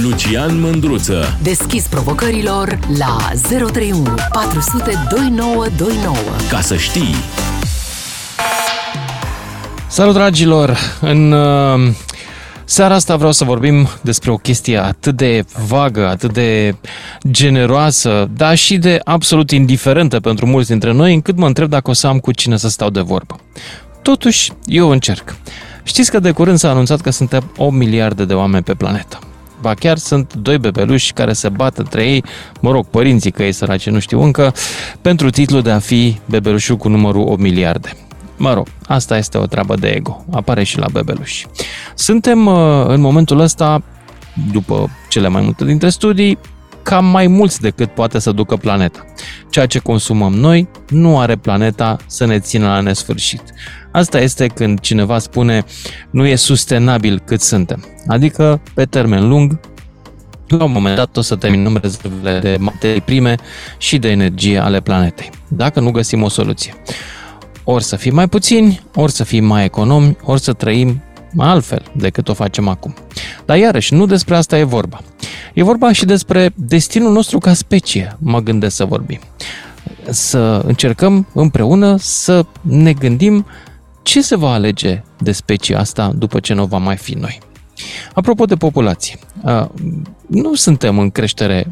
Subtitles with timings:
[0.00, 3.16] Lucian Mândruță Deschis provocărilor la
[3.48, 6.16] 031 400 2929
[6.50, 7.14] Ca să știi
[9.88, 10.78] Salut dragilor!
[11.00, 11.94] În uh,
[12.64, 16.74] seara asta vreau să vorbim despre o chestie atât de vagă, atât de
[17.30, 21.92] generoasă, dar și de absolut indiferentă pentru mulți dintre noi, încât mă întreb dacă o
[21.92, 23.36] să am cu cine să stau de vorbă.
[24.02, 25.36] Totuși, eu încerc.
[25.82, 29.18] Știți că de curând s-a anunțat că suntem 8 miliarde de oameni pe planetă.
[29.62, 32.24] Ba chiar sunt doi bebeluși care se bat între ei,
[32.60, 34.54] mă rog, părinții că ei săraci nu știu încă,
[35.00, 37.96] pentru titlul de a fi bebelușul cu numărul 8 miliarde.
[38.36, 40.24] Mă rog, asta este o treabă de ego.
[40.30, 41.46] Apare și la bebeluși.
[41.94, 43.82] Suntem uh, în momentul ăsta,
[44.52, 46.38] după cele mai multe dintre studii,
[46.82, 49.04] cam mai mulți decât poate să ducă planeta.
[49.50, 53.42] Ceea ce consumăm noi nu are planeta să ne țină la nesfârșit.
[53.92, 55.64] Asta este când cineva spune
[56.10, 57.84] nu e sustenabil cât suntem.
[58.06, 59.60] Adică, pe termen lung,
[60.48, 63.34] la un moment dat o să terminăm rezervele de materii prime
[63.78, 66.74] și de energie ale planetei, dacă nu găsim o soluție.
[67.64, 71.02] Ori să fim mai puțini, ori să fim mai economi, ori să trăim
[71.36, 72.94] altfel decât o facem acum.
[73.44, 75.00] Dar iarăși, nu despre asta e vorba.
[75.54, 79.20] E vorba și despre destinul nostru ca specie, mă gândesc să vorbim.
[80.10, 83.46] Să încercăm împreună să ne gândim
[84.02, 87.38] ce se va alege de specia asta după ce nu va mai fi noi.
[88.14, 89.18] Apropo de populație,
[90.26, 91.66] nu suntem în creștere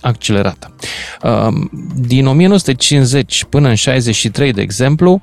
[0.00, 0.74] accelerată.
[1.94, 5.20] Din 1950 până în 63, de exemplu,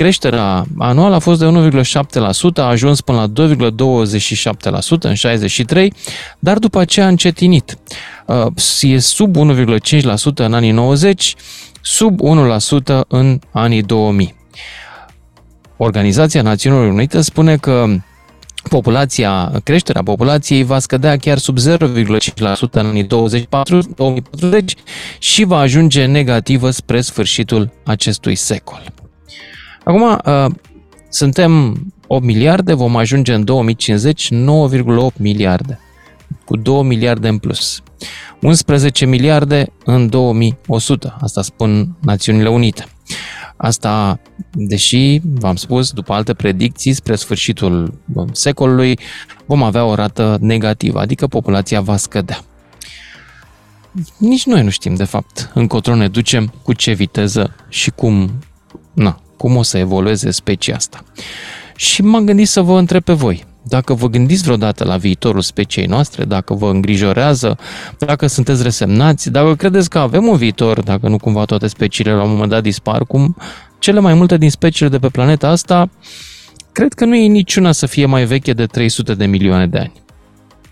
[0.00, 5.92] creșterea anuală a fost de 1,7%, a ajuns până la 2,27% în 63,
[6.38, 7.78] dar după aceea a încetinit.
[8.80, 9.40] E sub 1,5%
[10.34, 11.34] în anii 90,
[11.80, 14.34] sub 1% în anii 2000.
[15.76, 17.86] Organizația Națiunilor Unite spune că
[18.68, 21.62] populația, creșterea populației va scădea chiar sub 0,5%
[22.70, 24.74] în anii 2040
[25.18, 28.92] și va ajunge negativă spre sfârșitul acestui secol.
[29.84, 30.46] Acum, uh,
[31.08, 35.78] suntem 8 miliarde, vom ajunge în 2050 9,8 miliarde,
[36.44, 37.82] cu 2 miliarde în plus.
[38.40, 42.86] 11 miliarde în 2100, asta spun Națiunile Unite.
[43.56, 44.20] Asta,
[44.52, 47.94] deși, v-am spus, după alte predicții, spre sfârșitul
[48.32, 48.98] secolului,
[49.46, 52.40] vom avea o rată negativă, adică populația va scădea.
[54.18, 58.30] Nici noi nu știm, de fapt, încotro ne ducem, cu ce viteză și cum,
[58.92, 61.04] na, cum o să evolueze specia asta.
[61.76, 65.86] Și m-am gândit să vă întreb pe voi, dacă vă gândiți vreodată la viitorul speciei
[65.86, 67.58] noastre, dacă vă îngrijorează,
[67.98, 72.22] dacă sunteți resemnați, dacă credeți că avem un viitor, dacă nu cumva toate speciile la
[72.22, 73.36] un moment dat dispar, cum
[73.78, 75.90] cele mai multe din speciile de pe planeta asta,
[76.72, 79.92] cred că nu e niciuna să fie mai veche de 300 de milioane de ani.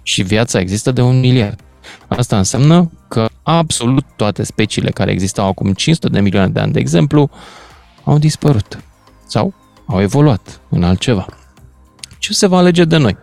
[0.03, 1.61] Și viața există de un miliard.
[2.09, 6.81] Asta înseamnă că absolut toate speciile care existau acum 500 de milioane de ani, de
[6.81, 7.31] exemplu,
[8.11, 8.79] au dispărut
[9.27, 9.55] sau
[9.87, 11.27] au evoluat în altceva
[12.29, 13.17] ce se va alege de noi.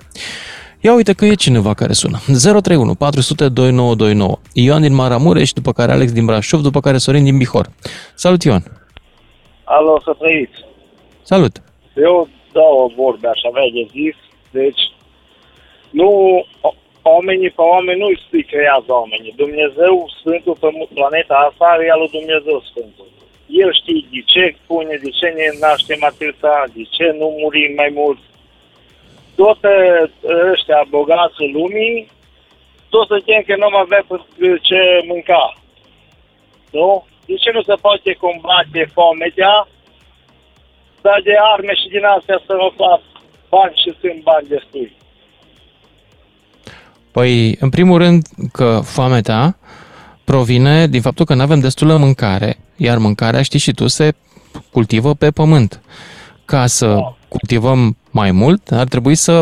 [0.81, 2.17] Ia uite că e cineva care sună.
[2.27, 4.37] 031 400 2929.
[4.53, 7.67] Ioan din Maramureș, după care Alex din Brașov, după care Sorin din Bihor.
[8.23, 8.63] Salut, Ioan!
[9.63, 10.59] Alo, să trăiți!
[11.21, 11.53] Salut!
[12.07, 14.17] Eu două vorbe aș avea de zis.
[14.59, 14.83] Deci,
[15.99, 16.09] nu,
[17.01, 18.07] oamenii pe oameni nu
[18.37, 19.33] îi creează oamenii.
[19.43, 23.07] Dumnezeu Sfântul pe planeta asta are al lui Dumnezeu Sfântul.
[23.49, 27.91] El știe de ce pune, de ce ne naștem atâta, de ce nu murim mai
[27.93, 28.19] mult,
[29.35, 29.69] toate
[30.51, 32.07] ăștia bogații lumii,
[32.89, 34.05] toți suntem că nu avea
[34.61, 35.53] ce mânca.
[36.71, 37.05] Nu?
[37.25, 39.67] De ce nu se poate combate fometea,
[41.01, 43.01] dar de arme și din astea să nu fac
[43.49, 44.95] bani și sunt bani destui?
[47.11, 49.21] Păi, în primul rând că foamea
[50.25, 54.13] provine din faptul că nu avem destulă mâncare, iar mâncarea, știi și tu, se
[54.71, 55.81] cultivă pe pământ.
[56.45, 59.41] Ca să da cultivăm mai mult, ar trebui să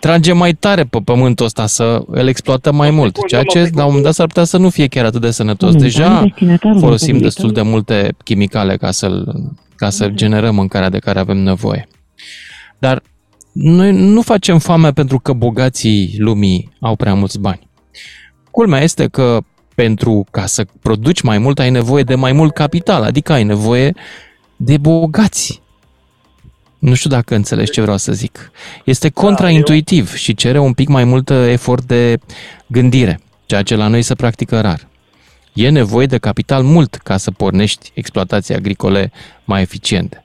[0.00, 3.86] tragem mai tare pe pământul ăsta, să îl exploatăm mai mult, ceea ce la un
[3.86, 5.74] moment dat s-ar putea să nu fie chiar atât de sănătos.
[5.74, 6.26] Deja
[6.78, 9.24] folosim destul de multe chimicale ca, să
[9.76, 11.88] ca să generăm mâncarea de care avem nevoie.
[12.78, 13.02] Dar
[13.52, 17.68] noi nu facem foame pentru că bogații lumii au prea mulți bani.
[18.50, 19.40] Culmea este că
[19.76, 23.94] pentru ca să produci mai mult ai nevoie de mai mult capital, adică ai nevoie
[24.56, 25.62] de bogați.
[26.78, 28.50] Nu știu dacă înțelegi ce vreau să zic.
[28.84, 32.18] Este da, contraintuitiv da, și cere un pic mai mult efort de
[32.66, 34.80] gândire, ceea ce la noi se practică rar.
[35.52, 39.12] E nevoie de capital mult ca să pornești exploatații agricole
[39.44, 40.24] mai eficiente.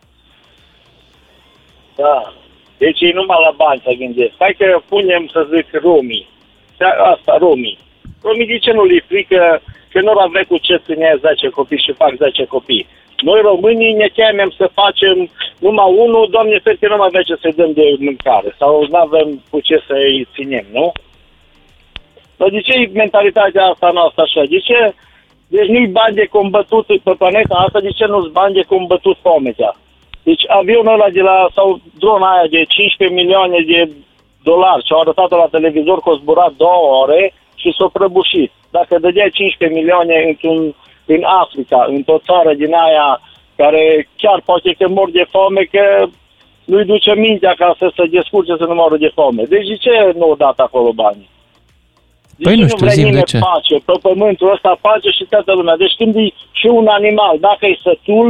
[1.96, 2.34] Da.
[2.78, 4.34] Deci e numai la bani să gândesc.
[4.40, 6.30] Hai că punem, să zic, romii.
[6.82, 7.80] ăștia, asta, romii.
[8.24, 12.00] Romii de ce nu li frică că nu avea cu ce ține 10 copii și
[12.02, 12.88] fac 10 copii?
[13.18, 15.30] Noi românii ne temem să facem
[15.60, 19.28] numai unul, doamne că nu mai avea ce să dăm de mâncare sau nu avem
[19.50, 20.92] cu ce să-i ținem, nu?
[22.38, 24.44] Dar de ce e mentalitatea asta noastră așa?
[24.50, 24.94] De ce?
[25.48, 29.76] Deci nu-i bani de combătut pe planeta asta, de ce nu-s bani de combătut foametea?
[30.24, 33.90] Deci avionul ăla de la, sau drona aia de 15 milioane de
[34.44, 38.52] dolari și au arătat-o la televizor că a zburat două ore și s-a prăbușit.
[38.78, 40.62] Dacă dădea 15 milioane într-un,
[41.06, 43.10] în Africa, într-o țară din aia
[43.62, 43.84] care
[44.22, 45.84] chiar poate că mor de foame, că
[46.72, 49.44] nu-i duce mintea ca să se descurce să nu moră de foame.
[49.54, 51.30] Deci de ce nu au dat acolo banii?
[52.42, 53.38] De păi ce nu știu, vrea zi de ce.
[53.50, 55.76] pace pe pământul ăsta, pace și toată lumea.
[55.84, 56.26] Deci când e
[56.60, 58.28] și un animal, dacă e sătul,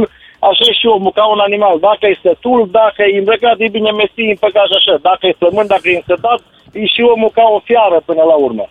[0.48, 1.74] așa e și omul, ca un animal.
[1.88, 4.94] Dacă e sătul, dacă e îmbrăcat, e bine mestii împăcat și așa.
[5.08, 6.40] Dacă e flămând, dacă e însătat,
[6.72, 8.66] e și omul ca o fiară până la urmă.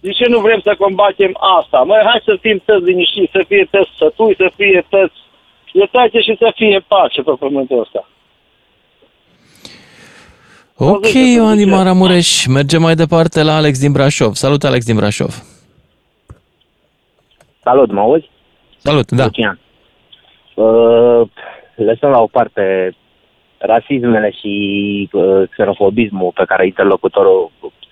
[0.00, 1.78] De ce nu vrem să combatem asta?
[1.78, 5.18] Măi, hai să fim toți liniștiți, să fie toți sătui, să fie toți
[5.72, 8.08] iertați și să fie pace pe pământul ăsta.
[10.76, 12.46] Ok, Ioan din Maramureș.
[12.46, 14.32] Mergem mai departe la Alex din Brașov.
[14.32, 15.34] Salut, Alex din Brașov.
[17.62, 18.30] Salut, mă auzi?
[18.76, 19.24] Salut, da.
[19.24, 19.58] Lucian.
[20.54, 21.28] Uh,
[21.74, 22.94] lăsăm la o parte
[23.58, 27.50] rasismele și uh, xenofobismul pe care interlocutorul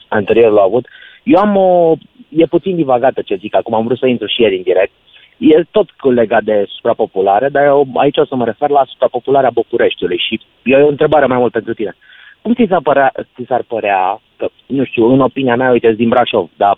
[0.08, 0.86] anterior l-a avut.
[1.32, 1.94] Eu am o...
[2.28, 4.92] E puțin divagată ce zic acum, am vrut să intru și ieri în direct.
[5.38, 10.18] E tot legat de suprapopulare, dar eu aici o să mă refer la suprapopularea Bucureștiului
[10.18, 11.96] și e o întrebare mai mult pentru tine.
[12.42, 16.08] Cum ți s-ar părea, ți s-ar părea că, nu știu, în opinia mea, uite, din
[16.08, 16.76] Brașov, dar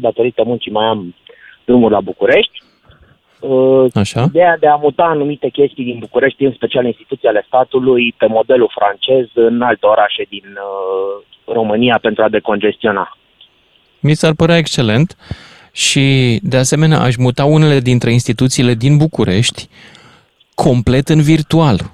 [0.00, 1.14] datorită muncii mai am
[1.64, 2.62] drumul la București,
[3.40, 4.22] uh, Așa.
[4.22, 8.72] ideea de a muta anumite chestii din București, în special instituții ale statului, pe modelul
[8.74, 11.24] francez în alte orașe din uh,
[11.54, 13.16] România pentru a decongestiona.
[14.00, 15.16] Mi s-ar părea excelent
[15.72, 19.68] și, de asemenea, aș muta unele dintre instituțiile din București
[20.54, 21.92] complet în virtual.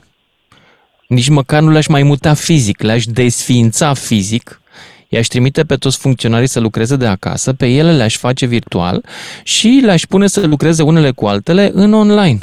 [1.08, 4.60] Nici măcar nu le-aș mai muta fizic, le-aș desființa fizic,
[5.08, 9.04] i-aș trimite pe toți funcționarii să lucreze de acasă, pe ele le-aș face virtual
[9.42, 12.38] și le-aș pune să lucreze unele cu altele în online,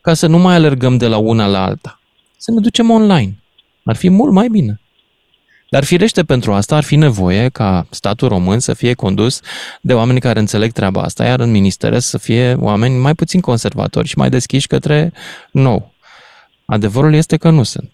[0.00, 2.00] ca să nu mai alergăm de la una la alta.
[2.36, 3.38] Să ne ducem online.
[3.84, 4.80] Ar fi mult mai bine.
[5.70, 9.40] Dar firește pentru asta ar fi nevoie ca statul român să fie condus
[9.82, 14.08] de oameni care înțeleg treaba asta, iar în ministere să fie oameni mai puțin conservatori
[14.08, 15.12] și mai deschiși către
[15.52, 15.92] nou.
[16.66, 17.90] Adevărul este că nu sunt.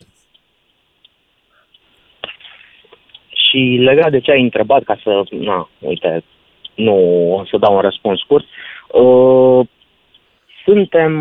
[3.28, 6.24] Și legat de ce ai întrebat, ca să, na, uite,
[6.74, 6.96] nu
[7.32, 8.44] o să dau un răspuns scurt,
[8.92, 9.66] uh,
[10.64, 11.12] suntem,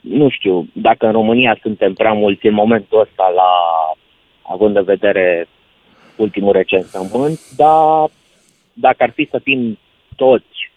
[0.00, 3.50] nu știu, dacă în România suntem prea mulți în momentul ăsta la,
[4.42, 5.48] având în vedere
[6.18, 8.10] ultimul recensământ, dar
[8.72, 9.78] dacă ar fi să fim
[10.16, 10.70] toți,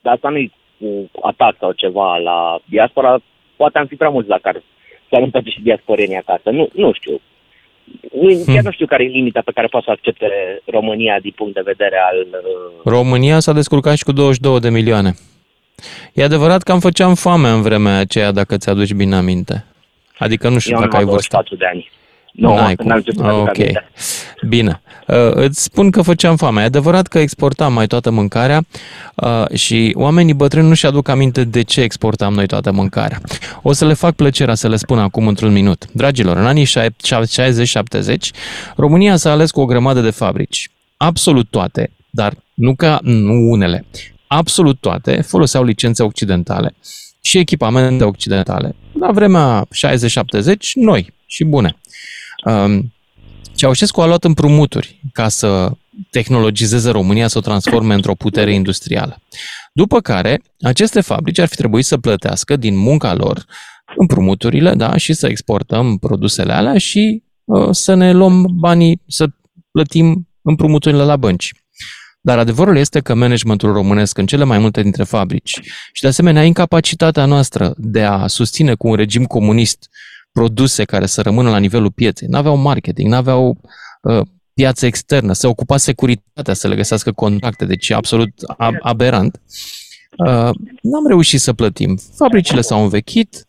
[0.00, 3.18] dar asta nu-i cu atac sau ceva la diaspora,
[3.56, 4.62] poate am fi prea mulți la care
[5.08, 6.50] să întoarce și diasporenii acasă.
[6.50, 7.20] Nu, nu știu.
[8.12, 10.26] Nu, chiar nu știu care e limita pe care poate să accepte
[10.64, 12.26] România din punct de vedere al...
[12.30, 15.14] uh, România s-a descurcat și cu 22 de milioane.
[16.14, 19.64] E adevărat că am făceam foame în vremea aceea, dacă ți-aduci bine aminte.
[20.18, 21.28] Adică nu știu Eu dacă am ai vârstă.
[21.32, 21.90] 24 de ani.
[22.38, 23.00] Nu, N-ai n-am cum.
[23.00, 23.58] ce să aduc ok.
[23.58, 23.88] aminte.
[24.48, 24.80] Bine.
[25.06, 26.60] Uh, îți spun că făceam foame.
[26.60, 28.64] E adevărat că exportam mai toată mâncarea
[29.14, 33.20] uh, și oamenii bătrâni nu-și aduc aminte de ce exportam noi toată mâncarea.
[33.62, 35.84] O să le fac plăcerea să le spun acum într-un minut.
[35.92, 36.70] Dragilor, în anii 60-70,
[38.76, 40.70] România s-a ales cu o grămadă de fabrici.
[40.96, 43.84] Absolut toate, dar nu ca nu unele.
[44.26, 46.74] Absolut toate foloseau licențe occidentale
[47.20, 48.74] și echipamente occidentale.
[49.00, 49.66] La vremea
[50.52, 51.76] 60-70, noi și bune.
[52.44, 52.92] Um,
[53.54, 55.70] Ceaușescu a luat împrumuturi ca să
[56.10, 59.22] tehnologizeze România, să o transforme într-o putere industrială.
[59.72, 63.44] După care, aceste fabrici ar fi trebuit să plătească din munca lor
[63.96, 69.26] împrumuturile da, și să exportăm produsele alea și uh, să ne luăm banii, să
[69.70, 71.52] plătim împrumuturile la bănci.
[72.20, 75.60] Dar adevărul este că managementul românesc în cele mai multe dintre fabrici
[75.92, 79.88] și de asemenea incapacitatea noastră de a susține cu un regim comunist
[80.32, 83.60] produse care să rămână la nivelul pieței, n-aveau marketing, n-aveau
[84.02, 84.20] uh,
[84.54, 89.40] piață externă, se ocupa securitatea să le găsească contracte, deci e absolut ab- aberant.
[90.18, 90.50] Uh,
[90.82, 91.98] n-am reușit să plătim.
[92.14, 93.46] Fabricile s-au învechit,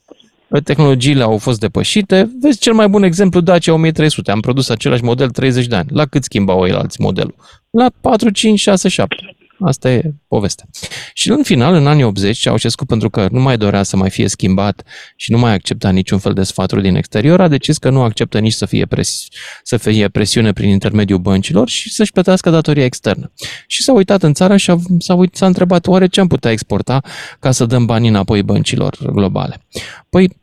[0.48, 2.32] uh, tehnologiile au fost depășite.
[2.42, 4.32] Vezi cel mai bun exemplu, Dacia 1300.
[4.32, 5.90] Am produs același model 30 de ani.
[5.92, 7.36] La cât schimbau ei alți modelul?
[7.70, 9.16] La 4, 5, 6, 7.
[9.60, 10.66] Asta e povestea.
[11.14, 14.28] Și în final, în anii 80, Ceaușescu, pentru că nu mai dorea să mai fie
[14.28, 14.84] schimbat
[15.16, 18.40] și nu mai accepta niciun fel de sfaturi din exterior, a decis că nu acceptă
[18.40, 19.28] nici să fie, pres-
[19.64, 23.32] să fie presiune prin intermediul băncilor și să-și plătească datoria externă.
[23.68, 26.52] Și s-a uitat în țară și a, s-a, uit, s-a întrebat oare ce am putea
[26.52, 27.02] exporta
[27.40, 29.66] ca să dăm bani înapoi băncilor globale.
[30.10, 30.38] Păi,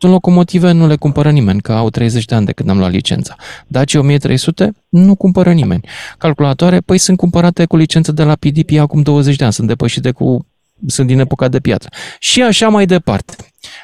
[0.00, 2.90] în locomotive nu le cumpără nimeni, că au 30 de ani de când am luat
[2.90, 3.36] licența.
[3.66, 5.84] Daci 1300 nu cumpără nimeni.
[6.18, 10.10] Calculatoare, păi sunt cumpărate cu licență de la PDP acum 20 de ani, sunt depășite
[10.10, 10.46] cu
[10.86, 11.88] sunt din epoca de piatră.
[12.18, 13.36] Și așa mai departe.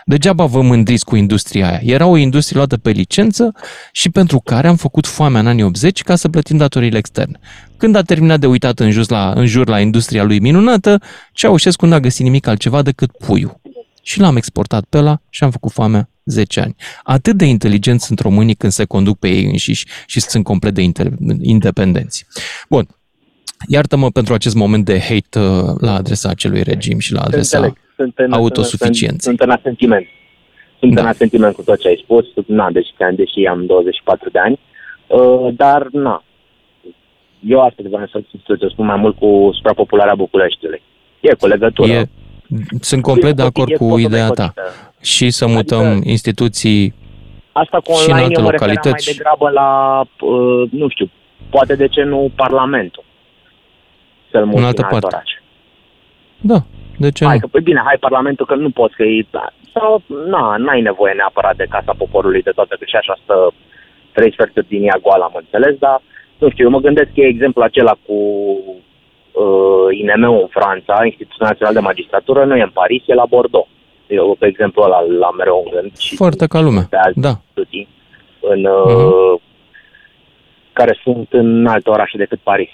[0.04, 1.80] Degeaba vă mândriți cu industria aia.
[1.82, 3.52] Era o industrie luată pe licență
[3.92, 7.38] și pentru care am făcut foamea în anii 80 ca să plătim datoriile externe.
[7.76, 11.00] Când a terminat de uitat în, jur la, în jur la industria lui minunată,
[11.32, 13.60] Ceaușescu n-a găsit nimic altceva decât puiul
[14.04, 16.74] și l-am exportat pe ăla și am făcut foamea 10 ani.
[17.02, 20.82] Atât de inteligenți sunt românii când se conduc pe ei înșiși și sunt complet de
[21.40, 22.26] independenți.
[22.68, 22.86] Bun,
[23.68, 27.78] iartă-mă pentru acest moment de hate uh, la adresa acelui regim și la adresa Înțeleg.
[27.96, 29.20] sunt în, autosuficienței.
[29.20, 30.06] Sunt, sunt în asentiment.
[30.78, 31.00] Sunt da.
[31.00, 34.60] în asentiment cu tot ce ai spus, na, deci, deși am 24 de ani,
[35.06, 36.24] uh, dar na,
[37.48, 40.82] eu asta vreau să, să spun mai mult cu suprapopularea Bucureștiului.
[41.20, 41.92] E cu legătură.
[41.92, 42.08] E,
[42.80, 44.54] sunt complet de acord cu ideea ta.
[45.00, 46.94] Și să mutăm adică, instituții
[47.52, 49.06] Asta cu online și în alte eu localități.
[49.06, 51.10] mai degrabă la, uh, nu știu,
[51.50, 53.04] poate de ce nu Parlamentul
[54.30, 55.06] să-l în altă parte.
[55.06, 55.30] Oraș.
[56.40, 56.58] Da,
[56.98, 57.40] de ce hai, nu?
[57.40, 61.12] Că, păi bine, hai Parlamentul că nu poți, că e, da, sau, na, n-ai nevoie
[61.12, 63.52] neapărat de Casa Poporului de toate, că și așa stă
[64.12, 66.02] trei sferturi din ea goală, am înțeles, dar
[66.38, 68.16] nu știu, eu mă gândesc că e exemplul acela cu
[69.42, 73.68] uh, INM-ul în Franța, Institutul Național de Magistratură, nu e în Paris, e la Bordeaux.
[74.06, 75.96] Eu, pe exemplu, ăla la mereu în gând.
[75.96, 77.40] Și Foarte ca lumea, da.
[77.50, 77.88] Studii
[78.40, 79.42] în, uh-huh.
[80.72, 82.68] care sunt în alte orașe decât Paris.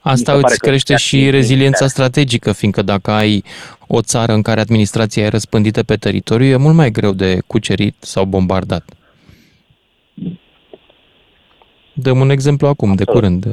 [0.00, 3.44] Asta îți crește și reziliența strategică, fiindcă dacă ai
[3.86, 7.96] o țară în care administrația e răspândită pe teritoriu, e mult mai greu de cucerit
[7.98, 8.84] sau bombardat.
[11.92, 13.46] Dăm un exemplu acum, de curând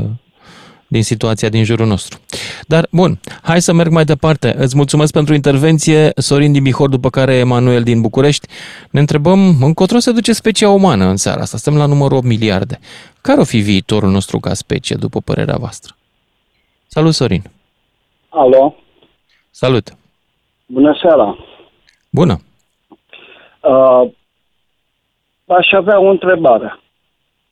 [0.89, 2.19] din situația din jurul nostru.
[2.67, 4.55] Dar, bun, hai să merg mai departe.
[4.57, 8.47] Îți mulțumesc pentru intervenție, Sorin din Bihor, după care Emanuel din București.
[8.91, 11.57] Ne întrebăm încotro se duce specia umană în seara asta.
[11.57, 12.79] Suntem la numărul 8 miliarde.
[13.21, 15.95] Care o fi viitorul nostru ca specie, după părerea voastră?
[16.87, 17.43] Salut, Sorin!
[18.29, 18.75] Alo!
[19.49, 19.97] Salut!
[20.65, 21.37] Bună seara!
[22.09, 22.39] Bună!
[23.61, 24.09] Uh,
[25.45, 26.79] aș avea o întrebare.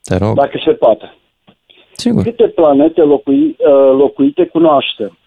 [0.03, 0.36] Te rog.
[0.36, 1.17] Dacă se poate.
[1.98, 2.24] Sigur.
[2.24, 5.18] Câte planete locui, uh, locuite cunoaștem?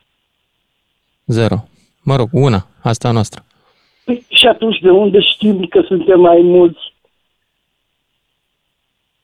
[1.27, 1.57] Zero.
[2.03, 2.67] Mă rog, una.
[2.83, 3.45] Asta a noastră.
[4.05, 6.81] Păi, și atunci de unde știm că suntem mai mulți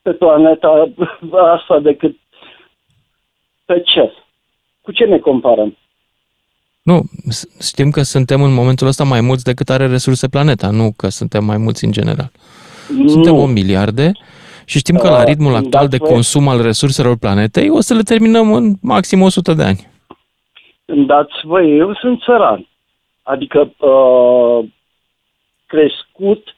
[0.03, 0.93] pe planeta
[1.55, 2.17] asta decât
[3.65, 4.12] pe ce?
[4.81, 5.76] Cu ce ne comparăm?
[6.83, 7.03] Nu,
[7.61, 11.45] știm că suntem în momentul ăsta mai mulți decât are resurse planeta, nu că suntem
[11.45, 12.31] mai mulți în general.
[12.88, 13.09] Nu.
[13.09, 14.12] Suntem o miliarde
[14.67, 18.03] și știm că la uh, ritmul actual de consum al resurselor planetei o să le
[18.03, 19.87] terminăm în maxim 100 de ani.
[20.85, 22.69] Îmi dați voi, eu sunt țăran.
[23.23, 24.65] Adică uh,
[25.67, 26.57] crescut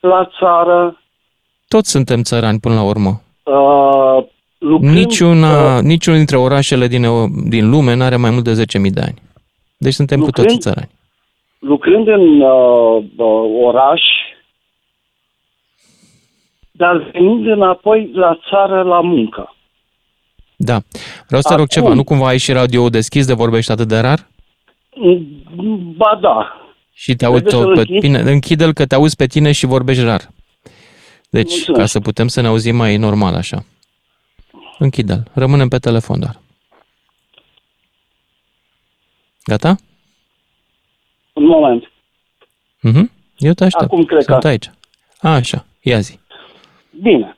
[0.00, 1.00] la țară.
[1.68, 3.20] Toți suntem țărani până la urmă.
[3.42, 4.24] Uh,
[4.58, 7.04] lucrând, Niciuna, uh, niciunul dintre orașele din,
[7.48, 9.22] din lume nu are mai mult de 10.000 de ani.
[9.76, 10.90] Deci suntem lucrând, cu toții țărani.
[11.58, 14.02] Lucrând în uh, uh, oraș,
[16.78, 19.54] dar venind înapoi la țară la muncă.
[20.56, 20.78] Da.
[21.26, 23.98] Vreau să te rog ceva, nu cumva ai și radio deschis de vorbești atât de
[23.98, 24.26] rar?
[25.96, 26.52] Ba da.
[26.92, 30.28] Și te aud pe tine, închide-l că te auzi pe tine și vorbești rar.
[31.30, 31.80] Deci, Mulțumesc.
[31.80, 33.64] ca să putem să ne auzim mai normal așa.
[34.78, 35.22] Închide-l.
[35.32, 36.40] Rămânem pe telefon doar.
[39.44, 39.76] Gata?
[41.32, 41.90] Un moment.
[42.80, 43.10] Mhm.
[43.36, 43.84] Eu te aștept.
[43.84, 44.48] Acum cred Sunt că...
[44.48, 44.70] aici.
[45.20, 45.66] A, așa.
[45.80, 46.18] Ia zi.
[47.02, 47.36] Bine.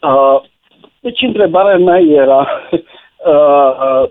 [0.00, 0.42] Uh,
[1.00, 2.48] deci întrebarea mea era,
[3.32, 4.10] uh,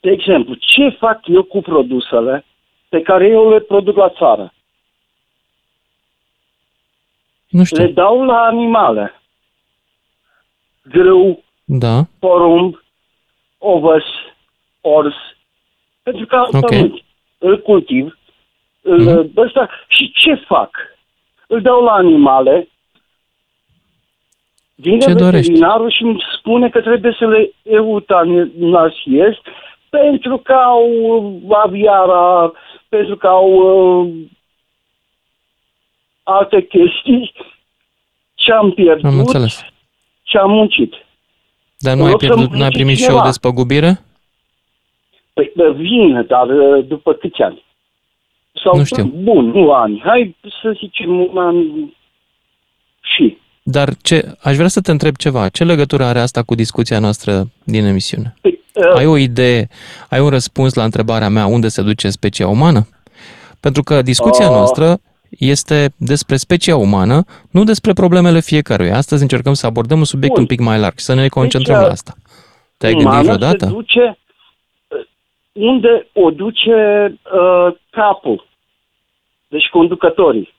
[0.00, 2.44] de exemplu, ce fac eu cu produsele
[2.88, 4.52] pe care eu le produc la țară?
[7.48, 7.84] Nu știu.
[7.84, 9.14] Le dau la animale.
[10.82, 12.02] Grâu, da.
[12.18, 12.82] porumb,
[13.58, 14.04] ovăs,
[14.80, 15.14] ors.
[16.02, 16.60] Pentru că okay.
[16.60, 17.04] pământ.
[17.38, 18.18] Îl cultiv.
[18.80, 19.36] Îl, mm-hmm.
[19.36, 20.70] ăsta, și ce fac?
[21.54, 22.68] Îl dau la animale,
[24.74, 25.96] vine Ce veterinarul dorești?
[25.96, 29.34] și îmi spune că trebuie să le eutanasiez
[29.90, 30.86] pentru că au
[31.64, 32.52] aviara,
[32.88, 34.12] pentru că au uh,
[36.22, 37.32] alte chestii
[38.34, 39.64] ce am pierdut, am înțeles.
[40.22, 40.92] ce am muncit.
[41.78, 43.24] Dar nu În ai, loc să pierdut, nu ai mănânce primit și o cineva.
[43.24, 44.00] despăgubire?
[45.32, 47.64] Păi bă, vine, dar uh, după câți ani?
[48.64, 49.04] Sau, Nu știu.
[49.04, 50.02] Bun, nu ani.
[50.04, 51.54] Hai să zicem un an
[53.00, 53.38] și.
[53.62, 55.48] Dar ce, aș vrea să te întreb ceva.
[55.48, 58.36] Ce legătură are asta cu discuția noastră din emisiune?
[58.40, 59.68] Păi, uh, Ai o idee,
[60.08, 62.86] ai un răspuns la întrebarea mea unde se duce specia umană?
[63.60, 64.54] Pentru că discuția Uh.
[64.54, 68.96] noastră este despre specia umană, nu despre problemele fiecăruia.
[68.96, 70.42] Astăzi încercăm să abordăm un subiect Bun.
[70.42, 72.14] un pic mai larg și să ne concentrăm Deci, la asta.
[72.76, 73.66] Te-ai gândit umană vreodată?
[73.66, 74.14] Se duce uh,
[75.52, 78.46] unde o duce uh, capul.
[79.48, 80.54] Deci conducătorii.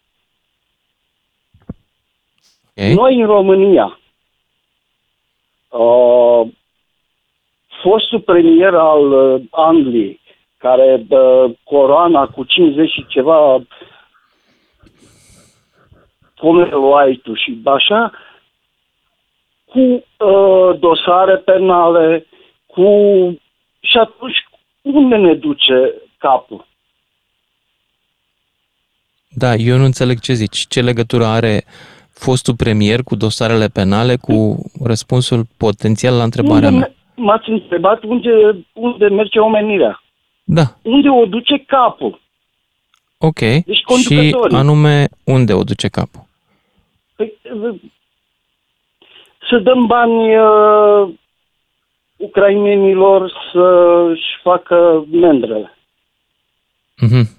[2.75, 2.93] Okay.
[2.93, 3.99] Noi în România,
[5.69, 6.47] uh,
[7.81, 10.19] fostul premier al uh, Angliei,
[10.57, 13.61] care uh, coroana cu 50 și ceva
[16.41, 18.11] Commonwealth-ul și așa,
[19.65, 22.25] cu uh, dosare penale,
[22.65, 22.85] cu...
[23.79, 24.45] Și atunci,
[24.81, 26.67] unde ne duce capul?
[29.29, 30.65] Da, eu nu înțeleg ce zici.
[30.67, 31.63] Ce legătură are
[32.13, 36.87] fostul premier cu dosarele penale cu răspunsul potențial la întrebarea unde mea?
[36.87, 38.29] me- M-ați întrebat unde,
[38.73, 40.03] unde merge omenirea.
[40.43, 42.21] Da, Unde o duce capul?
[43.17, 43.39] ok.
[43.39, 44.57] Deci și conducătorii.
[44.57, 46.23] anume unde o duce capul?
[47.15, 47.33] Păi,
[47.63, 47.79] uh,
[49.49, 51.09] să dăm bani uh,
[52.21, 55.77] ucrainenilor să-și facă mendrele.
[56.97, 57.29] Mhm.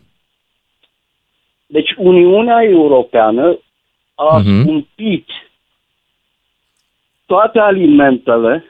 [1.66, 3.58] Deci Uniunea Europeană
[4.14, 4.40] a Mhm.
[4.40, 4.62] uh-huh.
[4.62, 5.26] scumpit
[7.26, 8.64] toate alimentele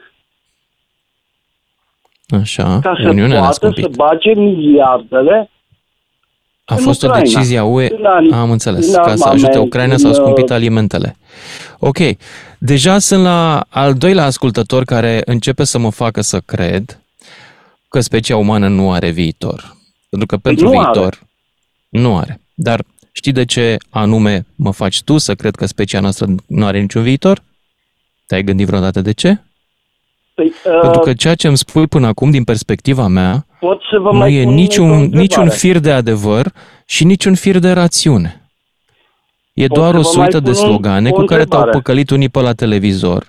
[2.41, 3.83] Așa, ca să Uniunea le-a poată scumpit.
[3.83, 5.49] să bage miliardele
[6.65, 7.29] A în fost o Ucraina.
[7.29, 10.13] decizie a UE, În ani- am înțeles, în ca să ajute armament, Ucraina în, s-au
[10.13, 11.15] scumpit uh, alimentele.
[11.79, 11.97] Ok,
[12.65, 17.01] deja sunt la al doilea ascultător care începe să mă facă să cred
[17.89, 19.77] că specia umană nu are viitor.
[20.09, 20.91] Pentru că pentru Păi nu are.
[20.91, 21.19] viitor
[21.89, 22.41] nu are.
[22.53, 26.79] Dar știi de ce anume mă faci tu să cred că specia noastră nu are
[26.79, 27.43] niciun viitor?
[28.25, 29.41] Te-ai gândit vreodată de ce?
[30.33, 33.99] Păi, uh, Pentru că ceea ce îmi spui până acum, din perspectiva mea, pot să
[33.99, 35.21] vă nu mai e pun încă o niciun, întrebare.
[35.21, 36.51] niciun fir de adevăr
[36.85, 38.42] și niciun fir de rațiune.
[39.53, 41.59] E Pot doar să o vă mai suită de pun slogane o cu care te-au
[41.61, 41.71] întrebare?
[41.71, 43.25] păcălit unii pe la televizor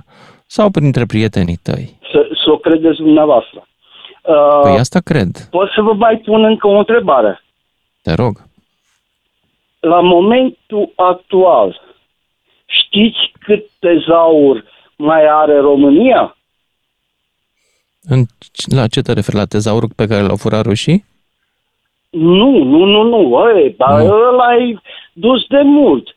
[0.46, 1.98] sau printre prietenii tăi.
[2.12, 3.66] Să, să o credeți dumneavoastră.
[4.22, 5.48] Uh, Păi asta cred.
[5.50, 7.42] Pot să vă mai pun încă o întrebare.
[8.02, 8.40] Te rog.
[9.80, 11.80] La momentul actual,
[12.66, 14.64] știți cât tezaur
[14.96, 16.36] mai are România?
[18.02, 18.24] În,
[18.76, 19.36] la ce te referi?
[19.36, 21.04] La tezaurul pe care l-au furat rușii?
[22.10, 24.12] Nu, nu, nu, nu, ăi, dar Nu.
[24.28, 24.78] ăla e
[25.12, 26.13] dus de mult.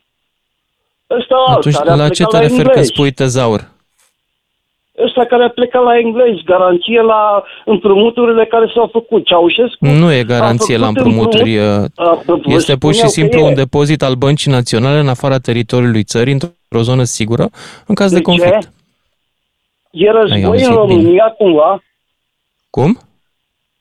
[1.10, 2.88] Ăsta alt, Atunci, care a la ce plecat te la referi când englezi.
[2.94, 3.68] spui tezaur?
[5.06, 9.26] Ăsta care a plecat la englezi, garanție la împrumuturile care s-au făcut.
[9.26, 11.56] Ceaușescu Nu e a garanție la făcut împrumuturi.
[11.58, 13.44] împrumut- uh, a, vă Este pur și spuneau că simplu e.
[13.44, 17.50] un depozit al băncii naționale în afara teritoriului țării, într-o zonă sigură,
[17.88, 18.30] în caz de, De ce?
[18.30, 18.72] conflict.
[19.92, 21.84] E Ai război auzit în România cumva?
[22.70, 23.00] Cum?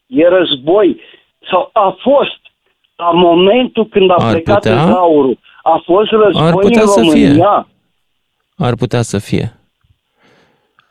[0.07, 1.01] E război?
[1.51, 2.41] Sau a fost
[2.97, 4.85] la momentul când a Ar plecat putea.
[4.85, 5.39] tezaurul?
[5.69, 7.27] A fost război Ar putea în să fie.
[7.27, 7.67] România?
[8.57, 9.57] Ar putea să fie.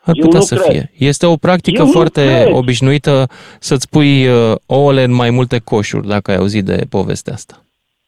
[0.03, 0.69] Ar Eu putea nu să cred.
[0.71, 0.91] fie.
[0.97, 2.53] Este o practică Eu nu foarte cred.
[2.55, 3.25] obișnuită
[3.59, 7.55] să-ți pui uh, ouăle în mai multe coșuri, dacă ai auzit de povestea asta.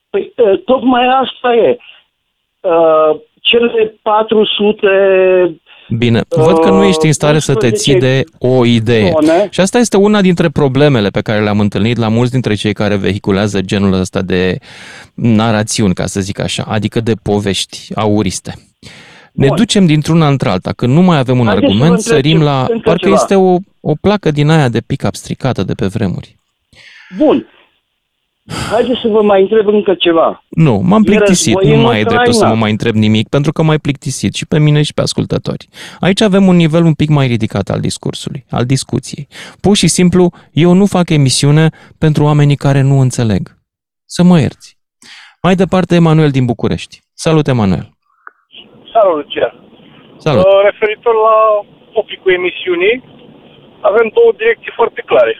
[0.10, 1.78] Păi, uh, tocmai asta e.
[2.60, 4.88] Uh, cele 400
[5.90, 9.12] Bine, văd că nu ești în stare să te 11 ții de o idee.
[9.22, 12.74] zone, Și asta este una dintre problemele pe care le-am întâlnit la mulți dintre cei
[12.74, 14.58] care vehiculează genul ăsta de
[15.14, 18.54] narațiuni, ca să zic așa, adică de povești auriste.
[19.32, 19.56] Ne Bun.
[19.56, 22.44] ducem dintr-una într-alta, când nu mai avem un Haideți să vă argument, întreb sărim ce-
[22.44, 22.60] la...
[22.70, 23.16] încă Parcă ceva.
[23.16, 26.36] este o, o placă din aia de pick-up stricată de pe vremuri.
[27.18, 27.48] Bun.
[28.72, 30.44] Haideți să vă mai întreb încă ceva.
[30.50, 32.60] Nu, m-am E plictisit, război nu în mai e dreptul să mă Ucraina.
[32.62, 35.68] mai întreb nimic, pentru că m-ai plictisit și pe mine și pe ascultători.
[36.00, 39.28] Aici avem un nivel un pic mai ridicat al discursului, al discuției.
[39.62, 43.58] Pur și simplu, eu nu fac emisiune pentru oamenii care nu înțeleg.
[44.06, 44.78] Să mă ierți.
[45.42, 47.00] Mai departe, Emanuel din București.
[47.14, 47.90] Salut, Emanuel.
[48.94, 49.54] Salut, Lucian.
[50.18, 50.44] Salut.
[50.44, 51.38] Uh, referitor la
[51.94, 52.96] topicul emisiunii,
[53.82, 55.34] avem două direcții foarte clare.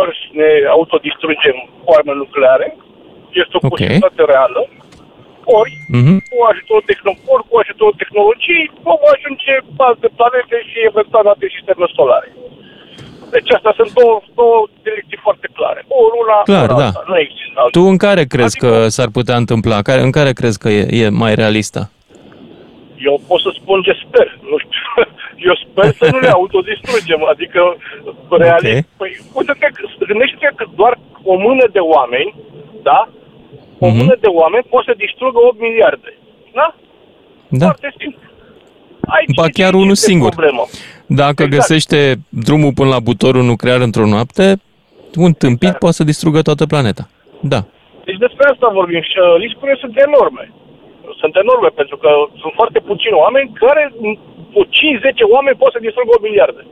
[0.00, 2.66] Ori ne autodistrugem cu arme nucleare,
[3.42, 3.68] este o Ok.
[3.72, 4.60] posibilitate reală,
[5.60, 6.14] ori Mhm.
[6.28, 11.46] cu ajutorul, tehno- ori cu ajutorul tehnologiei vom ajunge pe alte planete și eventual alte
[11.56, 12.28] sisteme solare.
[13.34, 15.80] Deci astea sunt două, două direcții foarte clare.
[16.02, 16.86] Ori una, Clar, ori da.
[16.88, 17.02] alta.
[17.10, 17.74] Nu există altă.
[17.78, 19.76] Tu în care crezi Adică- că s-ar putea întâmpla?
[19.88, 21.80] Care- În care crezi că e, e mai realistă?
[23.08, 24.26] Eu pot să spun ce sper.
[24.50, 24.84] Nu știu.
[25.48, 27.20] Eu sper să nu ne autodistrugem.
[27.32, 27.60] Adică,
[28.44, 28.96] realist, Ok.
[29.00, 30.92] păi, uite-te, că- gândește-te că doar
[31.32, 32.30] o mână de oameni,
[32.88, 33.00] da?
[33.84, 33.96] O Mhm.
[33.96, 36.10] mână de oameni poate să distrugă 8 miliarde.
[36.58, 36.66] Da?
[37.48, 37.64] Da.
[37.64, 38.20] Foarte simplu.
[39.16, 40.28] Aici Ba chiar unul este singur.
[40.30, 40.64] Problemă.
[41.06, 41.50] Dacă Exact.
[41.56, 44.44] găsește drumul până la butorul nuclear într-o noapte,
[45.24, 45.78] un tâmpit Exact.
[45.78, 47.08] poate să distrugă toată planeta.
[47.40, 47.60] Da.
[48.04, 50.52] Deci despre asta vorbim și uh, riscurile sunt enorme.
[51.22, 52.10] Sunt enorme pentru că
[52.42, 53.82] sunt foarte puțini oameni care
[54.54, 56.62] cu 5-10 oameni pot să distrugă 8 miliarde.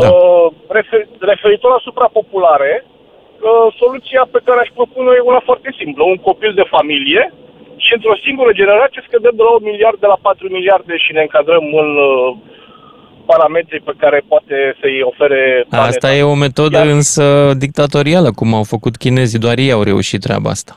[0.00, 0.08] Da.
[0.08, 1.00] Uh, refer,
[1.32, 6.02] referitor la suprapopulare, uh, soluția pe care aș propune e una foarte simplă.
[6.04, 7.22] Un copil de familie
[7.84, 11.64] și într-o singură generație scădem de la 8 miliarde la 4 miliarde și ne încadrăm
[11.82, 12.36] în uh,
[13.30, 15.88] parametrii pe care poate să-i ofere planeta.
[15.92, 17.24] Asta e o metodă Iar- însă
[17.64, 20.76] dictatorială, cum au făcut chinezii, doar ei au reușit treaba asta.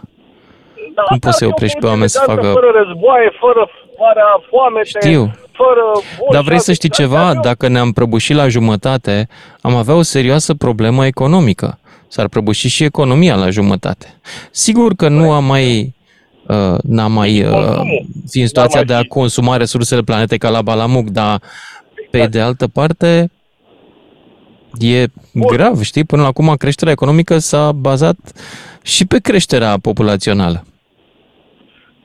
[0.99, 2.59] Da, Cum poți asta să-i ar fi o oprești pe soluție oameni să elegantă, facă-
[2.59, 3.61] Fără războaie, fără
[4.01, 5.23] fără foamete, Știu.
[5.61, 5.83] fără...
[6.17, 7.21] boli Dar și vrei să alte- știi Astea ceva?
[7.27, 9.15] ar fi o- Dacă ne-am prăbușit la jumătate,
[9.61, 11.79] am avea o serioasă problemă economică.
[12.07, 14.19] S-ar prăbuși și economia la jumătate.
[14.51, 15.95] Sigur că nu am mai
[16.47, 18.05] uh, n-am mai uh, Consumul.
[18.29, 19.09] fi în situația N-ar de mai a fi.
[19.09, 21.39] consuma resursele planetei ca la Balamuc, dar
[22.11, 22.31] pe Exact.
[22.31, 23.31] de altă parte
[24.79, 26.03] e grav, știi?
[26.03, 28.15] Până acum creșterea economică s-a bazat
[28.81, 30.63] și pe creșterea populațională.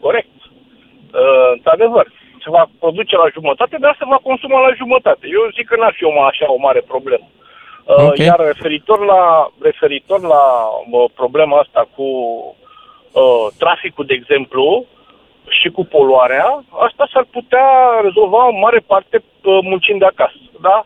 [0.07, 0.35] Corect.
[0.45, 2.07] Uh, într-adevăr,
[2.45, 5.25] se va produce la jumătate, dar se va consuma la jumătate.
[5.37, 7.27] Eu zic că n-ar fi o, ma- așa o mare problemă.
[7.31, 8.17] Uh, Ok.
[8.19, 9.23] Iar referitor la,
[9.69, 10.45] referitor la
[10.91, 12.07] uh, problema asta cu
[13.23, 14.65] uh, traficul, de exemplu,
[15.59, 16.49] și cu poluarea,
[16.87, 17.69] asta s-ar putea
[18.03, 20.77] rezolva în mare parte uh, muncind de acasă, da?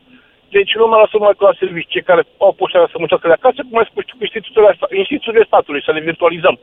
[0.57, 3.61] Deci nu mai lăsăm mai la servicii, cei care au posibilitatea să muncească de acasă,
[3.69, 6.57] cum ai spus tu, cu instituțiile, sta- instituțiile statului, să le virtualizăm.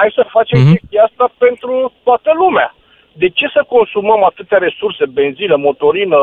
[0.00, 0.66] Hai să facem Mhm.
[0.68, 0.78] mm-hmm.
[0.80, 2.68] chestia asta pentru toată lumea.
[3.22, 6.18] De ce să consumăm atâtea resurse, benzină, motorină,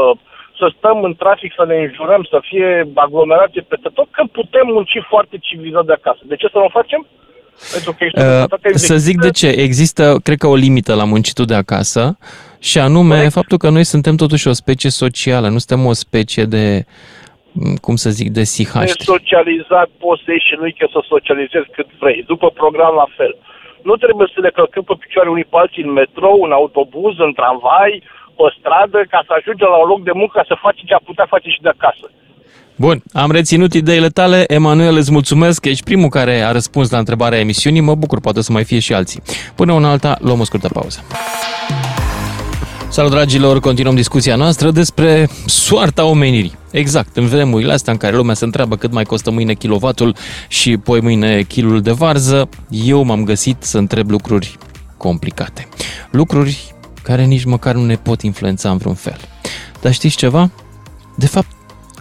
[0.60, 4.98] să stăm în trafic, să ne înjurăm, să fie aglomerație peste tot, că putem munci
[5.10, 6.22] foarte civilizat de acasă.
[6.24, 7.08] De ce să nu o facem?
[7.74, 9.62] Pentru că ești o Uh, societate să zic de execută- ce.
[9.62, 12.18] Există, cred că, o limită la muncitul de acasă
[12.60, 13.32] și anume Corect.
[13.32, 16.86] faptul că noi suntem totuși o specie socială, nu suntem o specie de, m,
[17.86, 19.00] cum să zic, de sihaștri.
[19.00, 22.20] Nesocializat poți să ieși și nu că să socializezi cât vrei.
[22.32, 23.34] După program la fel.
[23.88, 27.34] Nu trebuie să le călcăm pe picioare unii pe alții în metrou, în autobuz, în
[27.40, 27.94] tramvai,
[28.38, 31.08] pe stradă, ca să ajungem la un loc de muncă, ca să faci ce a
[31.10, 32.06] putea face și de acasă.
[32.76, 34.44] Bun, am reținut ideile tale.
[34.48, 37.82] Emanuel, îți mulțumesc că ești primul care a răspuns la întrebarea emisiunii.
[37.82, 39.22] Mă bucur, poate să mai fie și alții.
[39.56, 41.00] Până una alta, luăm o scurtă pauză.
[42.96, 43.60] Salut, dragilor!
[43.60, 46.58] Continuăm discuția noastră despre soarta omenirii.
[46.72, 50.16] Exact, în vremurile astea în care lumea se întreabă cât mai costă mâine kilovatul
[50.48, 54.58] și poi mâine kilul de varză, eu m-am găsit să întreb lucruri
[54.98, 55.68] complicate.
[56.12, 59.18] Lucruri care nici măcar nu ne pot influența în vreun fel.
[59.82, 60.52] Dar știți ceva?
[61.16, 61.48] De fapt,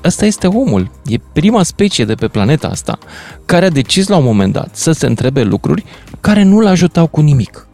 [0.03, 0.91] Asta este omul.
[1.05, 2.99] E prima specie de pe planeta asta
[3.45, 5.85] care a decis la un moment dat să se întrebe lucruri
[6.21, 7.69] care nu-l ajutau cu nimic.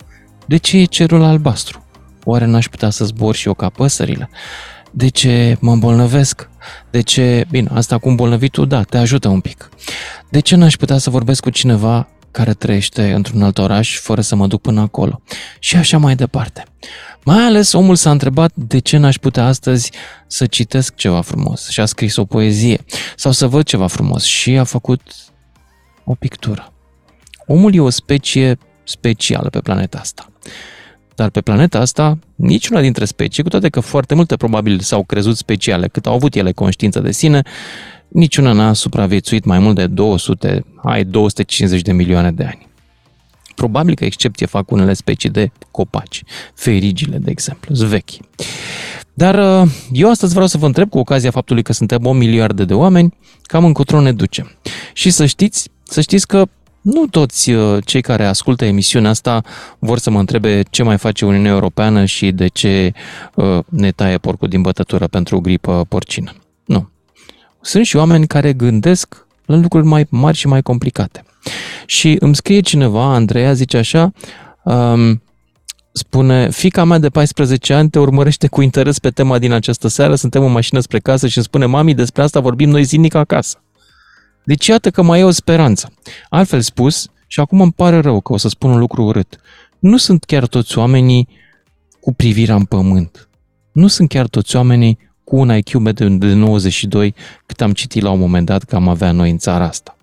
[0.46, 1.84] De ce e cerul albastru?
[2.24, 4.30] Oare n-aș putea să zbor și eu ca păsările?
[4.90, 6.48] De ce mă îmbolnăvesc?
[6.90, 7.46] De ce...
[7.50, 9.68] Bine, asta cu îmbolnăvitul, da, te ajută un pic.
[10.30, 14.34] De ce n-aș putea să vorbesc cu cineva care trăiește într-un alt oraș fără să
[14.34, 15.22] mă duc până acolo?
[15.58, 16.64] Și așa mai departe.
[17.24, 19.92] Mai ales omul s-a întrebat de ce n-aș putea astăzi
[20.26, 22.84] să citesc ceva frumos și a scris o poezie
[23.16, 25.00] sau să văd ceva frumos și a făcut
[26.04, 26.72] o pictură.
[27.46, 30.32] Omul e o specie specială pe planeta asta.
[31.14, 35.36] Dar pe planeta asta, niciuna dintre specii, cu toate că foarte multe probabil s-au crezut
[35.36, 37.42] speciale cât au avut ele conștiință de sine,
[38.08, 42.68] niciuna n-a supraviețuit mai mult de 200, ai 250 de milioane de ani.
[43.54, 46.22] Probabil că excepție fac unele specii de copaci,
[46.54, 48.10] ferigile, de exemplu, sunt vechi.
[49.14, 52.64] Dar uh, eu astăzi vreau să vă întreb, cu ocazia faptului că suntem o miliarde
[52.64, 54.50] de oameni, cam încotro ne ducem.
[54.92, 56.46] Și să știți, să știți că
[56.80, 59.42] nu toți uh, cei care ascultă emisiunea asta
[59.78, 62.92] vor să mă întrebe ce mai face Uniunea Europeană și de ce
[63.34, 66.32] uh, ne taie porcul din bătătură pentru gripă porcină.
[66.64, 66.88] Nu.
[67.60, 71.24] Sunt și oameni care gândesc la lucruri mai mari și mai complicate.
[71.86, 74.12] Și îmi scrie cineva, Andreea, zice așa,
[74.62, 75.22] um,
[75.92, 80.14] spune, fica mea de 14 ani te urmărește cu interes pe tema din această seară,
[80.14, 83.62] suntem în mașină spre casă și îmi spune, mami, despre asta vorbim noi zilnic acasă.
[84.50, 85.92] Deci iată că mai e o speranță.
[86.28, 89.40] Altfel spus, și acum îmi pare rău că o să spun un lucru urât,
[89.78, 91.28] nu sunt chiar toți oamenii
[92.00, 93.28] cu privirea în pământ.
[93.72, 97.14] Nu sunt chiar toți oamenii cu un IQ mediu de 92
[97.46, 99.96] cât am citit la un moment dat că am avea noi în țara asta.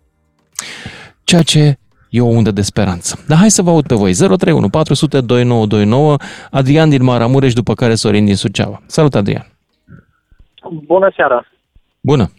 [1.24, 1.80] Ceea ce
[2.10, 3.24] e o undă de speranță.
[3.28, 4.14] Dar hai să vă aud pe voi.
[4.14, 6.18] 031 400 2929,
[6.52, 8.82] Adrian din Maramureș, după care Sorin din Suceava.
[8.86, 9.48] Salut, Adrian!
[10.86, 11.48] Bună seara!
[12.02, 12.32] Bună!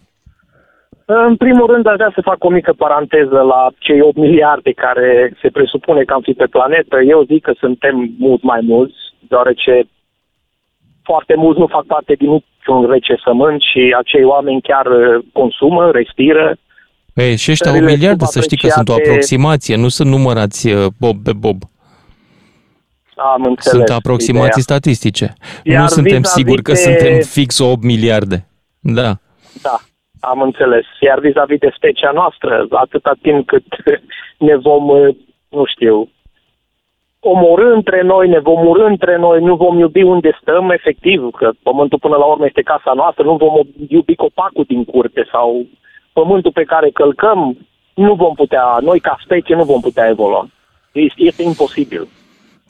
[1.10, 5.36] În primul rând, aș vrea să fac o mică paranteză la cei 8 miliarde care
[5.42, 6.96] se presupune că am fi pe planetă.
[7.08, 8.94] Eu zic că suntem mult mai mulți,
[9.28, 9.88] deoarece
[11.02, 16.56] foarte mulți nu fac parte din niciun recesământ și acei oameni chiar uh, consumă, respiră.
[17.14, 20.86] Ei, și ăștia 8 miliarde, să știi că sunt o aproximație, nu sunt numărați uh,
[21.00, 21.58] bob pe bob.
[23.16, 24.62] Am înțeles Sunt aproximații ideea.
[24.70, 25.32] statistice.
[25.64, 28.48] Iar nu suntem vis-a-vis siguri că de- suntem fix 8 miliarde.
[28.80, 29.12] Da.
[29.62, 29.78] Da,
[30.20, 30.86] am înțeles.
[31.00, 33.64] Iar vis-a-vis de specia noastră, atâta timp cât
[34.48, 35.16] ne vom, uh,
[35.48, 36.08] nu știu,
[37.20, 41.50] omorâ între noi, ne vom urâ între noi, nu vom iubi unde stăm, efectiv, că
[41.62, 43.54] pământul până la urmă este casa noastră, nu vom
[43.88, 45.66] iubi copacul din curte sau
[46.12, 47.58] pământul pe care călcăm,
[47.94, 50.48] nu vom putea, noi ca specie nu vom putea evolua.
[50.92, 52.08] Este, este imposibil.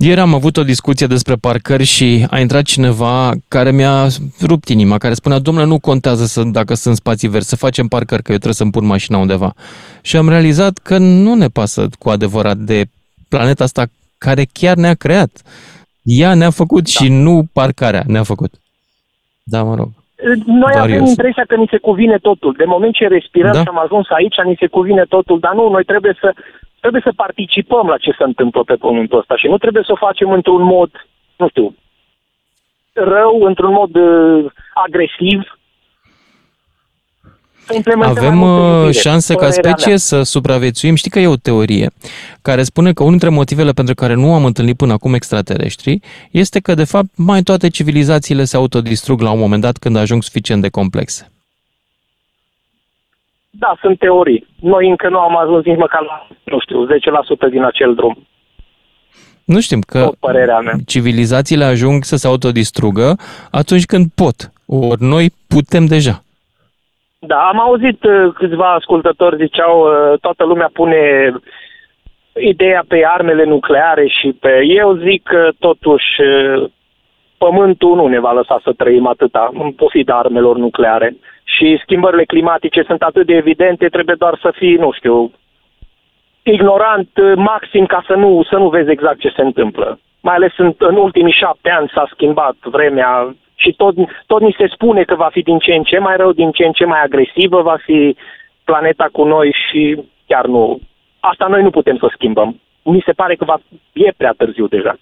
[0.01, 4.07] Ieri am avut o discuție despre parcări și a intrat cineva care mi-a
[4.47, 8.23] rupt inima, care spunea, domnule, nu contează să, dacă sunt spații verzi, să facem parcări,
[8.23, 9.53] că eu trebuie să-mi pun mașina undeva.
[10.03, 12.85] Și am realizat că nu ne pasă cu adevărat de
[13.29, 13.87] planeta asta
[14.19, 15.31] care chiar ne-a creat.
[16.03, 16.91] Ea ne-a făcut da.
[16.91, 18.53] și nu parcarea ne-a făcut.
[19.43, 19.89] Da, mă rog.
[20.47, 21.09] Noi Doar avem eu sunt.
[21.09, 22.55] impresia că ni se cuvine totul.
[22.57, 23.61] De moment ce respirăm Da.
[23.61, 26.33] și am ajuns aici, ni se cuvine totul, dar nu, noi trebuie să,
[26.81, 30.05] trebuie să participăm la ce se întâmplă pe pământul ăsta și nu trebuie să o
[30.07, 30.91] facem într-un mod,
[31.37, 31.75] nu știu,
[32.93, 35.59] rău, într-un mod uh, agresiv.
[37.67, 39.97] Să implementăm mai Avem multă uh, iubire, șanse ca părerea specie mea.
[39.97, 40.95] să supraviețuim.
[40.95, 41.91] Știi că e o teorie
[42.43, 46.61] care spune că unul dintre motivele pentru care nu am întâlnit până acum extraterestri este
[46.61, 50.63] că, de fapt, mai toate civilizațiile se autodistrug la un moment dat când ajung suficient
[50.63, 51.33] de complexe.
[53.51, 54.47] Da, sunt teorii.
[54.61, 58.27] Noi încă nu am ajuns nici măcar la, nu știu, 10% din acel drum.
[59.45, 60.75] Nu știm că Tot părerea mea.
[60.87, 63.17] civilizațiile ajung să se autodistrugă
[63.51, 64.37] atunci când pot.
[64.67, 66.23] Ori noi putem deja.
[67.19, 71.33] Da, am auzit uh, câțiva ascultători ziceau uh, toată lumea pune
[72.41, 74.61] ideea pe armele nucleare și pe...
[74.65, 76.71] Eu zic că totuși uh,
[77.39, 81.17] pământul nu ne va lăsa să trăim atâta în pofida armelor nucleare.
[81.57, 85.33] Și schimbările climatice sunt atât de evidente, trebuie doar să fii, nu știu,
[86.43, 89.99] ignorant uh, maxim ca să nu, să nu vezi exact ce se întâmplă.
[90.21, 93.95] Mai ales în, în ultimii șapte ani s-a schimbat vremea și tot,
[94.27, 96.65] tot ni se spune că va fi din ce în ce mai rău, din ce
[96.65, 98.17] în ce mai agresivă va fi
[98.65, 100.79] planeta cu noi și chiar nu.
[101.21, 102.61] Asta noi nu putem să schimbăm.
[102.83, 103.59] Mi se pare că va,
[103.93, 104.97] e prea târziu deja.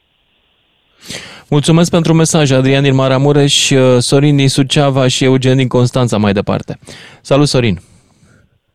[1.51, 6.33] Mulțumesc pentru mesaj, Adrian din Maramureș, uh, Sorin din Suceava și Eugen din Constanța mai
[6.33, 6.79] departe.
[7.21, 7.77] Salut, Sorin!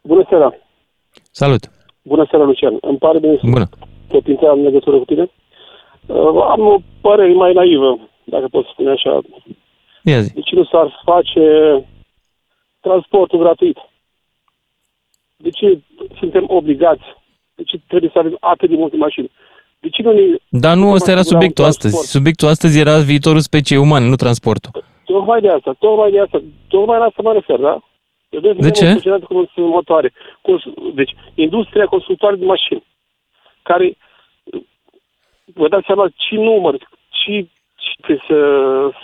[0.01, 0.53] Bună seara!
[1.31, 1.71] Salut!
[2.01, 2.77] Bună seara, Lucian!
[2.81, 3.69] Îmi pare bine să Bună!
[4.07, 5.31] tot intrat în legătură cu tine.
[6.05, 9.19] Uh, am o părere mai naivă, dacă pot spune așa.
[10.03, 10.33] Ia zi.
[10.33, 11.45] De ce nu s-ar face
[12.79, 13.77] transportul gratuit?
[15.37, 15.79] De ce
[16.19, 17.03] suntem obligați?
[17.55, 19.31] De ce trebuie să avem atât de multe mașini?
[19.81, 20.21] De ce nu ne...
[20.49, 21.93] Dar nu ăsta era asigura un subiectul transport?
[21.93, 22.11] astăzi.
[22.11, 24.71] Subiectul astăzi era viitorul speciei umane, nu transportul.
[25.05, 27.75] Tocmai de asta, tocmai de asta, tocmai la asta mă refer, da?
[28.29, 28.85] Eu vreau să De vedem ce?
[28.91, 30.13] o societate consumatoare.
[30.41, 32.83] Cons- deci, industria constructoare de mașini,
[33.63, 33.97] care,
[35.53, 36.75] vă dați seama ce număr,
[37.09, 38.39] ce, ce trebuie să,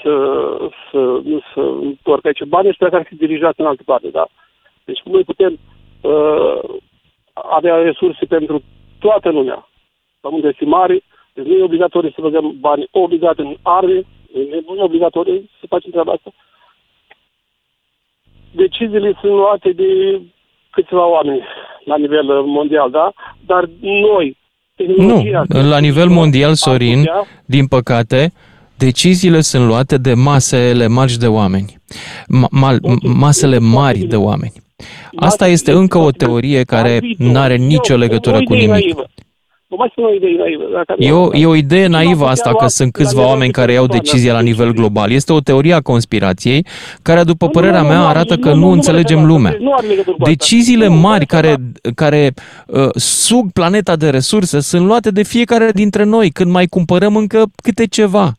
[0.02, 0.12] să,
[0.92, 2.44] să, nu să întorc aici.
[2.44, 4.28] Banii ăștia care fi dirijați în altă parte, da?
[4.86, 5.60] Deci noi putem
[6.02, 6.60] uh,
[7.34, 8.63] avea resurse pentru
[9.00, 9.70] toată lumea.
[10.19, 11.03] Pământul este mare,
[11.34, 14.03] deci nu e obligatoriu să băgăm bani obligat în arme,
[14.67, 16.34] nu e obligatoriu să facem treaba asta.
[18.51, 20.21] Deciziile sunt luate de
[20.71, 21.41] câțiva oameni
[21.86, 23.13] la nivel uh, mondial, da?
[23.45, 24.38] Dar noi,
[24.75, 25.43] Nu, tehnologia...
[25.49, 28.34] la nivel mondial, am Sorin, putea- din păcate,
[28.77, 31.73] deciziile sunt luate de masele mari de oameni.
[32.23, 34.53] Ma- mal- masele mari de oameni.
[35.15, 38.95] Asta este încă o teorie care nu are nicio legătură cu nimic.
[39.69, 40.63] Vă mai spun o idee naivă.
[40.75, 43.03] dacă- E o, e o idee Și m-am naivă putea asta lua că sunt la
[43.03, 44.80] câțiva nivel oameni de care iau persoană decizia la nivel decizii.
[44.80, 45.12] global.
[45.12, 46.65] Este o teorie a conspirației
[47.01, 49.25] care, după Nu, părerea nu, mea, nu, arată nu, că nu, nu nu, înțelegem nu,
[49.25, 49.56] nu, lumea.
[49.60, 50.30] nu are legătură cu asta.
[50.30, 51.89] Deciziile Nu, mari asta, care, da.
[51.95, 52.34] care
[52.67, 57.43] uh, sug planeta de resurse sunt luate de fiecare dintre noi când mai cumpărăm încă
[57.63, 58.32] câte ceva.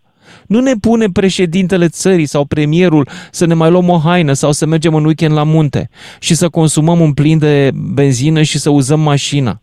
[0.46, 4.66] Nu ne pune președintele țării sau premierul să ne mai luăm o haină sau să
[4.66, 5.88] mergem în weekend la munte
[6.20, 9.60] și să consumăm un plin de benzină și să uzăm mașina.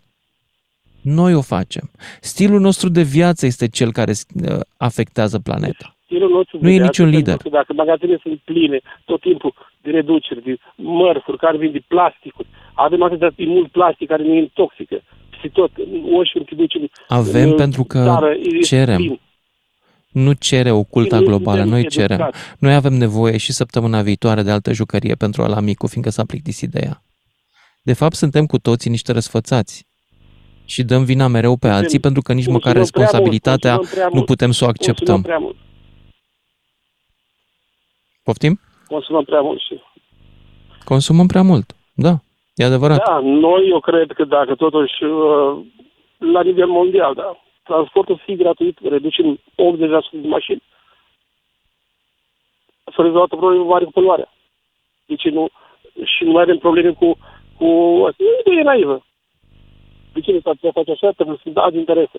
[1.05, 1.91] Noi o facem.
[2.21, 5.95] Stilul nostru de viață este cel care uh, afectează planeta.
[6.05, 7.37] Stilul nostru Nu e de viață, niciun pentru lider.
[7.41, 12.47] că Dacă magazinele sunt pline tot timpul de reduceri, de mărfuri care vin de plasticuri,
[12.73, 16.91] avem atât de mult plastic care ne intoxică, peste tot, în Oș, în Tibuceni.
[17.07, 18.95] Avem în pentru că țară, e cerem.
[18.97, 19.19] plin.
[20.11, 22.19] Nu cere oculta Noi globală, suntem noi cerem.
[22.19, 22.39] educați.
[22.59, 26.69] Noi avem nevoie și săptămâna viitoare de altă jucărie pentru ala micu, fiindcă s-a plictisit
[26.69, 27.03] de ea.
[27.81, 29.84] De fapt, suntem cu toții niște răsfățați.
[30.65, 33.75] Și dăm vina mereu pe Suntem- alții pentru că nici măcar consumăm prea mult, responsabilitatea
[33.75, 35.21] consumăm prea nu mult, putem să o Consumăm acceptăm.
[35.21, 35.55] prea mult.
[38.23, 38.59] Poftim?
[38.87, 39.81] Consumăm prea mult și...
[40.83, 41.75] Consumăm prea mult.
[41.93, 42.13] Da,
[42.55, 42.97] e adevărat.
[43.05, 45.65] Da, noi eu cred că dacă totuși uh,
[46.17, 49.41] la nivel mondial, da, transportul să fie gratuit, reducem 80%
[50.11, 50.63] din mașini.
[52.95, 54.29] Să rezolvă problemă mare cu poluarea.
[55.05, 55.47] Deci nu,
[56.03, 57.17] și nu mai avem probleme cu,
[57.57, 57.65] cu
[58.45, 59.05] nu e naivă.
[60.15, 61.09] De ce s-ar putea face așa?
[61.19, 62.17] Trebuie să dați interese.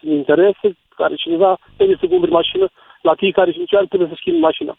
[0.00, 0.66] Sunt interese
[1.00, 2.66] care cineva trebuie să cumpere mașină,
[3.08, 4.74] la fiecare 5 ani trebuie să schimbi mașina.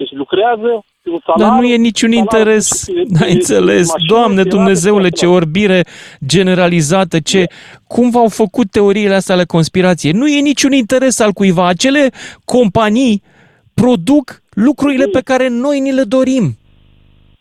[0.00, 0.70] Deci lucrează,
[1.02, 3.92] pe un salariu, Dar nu e niciun salariul interes, de- de- n-ai de- înțeles, de
[3.92, 5.80] mașină, Doamne de Dumnezeule, rate, ce orbire
[6.26, 7.46] generalizată, ce...
[7.86, 10.12] Cum v-au făcut teoriile astea ale conspirației?
[10.12, 11.66] Nu e niciun interes al cuiva.
[11.66, 12.10] Acele
[12.44, 13.22] companii
[13.74, 16.56] produc lucrurile pe care noi ni le dorim.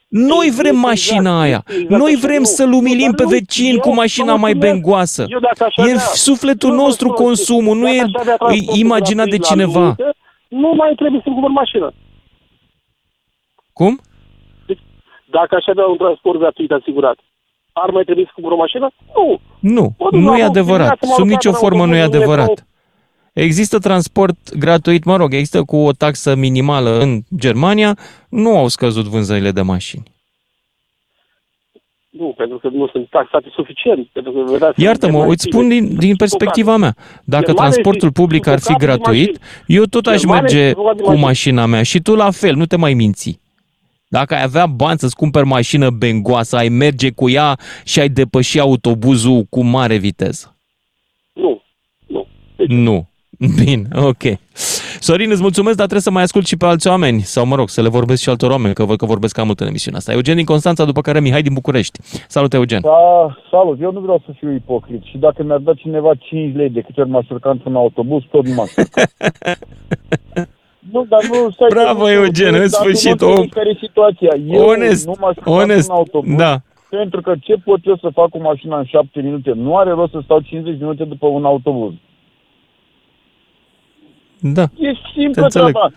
[0.08, 1.64] Noi vrem Exact, mașina aia.
[1.68, 2.44] exact Noi așa, vrem nu.
[2.44, 4.74] să-l Nu, umilim dar pe nu, vecin eu cu mașina vă mai mulțumesc.
[4.82, 5.26] bengoasă.
[5.28, 8.12] Eu dacă aș E avea- sufletul Nu vă nostru spun, consumul, nu dacă e aș
[8.20, 9.82] avea transportul imaginat de gratuit la cineva.
[9.84, 10.16] limită,
[10.48, 11.94] Nu mai trebuie să-mi cumpăr mașină.
[13.74, 14.00] Cum?
[15.32, 17.18] Dacă aș avea un transport gratuit asigurat,
[17.74, 18.88] ar mai trebui să cumpăr o mașină?
[19.16, 19.40] Nu.
[19.60, 20.78] Nu, Mă duc nu la e loc, adevărat.
[20.78, 22.68] dimineața mă Sub rog, nicio la formă nu e autobuz, în adevărat.
[23.38, 23.44] Metro.
[23.44, 27.98] Există transport gratuit, mă rog, există cu o taxă minimală în Germania,
[28.30, 30.04] nu au scăzut vânzările de mașini.
[32.10, 34.08] Nu, pentru că nu sunt taxate suficient.
[34.08, 36.96] Pentru că, vedeți, Iartă-mă, Germania îți spun din, din perspectiva mea.
[37.24, 40.58] Dacă Germania transportul este public ar fi sufocată de gratuit, eu tot aș Germania merge
[40.58, 41.26] este sufocată de cu mașini.
[41.26, 43.40] mașina mea și tu la fel, nu te mai minți.
[44.10, 48.60] Dacă ai avea bani să-ți cumperi mașină bengoasă, ai merge cu ea și ai depăși
[48.60, 50.56] autobuzul cu mare viteză.
[51.34, 51.64] Nu,
[52.08, 52.28] nu.
[52.68, 53.08] Nu.
[53.64, 54.24] Bine, ok.
[55.00, 57.70] Sorin, îți mulțumesc, dar trebuie să mai ascult și pe alți oameni, sau mă rog,
[57.70, 60.12] să le vorbesc și altor oameni, că văd că vorbesc cam mult în emisiunea asta.
[60.14, 62.00] Eugen din Constanța, după care Mihai din București.
[62.28, 62.82] Salut, Eugen.
[62.82, 66.70] Da, salut, eu nu vreau să fiu ipocrit și dacă mi-ar da cineva 5 lei
[66.70, 69.02] de câte ori m-aș urca într-un autobuz, tot nu m-aș urca.
[70.92, 73.48] Nu, dar nu, stai Bravo, că nu- Eugen, în dar tu nu sfârșit, înțelegi om.
[73.48, 74.30] care e situația.
[74.48, 76.58] Eu Onest, nu m-aș urca onest, într-un autobuz, da.
[76.90, 79.52] pentru că ce pot eu să fac cu mașina în 7 minute?
[79.56, 81.94] Nu are rost să stau 50 minute după un autobuz.
[84.40, 85.72] Da, E Te simplă înțeleg.
[85.72, 85.92] treaba.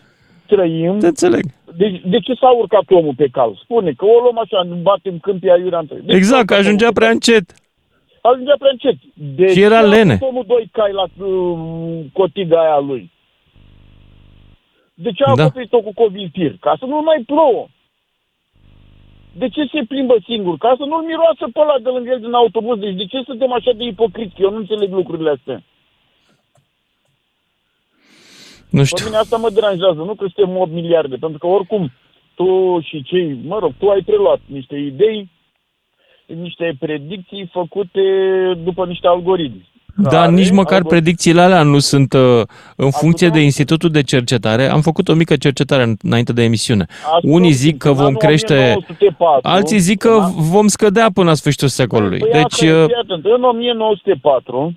[0.46, 0.98] Trăim.
[0.98, 1.44] te înțeleg.
[1.76, 3.60] De, de ce s-a urcat omul pe cal?
[3.62, 5.94] Spune că o luăm așa, nu batem câmpii aiurea între.
[5.96, 7.14] De ce s-a Exact, că urcat ajungea omul pe prea cal?
[7.16, 7.46] încet.
[8.20, 8.96] Ajungea prea încet.
[9.36, 10.12] De Și era ce a lene.
[10.12, 13.10] avut omul doi cai la uh, cotiga aia lui?
[14.94, 15.42] De ce a Da.
[15.42, 16.56] acoperit-o cu coviltir?
[16.60, 17.66] Ca să nu mai plouă.
[19.40, 20.56] De ce se plimbă singur?
[20.58, 22.78] Ca să nu-l miroasă pe ăla de lângă el din autobuz.
[22.78, 24.40] Deci de ce suntem așa de ipocriți?
[24.44, 25.62] Eu nu înțeleg lucrurile astea.
[28.70, 29.04] Nu Pe știu.
[29.04, 31.92] mine asta mă deranjează, nu că suntem 8 miliarde, pentru că oricum
[32.34, 35.28] tu și cei, mă rog, tu ai preluat niște idei,
[36.26, 38.00] niște predicții făcute
[38.64, 39.68] după niște algoritmi.
[39.96, 42.42] Dar care nici măcar algori- predicțiile alea nu sunt uh,
[42.76, 44.68] în funcție putea- de Institutul de Cercetare.
[44.68, 46.86] Am făcut o mică cercetare în- înainte de emisiune.
[47.04, 50.66] Ascult, Unii zic că în vom anul crește, 1904, alții zic că în an- vom
[50.66, 52.18] scădea până la sfârșitul secolului.
[52.18, 54.74] Păi Deci, asta e, uh, fii atent, în 1904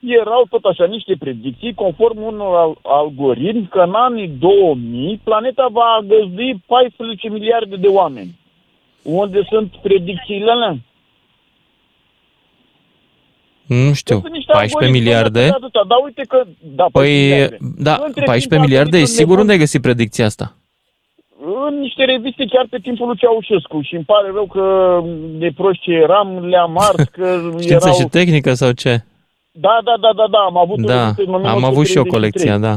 [0.00, 5.98] erau tot așa niște predicții conform unor al- algoritmi că în anii 2000 planeta va
[6.06, 8.38] găzdui 14 miliarde de oameni.
[9.02, 10.76] Unde sunt predicțiile alea?
[13.66, 15.40] nu știu, Sunt niște 14 algoritmi miliarde?
[15.40, 16.44] de atâta, Dar uite că...
[16.74, 17.56] Da, Păi, miliarde.
[17.60, 20.24] da, Între 14 timp a miliarde, venit e un sigur nebun unde ai găsit predicția
[20.24, 20.56] asta?
[21.68, 24.64] În niște reviste chiar pe timpul lui Ceaușescu și îmi pare rău că
[25.38, 27.98] de proști ce eram, le-am ars, că Știință erau...
[28.00, 29.04] și tehnică sau ce?
[29.60, 32.02] Da, da, da, da, da, am avut o Da, revistă în am avut și eu
[32.02, 32.16] 1933.
[32.16, 32.74] colecția, da.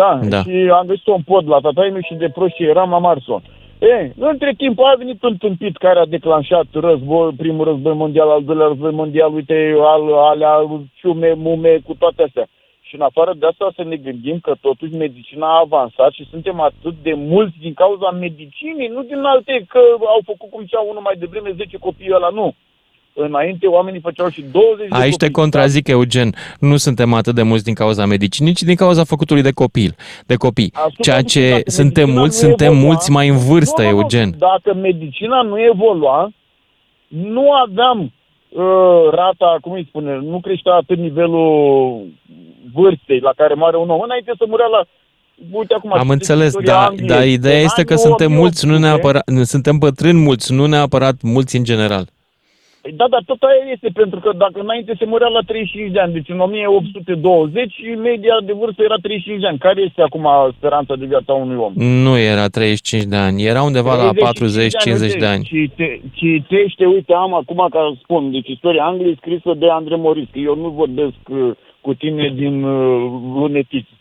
[0.00, 0.40] Da, Da.
[0.42, 3.40] și am găsit-o în pod la tataie meu și de proști ce eram, am ars-o.
[3.78, 8.44] E, între timp a venit un tâmpit care a declanșat război, primul război mondial, al
[8.44, 10.54] doilea război mondial, uite, al, alea,
[11.00, 12.46] ciume, mume, cu toate astea.
[12.80, 16.60] Și în afară de asta să ne gândim că totuși medicina a avansat și suntem
[16.60, 19.80] atât de mulți din cauza medicinii, nu din alte că
[20.14, 22.54] au făcut cum zicea unul mai devreme 10 copii ăla, nu.
[23.16, 25.30] Înainte oamenii făceau și 20 de Aici te copii.
[25.42, 26.34] contrazic, Eugen.
[26.60, 29.94] Nu suntem atât de mulți din cauza medicinii, ci din cauza făcutului de copil,
[30.26, 30.70] de copii.
[30.74, 33.88] Ascultă, Ceea dacă ce suntem medicina mulți, nu suntem evolua- mulți mai în vârstă, nu,
[33.88, 34.00] nu, nu.
[34.00, 34.34] Eugen.
[34.38, 36.30] Dacă medicina nu evolua,
[37.08, 37.98] nu aveam
[38.48, 42.06] uh, rata, cum îi spune, nu creștea atât nivelul
[42.74, 44.00] vârstei la care moare un om.
[44.00, 44.84] Înainte să murea la...
[45.52, 47.08] Uite acum, Am citeți înțeles, istoria dar Angliei.
[47.08, 50.66] da, ideea În este că anii suntem mulți, nu 1800, neapărat, suntem bătrâni mulți, nu
[50.66, 52.04] neapărat mulți în general.
[52.84, 56.00] Păi da, dar tot aia este, pentru că dacă înainte se murea la 35 de
[56.00, 57.74] ani, deci în 1820
[58.08, 59.58] media de vârstă era 35 de ani.
[59.58, 60.26] Care este acum
[60.56, 61.72] speranța de viață a unui om?
[62.06, 65.44] Nu era 35 de ani, era undeva la 40-50 de ani.
[65.44, 70.28] Cite, citește, uite, am acum ca să spun, deci istoria Angliei scrisă de Andre Moris,
[70.32, 73.92] că eu nu vorbesc uh, cu tine din uh, lunetiți.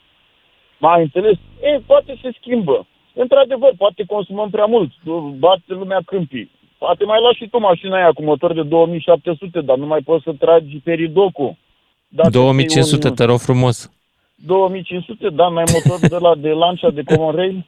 [0.80, 1.38] M-ai înțeles?
[1.62, 2.88] E, poate se schimbă.
[3.14, 4.92] Într-adevăr, poate consumăm prea mult,
[5.38, 6.50] bate lumea câmpii
[6.86, 10.24] Poate mai lași și tu mașina aia cu motor de 2700, dar nu mai poți
[10.24, 11.56] să tragi peridocul.
[12.08, 13.14] 2500, un...
[13.14, 13.92] te rog frumos.
[14.36, 17.66] 2500, da, mai motor de la de Lancia de Common Rail?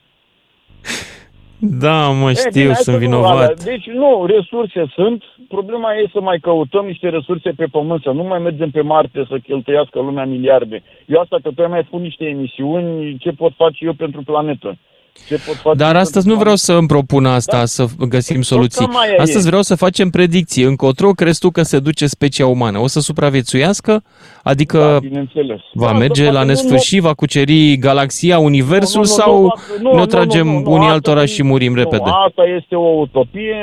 [1.59, 3.63] Da, mă, știu, bine, sunt vinovat.
[3.63, 5.24] Deci, nu, resurse sunt.
[5.47, 9.26] Problema e să mai căutăm niște resurse pe pământ, să nu mai mergem pe Marte
[9.30, 10.84] să cheltuiască lumea miliarde.
[11.05, 14.78] Eu asta că tu mai spun niște emisiuni, ce pot face eu pentru planetă.
[15.28, 17.66] Ce pot face Dar astăzi nu vreau să îmi propun asta, da?
[17.66, 18.88] să găsim soluții.
[19.18, 20.63] Astăzi vreau să facem predicții.
[20.63, 22.80] Încotro crezi tu că se duce specia umană?
[22.80, 24.03] O să supraviețuiască?
[24.43, 29.41] Adică da, va da, merge la nesfârșit, va cuceri galaxia, universul nu, nu, sau
[29.82, 32.09] nu, nu, ne tragem nu, nu, unii altora și murim nu, repede?
[32.28, 33.55] Asta este o utopie.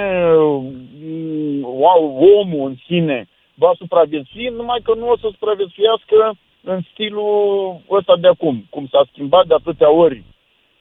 [2.43, 8.29] Omul în sine va supraviețui, numai că nu o să supraviețuiască în stilul ăsta de
[8.29, 10.23] acum, cum s-a schimbat de atâtea ori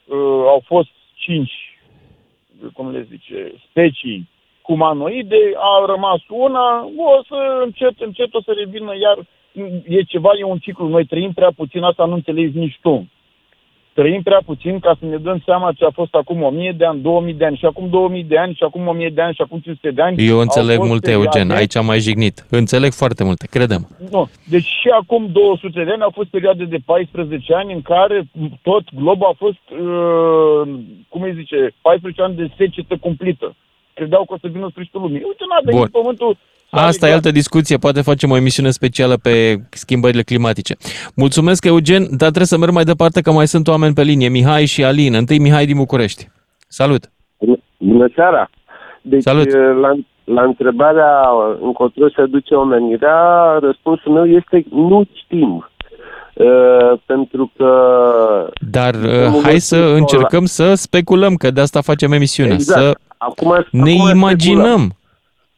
[0.05, 1.79] uh, au fost cinci,
[2.73, 4.29] cum le zice, specii
[4.61, 9.17] humanoide, a rămas una, o să încet, încet o să revină iar
[9.87, 13.09] e ceva, e un ciclu, noi trăim prea puțin, asta nu înțelegi nici tu
[13.93, 17.01] trăim prea puțin ca să ne dăm seama ce a fost acum 1000 de ani,
[17.01, 19.59] 2000 de ani și acum 2000 de ani și acum 1000 de ani și acum
[19.59, 20.27] 500 de ani.
[20.27, 22.45] Eu înțeleg multe, Eugen, aici am mai jignit.
[22.49, 23.87] Înțeleg foarte multe, credem.
[24.11, 28.29] Nu, deci și acum 200 de ani au fost perioade de 14 ani în care
[28.61, 30.61] tot globul a fost, uh,
[31.09, 33.55] cum îi zice, 14 ani de secetă cumplită.
[33.93, 35.21] Credeau că o să vină sfârșitul lumii.
[35.25, 36.01] Uite, n-a venit Bun.
[36.01, 36.37] pământul
[36.71, 40.75] Asta e altă discuție, poate facem o emisiune specială pe schimbările climatice.
[41.15, 44.29] Mulțumesc, Eugen, dar trebuie să merg mai departe că mai sunt oameni pe linie.
[44.29, 45.13] Mihai și Alin.
[45.13, 46.29] Întâi Mihai din București.
[46.67, 47.11] Salut!
[47.77, 48.49] Bună seara!
[49.01, 49.51] Deci, Salut!
[49.53, 49.91] La,
[50.23, 51.29] la întrebarea
[51.61, 55.69] încotro se duce omenirea, răspunsul meu este nu știm.
[56.33, 57.69] Uh, pentru că...
[58.69, 62.53] Dar uh, hai să încercăm să speculăm, că de asta facem emisiunea.
[62.53, 62.81] Exact.
[62.81, 64.63] Să acum, ne acum imaginăm.
[64.63, 64.95] Speculăm.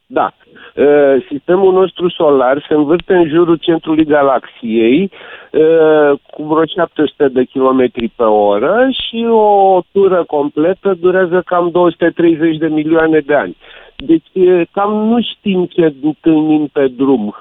[0.06, 0.34] Da.
[0.74, 5.10] Uh, sistemul nostru solar se învârte în jurul centrului galaxiei
[5.50, 12.56] uh, cu vreo 700 de km pe oră și o tură completă durează cam 230
[12.56, 13.56] de milioane de ani.
[13.96, 17.34] Deci uh, cam nu știm ce întâlnim pe drum.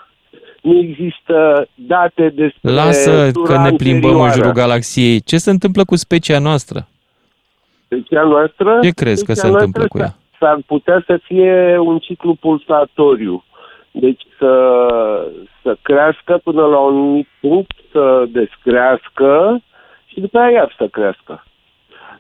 [0.62, 4.24] Nu există date despre Lasă că ne plimbăm anterioară.
[4.24, 5.22] în jurul galaxiei.
[5.22, 6.88] Ce se întâmplă cu specia noastră?
[7.86, 8.80] Specia noastră?
[8.82, 10.16] Ce crezi că se întâmplă cu ea?
[10.44, 13.44] S-ar putea să fie un ciclu pulsatoriu.
[13.92, 14.54] Deci să,
[15.62, 19.62] să crească până la un anumit punct, să descrească
[20.06, 21.44] și după aia iar să crească.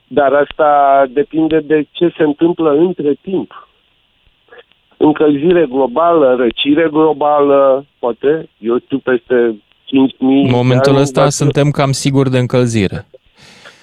[0.07, 0.69] Dar asta
[1.09, 3.67] depinde de ce se întâmplă între timp.
[4.97, 9.55] Încălzire globală, răcire globală, poate, eu știu, peste 5.000
[10.19, 13.05] În momentul ăsta suntem cam siguri de încălzire.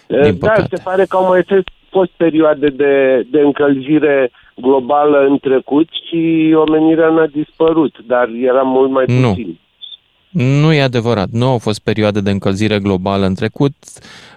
[0.06, 0.76] Din da, păcate.
[0.76, 1.68] se pare că au mai fost
[2.16, 9.04] perioade de, de încălzire globală în trecut și omenirea n-a dispărut, dar era mult mai
[9.20, 9.28] Nu.
[9.28, 9.58] puțin.
[10.32, 11.28] Nu e adevărat.
[11.30, 13.72] Nu au fost perioade de încălzire globală în trecut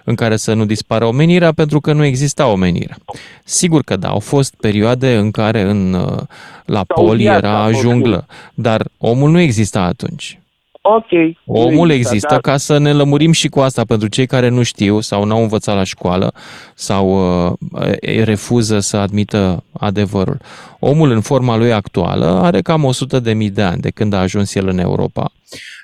[0.04, 2.96] în care să nu dispară omenirea pentru că nu exista omenirea.
[3.44, 6.18] Sigur că da, au fost perioade în care în, uh,
[6.64, 7.80] la Sau pol viața, era oricum.
[7.80, 10.38] junglă, dar omul nu exista atunci.
[10.86, 11.10] Ok.
[11.44, 14.62] Omul Nu există dar- ca să ne lămurim și cu asta pentru cei care nu
[14.62, 16.32] știu sau n-au învățat la școală
[16.74, 17.06] sau
[17.48, 17.52] uh,
[18.24, 20.40] refuză să admită adevărul.
[20.78, 24.20] Omul în forma lui actuală are cam 100 de mii de ani de când a
[24.20, 25.32] ajuns el în Europa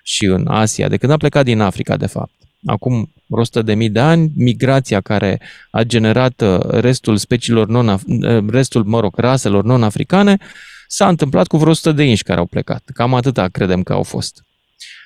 [0.02, 2.32] și în Asia, de când a plecat din Africa, de fapt.
[2.66, 5.40] Acum vreo 100 de mii de ani, migrația care
[5.70, 7.98] a generat uh, restul speciilor non
[8.50, 10.36] restul, mă rog, raselor non-africane
[10.86, 12.82] s-a întâmplat cu vreo 100 de inși care au plecat.
[12.94, 14.44] Cam atâta credem că au fost.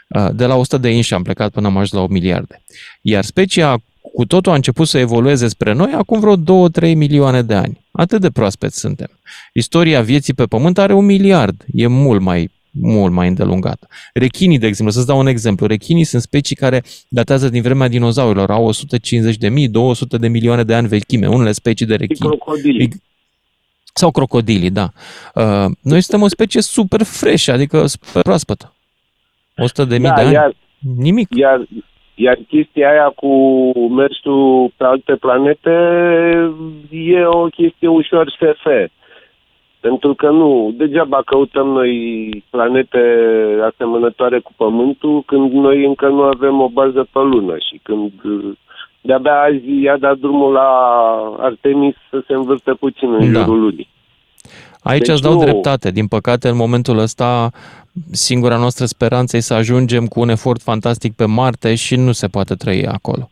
[0.09, 2.63] Uh, De la 100 de inși am plecat până am ajuns la 8 miliarde.
[3.03, 3.77] Iar specia
[4.15, 7.81] cu totul a început să evolueze spre noi acum vreo 2-3 milioane de ani.
[7.93, 9.09] Atât de proaspeți suntem.
[9.53, 11.65] Istoria vieții pe pământ are un miliard.
[11.73, 12.51] E mult mai
[12.81, 13.89] mult mai îndelungată.
[14.15, 15.67] Rechinii, de exemplu, să-ți dau un exemplu.
[15.67, 20.63] Rechinii sunt specii care datează din vremea dinozaurilor, au 150 de mii, 200 de milioane
[20.65, 22.29] de ani vechime, unele specii de Și rechini.
[22.29, 23.03] crocodilii.
[23.95, 24.93] Sau crocodilii, da.
[25.35, 28.74] Uh, Noi suntem o specie super fresh, adică super proaspătă.
[29.57, 30.33] 100 de mii Da, de ani.
[30.33, 30.53] iar,
[30.97, 31.29] Nimic.
[31.35, 31.61] iar,
[32.15, 33.29] iar chestia aia cu
[33.89, 35.71] mersul pe alte planete
[36.91, 38.67] e o chestie ușor SF.
[39.81, 41.95] Pentru că nu, degeaba căutăm noi
[42.51, 42.99] planete
[43.73, 48.53] asemănătoare cu Pământul când noi încă nu avem o bază pe lună și când uh,
[49.01, 50.69] de-abia azi i-a dat drumul la
[51.39, 53.39] Artemis să se învârte puțin în Da.
[53.41, 53.89] jurul lunii.
[54.83, 55.91] Aici Deci îți dau nu- dreptate.
[55.91, 57.51] Din păcate, în momentul ăsta,
[58.13, 62.27] singura noastră speranță e să ajungem cu un efort fantastic pe Marte și nu se
[62.29, 63.29] poate trăi acolo.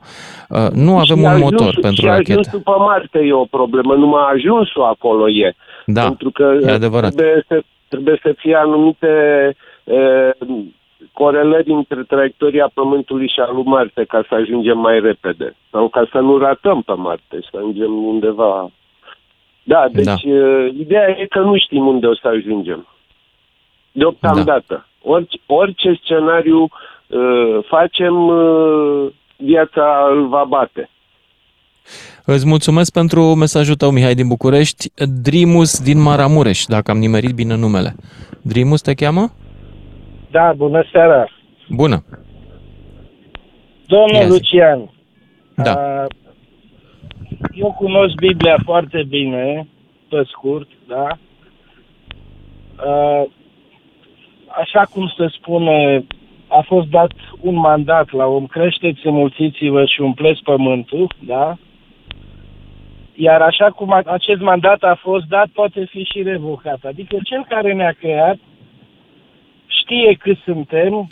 [0.49, 2.31] Uh, Nu avem Și un ajunsul- motor pentru și rachete.
[2.33, 5.55] ajunsul pe Marte e o problemă, numai ajunsul acolo e.
[5.87, 7.15] Da, pentru că e adevărat.
[7.15, 9.07] Trebuie, să, trebuie să fie anumite
[9.85, 9.95] e,
[11.13, 15.57] corelări între traiectoria Pământului și a lui Marte ca să ajungem mai repede.
[15.71, 18.71] Sau ca să nu ratăm pe Marte, să ajungem undeva...
[19.65, 20.15] Da, deci Da.
[20.25, 20.67] da.
[20.79, 22.87] ideea e că nu știm unde o să ajungem.
[23.93, 24.65] Deocamdată.
[24.69, 24.85] Da.
[25.13, 30.91] Orice, orice scenariu uh, facem, uh, viața îl va bate.
[32.25, 34.91] Îți mulțumesc pentru mesajul tău, Mihai din București.
[35.23, 37.95] Drimus din Maramureș, dacă am nimerit bine numele.
[38.43, 39.31] Drimus te cheamă?
[40.31, 41.29] Da, bună seara.
[41.69, 42.05] Bună.
[43.87, 44.31] Domnul Ia zi.
[44.31, 44.91] Lucian,
[45.57, 45.73] Da.
[45.73, 46.07] a,
[47.53, 49.69] eu cunosc Biblia foarte bine,
[50.09, 51.07] pe scurt, da?
[52.77, 53.27] A,
[54.61, 56.05] Așa cum se spune,
[56.49, 61.57] a fost dat un mandat la om, creșteți, înmulțiți-vă și umpleți pământul, da?
[63.15, 66.79] Iar așa cum a, acest mandat a fost dat, poate fi și revocat.
[66.85, 68.39] Adică cel care ne-a creat
[69.67, 71.07] știe cât suntem,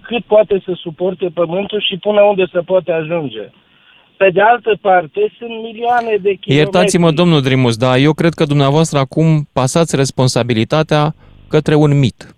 [0.00, 3.50] cât poate să suporte pământul și până unde se poate ajunge.
[4.16, 6.54] Pe de altă parte, sunt milioane de kilometri.
[6.54, 11.14] Iertați-mă, domnul Drimus, dar eu cred că dumneavoastră acum pasați responsabilitatea
[11.48, 12.34] către un mit.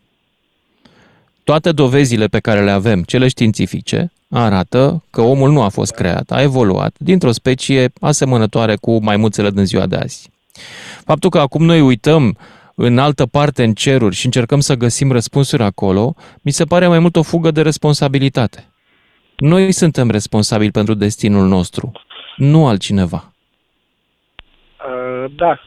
[1.45, 6.31] Toate dovezile pe care le avem, cele științifice, arată că omul nu a fost creat,
[6.31, 10.31] a evoluat dintr-o specie asemănătoare cu maimuțele din ziua de azi.
[11.05, 12.37] Faptul că acum noi uităm
[12.75, 16.99] în altă parte în ceruri și încercăm să găsim răspunsuri acolo, mi se pare mai
[16.99, 18.69] mult o fugă de responsabilitate.
[19.37, 21.93] Noi suntem responsabili pentru destinul nostru,
[22.37, 23.33] nu altcineva.
[24.87, 25.61] Uh, da,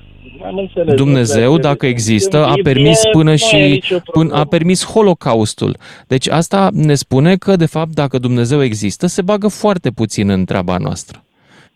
[0.46, 0.96] am înțeles.
[0.96, 1.66] Dumnezeu, Înțeles.
[1.72, 4.36] dacă există, În a Biblie permis până nu e și nicio până, problemă.
[4.36, 5.76] a permis Holocaustul.
[6.08, 10.46] Deci asta ne spune că, de fapt, dacă Dumnezeu există, se bagă foarte puțin în
[10.46, 11.22] treaba noastră.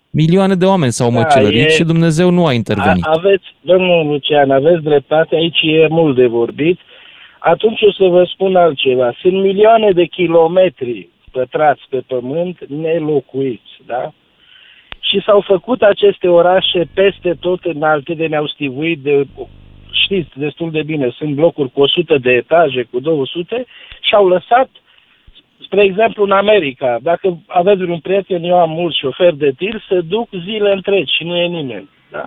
[0.10, 3.04] Milioane de oameni s-au Da, măcelărit e- și Dumnezeu nu a intervenit.
[3.06, 6.80] A, aveți, domnul Lucian, aveți dreptate, aici e mult de vorbit.
[7.40, 9.14] Atunci o să vă spun altceva.
[9.22, 14.14] Sunt milioane de kilometri pătrați pe pământ nelocuiți, da?
[15.12, 19.28] Și s-au făcut aceste orașe peste tot înalte de ne-au stivuit de,
[19.92, 23.66] știți destul de bine, sunt blocuri cu 100 de etaje, cu 200
[24.02, 24.70] și au lăsat
[25.66, 30.00] Spre exemplu, în America, dacă aveți un prieten, eu am mulți șoferi de tir, se
[30.02, 31.90] duc zile întregi și nu e nimeni.
[32.12, 32.26] Da?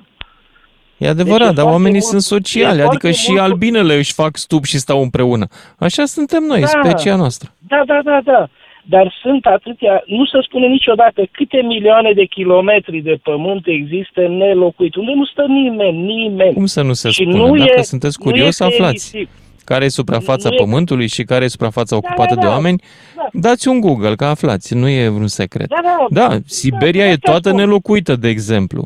[0.97, 3.41] E adevărat, Deci e dar foarte oamenii mult- sunt sociali, e adică foarte și mult-
[3.43, 5.47] albinele își fac stup și stau împreună.
[5.79, 6.67] Așa suntem noi, Da.
[6.67, 7.51] specia noastră.
[7.69, 8.49] Da, da, da, da.
[8.89, 14.95] Dar sunt atâtea, nu se spune niciodată câte milioane de kilometri de pământ există nelocuit,
[14.95, 16.55] unde nu stă nimeni, nimeni.
[16.55, 17.37] Cum să nu se Și spune?
[17.37, 19.11] nu Dacă e- sunteți nu e curios, că e aflați.
[19.13, 19.29] risip.
[19.65, 22.53] Care e suprafața Nu e- pământului și care e suprafața ocupată da, de da.
[22.53, 22.83] oameni?
[23.17, 23.29] Da.
[23.33, 25.69] Dați un Google, că aflați, nu e vreun secret.
[25.69, 26.07] Da, da.
[26.29, 27.61] Da, Siberia Da, e asta toată spun.
[27.61, 28.85] nelocuită, de exemplu.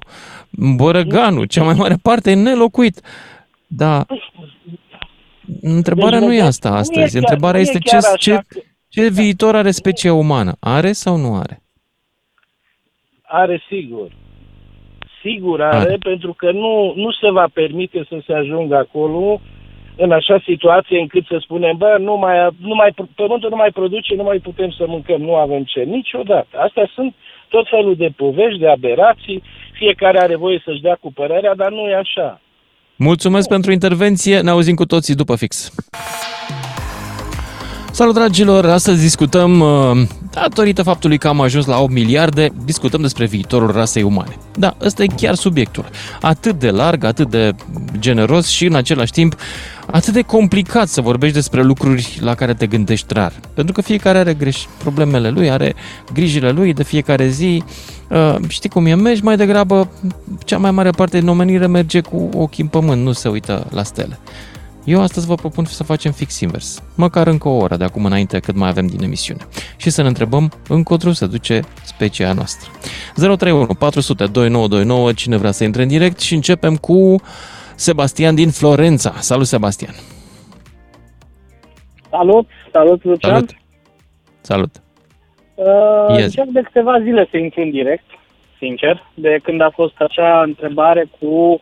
[0.77, 3.01] Bărăganul, cea mai mare parte, e nelocuit.
[3.67, 4.05] Da,
[5.63, 7.13] întrebarea Deci, nu e vedeți, asta nu e astăzi.
[7.13, 8.61] chiar- Întrebarea nu e este ce, chiar așa ce, că-
[8.99, 10.53] ce viitor are specia umană?
[10.61, 11.63] Are sau nu are?
[13.23, 14.09] Are sigur.
[15.23, 15.97] Sigur are, Are.
[16.01, 19.41] pentru că nu, nu se va permite să se ajungă acolo
[19.97, 24.15] în așa situație încât să spunem, bă, nu mai, nu mai, pământul nu mai produce,
[24.15, 25.81] nu mai putem să mâncăm, nu avem ce.
[25.81, 26.59] Niciodată.
[26.59, 27.15] Astea sunt
[27.49, 29.43] tot felul de povești, de aberații,
[29.73, 32.41] fiecare are voie să-și dea cu părerea, dar nu e așa.
[32.97, 35.73] Mulțumesc pentru intervenție, ne auzim cu toții după fix.
[37.99, 43.27] Salut dragilor, astăzi discutăm, uh, datorită faptului că am ajuns la 8 miliarde, discutăm despre
[43.27, 44.37] viitorul rasei umane.
[44.55, 45.85] Da, ăsta e chiar subiectul.
[46.21, 47.55] Atât de larg, atât de
[47.99, 49.35] generos și în același timp
[49.87, 53.33] atât de complicat să vorbești despre lucruri la care te gândești rar.
[53.55, 55.75] Pentru că fiecare are greș problemele lui, are
[56.13, 57.63] grijile lui de fiecare zi.
[58.11, 59.91] Uh, știi cum e, mergi mai degrabă,
[60.45, 63.83] cea mai mare parte din omenire merge cu ochii în pământ, nu se uită la
[63.83, 64.19] stele.
[64.89, 68.39] Eu astăzi vă propun să facem fix invers, măcar încă o oră de acum înainte
[68.41, 69.41] cât mai avem din emisiune
[69.77, 72.71] și să ne întrebăm încotro se duce specia noastră.
[73.15, 77.17] 031 400 2929, cine vrea să intre în direct și începem cu
[77.75, 79.13] Sebastian din Florența.
[79.19, 79.95] Salut, Sebastian!
[82.11, 83.33] Salut, salut Lucian.
[83.33, 83.51] Salut!
[84.41, 84.83] Salut!
[85.55, 86.25] Uh, Yes.
[86.25, 88.05] Încerc de câteva zile să intru în direct,
[88.59, 91.61] sincer, de când a fost acea întrebare cu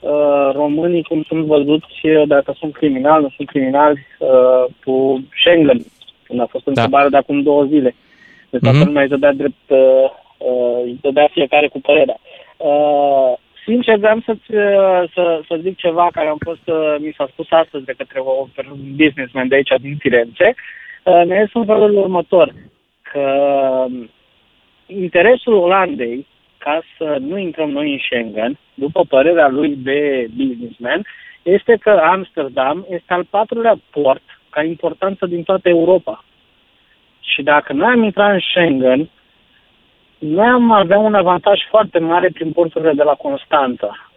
[0.00, 5.78] uh, românii cum sunt văzuți, uh, dacă sunt criminali, nu sunt criminali, uh, cu Schengen,
[6.22, 6.70] când a fost Da.
[6.70, 7.94] întrebare de acum două zile.
[8.50, 8.86] De toată Mhm.
[8.86, 9.78] lumea îi dădea drept, uh,
[10.38, 12.16] uh, îi dădea fiecare cu părerea.
[12.56, 13.32] Uh,
[13.64, 17.46] sincer, vreau să-ți, uh, să, să zic ceva care am fost, uh, mi s-a spus
[17.50, 20.54] astăzi de către o, un businessman de aici din Firenze.
[21.04, 22.54] Uh, ne este în felul următor,
[23.02, 23.20] că
[23.86, 24.10] um,
[24.86, 26.26] interesul Olandei
[26.64, 31.06] ca să nu intrăm noi în Schengen, după părerea lui de businessman,
[31.42, 36.24] este că Amsterdam este al patrulea port ca importanță din toată Europa.
[37.20, 39.08] Și dacă noi am intrat în Schengen,
[40.18, 44.10] noi am avea un avantaj foarte mare prin porturile de la Constanța.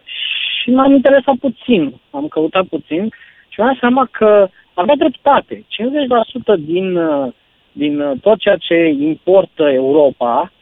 [0.60, 3.08] Și m-am interesat puțin, am căutat puțin
[3.48, 5.64] și mi-am dat seama că avea dreptate.
[5.68, 7.32] 50% din, uh,
[7.72, 10.53] din uh, tot ceea ce importă Europa uh,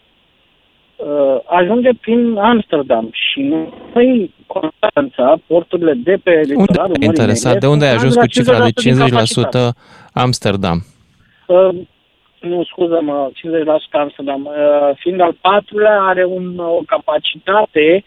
[1.47, 3.41] ajunge prin Amsterdam și
[3.95, 7.53] noi, Constanța, porturile de pe Unde litoralul te-ai Mării interesat?
[7.53, 9.59] Negre, De unde ai ajuns cu cifra de 50% din capacitate.
[9.59, 10.79] 50% Amsterdam?
[11.47, 11.69] Uh,
[12.41, 13.35] nu, scuză-mă, 50%
[13.91, 14.45] Amsterdam.
[14.45, 18.05] Uh, fiind al patrulea, are un, o capacitate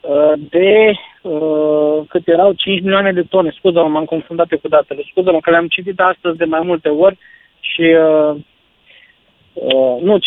[0.00, 3.54] uh, de uh, cât erau 5 milioane de tone.
[3.56, 5.02] Scuză-mă, m-am confundat eu cu datele.
[5.10, 7.18] Scuză-mă că le-am citit astăzi de mai multe ori
[7.60, 8.36] și uh,
[9.54, 10.20] uh, nu, 50%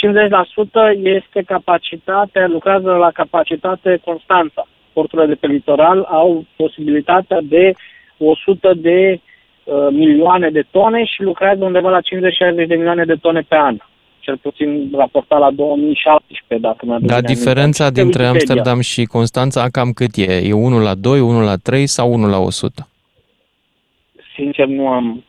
[1.01, 4.67] este capacitatea, lucrează la capacitate Constanța.
[4.93, 7.73] Porturile de pe litoral au posibilitatea de
[8.17, 9.19] 100 de
[9.63, 12.01] uh, milioane de tone și lucrează undeva la 50-60
[12.67, 13.77] de milioane de tone pe an.
[14.19, 18.01] Cel puțin raportat la 2017, dacă mi-aduc Dar bine diferența aminte.
[18.01, 18.53] dintre Pe Wikipedia.
[18.55, 20.41] Amsterdam și Constanța cam cât e?
[20.47, 22.87] E 1 la 2, 1 la 3 sau 1 la 100?
[24.35, 25.23] Sincer, nu am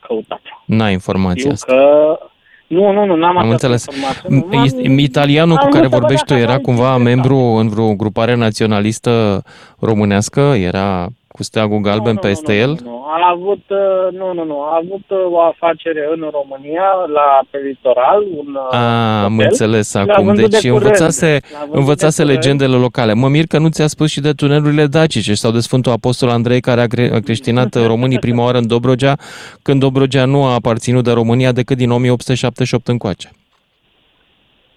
[0.00, 0.40] căutat.
[0.64, 1.72] N-ai informația Știu asta.
[1.72, 2.18] că...
[2.72, 3.86] Nu, nu, nu, n-am Am această înțeles.
[3.86, 4.28] informație.
[4.28, 6.96] Nu, M- este- am- Italianul cu am care văzut vorbești tu dacă era am cumva
[6.96, 9.42] membru în vreo grupare naționalistă
[9.78, 10.40] românească?
[10.40, 12.78] Era cu steagul galben peste el?
[12.84, 17.40] Nu, a avut, uh, nu, nu, nu, a avut uh, o afacere în România, la
[17.50, 19.46] pe litoral, un uh, A, am hotel.
[19.50, 20.24] înțeles L-a acum.
[20.24, 20.84] vândut Deci de curând.
[20.84, 22.44] învățase, L-a vândut învățase de curând.
[22.44, 23.12] legendele locale.
[23.14, 26.60] Mă mir că nu ți-a spus și de tunelurile dacice sau de Sfântul Apostol Andrei
[26.60, 29.16] care a, cre- a creștinat românii prima oară în Dobrogea,
[29.62, 33.30] când Dobrogea nu a aparținut de România decât din 1878 încoace.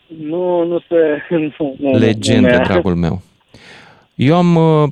[0.07, 0.95] Nu, nu se...
[1.57, 3.21] Nu, nu, Legende, nu, dragul meu.
[4.15, 4.87] Eu am uh,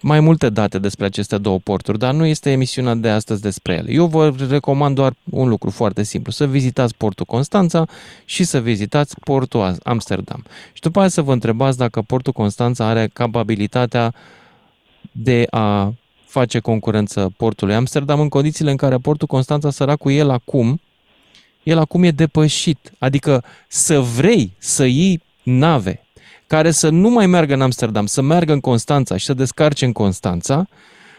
[0.00, 3.92] mai multe date despre aceste două porturi, dar nu este emisiunea de astăzi despre ele.
[3.92, 7.86] Eu vă recomand doar un lucru foarte simplu, să vizitați portul Constanța
[8.24, 10.44] și să vizitați portul Am- Amsterdam.
[10.72, 14.14] Și după aceea să vă întrebați dacă portul Constanța are capabilitatea
[15.12, 15.94] de a
[16.26, 20.80] face concurență portului Amsterdam în condițiile în care portul Constanța săracul el acum
[21.68, 22.92] el acum e depășit.
[22.98, 26.06] Adică să vrei să iei nave
[26.48, 29.92] care să nu mai meargă în Amsterdam, să meargă în Constanța și să descarce în
[29.92, 30.66] Constanța,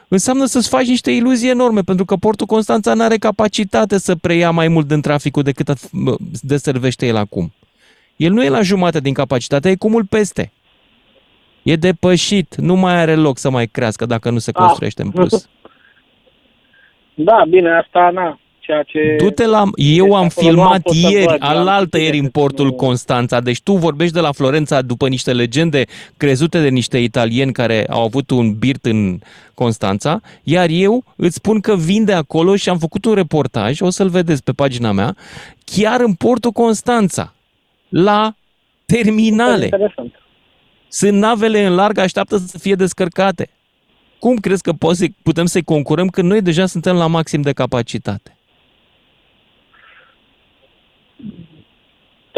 [0.07, 4.51] înseamnă să-ți faci niște iluzii enorme, pentru că portul Constanța nu are capacitate să preia
[4.51, 7.53] mai mult din traficul decât at- mă, deservește el acum.
[8.15, 10.51] El nu e la jumătate din capacitate, e cu mult peste.
[11.63, 14.61] E depășit, nu mai are loc să mai crească dacă nu se Ah.
[14.65, 15.47] construiește în plus.
[17.13, 18.39] Da, bine, asta, na,
[18.69, 19.15] ceea ce...
[19.17, 19.63] Du-te la...
[19.75, 22.23] Eu am acolo nu am filmat fost să ieri, văd, am alaltă citit ieri în
[22.23, 23.39] decât portul nu- Constanța.
[23.39, 25.85] Deci tu vorbești de la Florența după niște legende
[26.17, 29.19] crezute de niște italieni care au avut un birt în
[29.53, 33.89] Constanța, iar eu îți spun că vin de acolo și am făcut un reportaj, o
[33.89, 35.15] să-l vedeți pe pagina mea,
[35.63, 37.33] chiar în portul Constanța,
[37.89, 38.33] la
[38.85, 39.63] terminale.
[39.63, 40.13] Interesant.
[40.87, 43.49] Sunt navele în larg, așteaptă să fie descărcate.
[44.19, 47.51] Cum crezi că poți să putem să-i concurăm când noi deja suntem la maxim de
[47.51, 48.33] capacitate?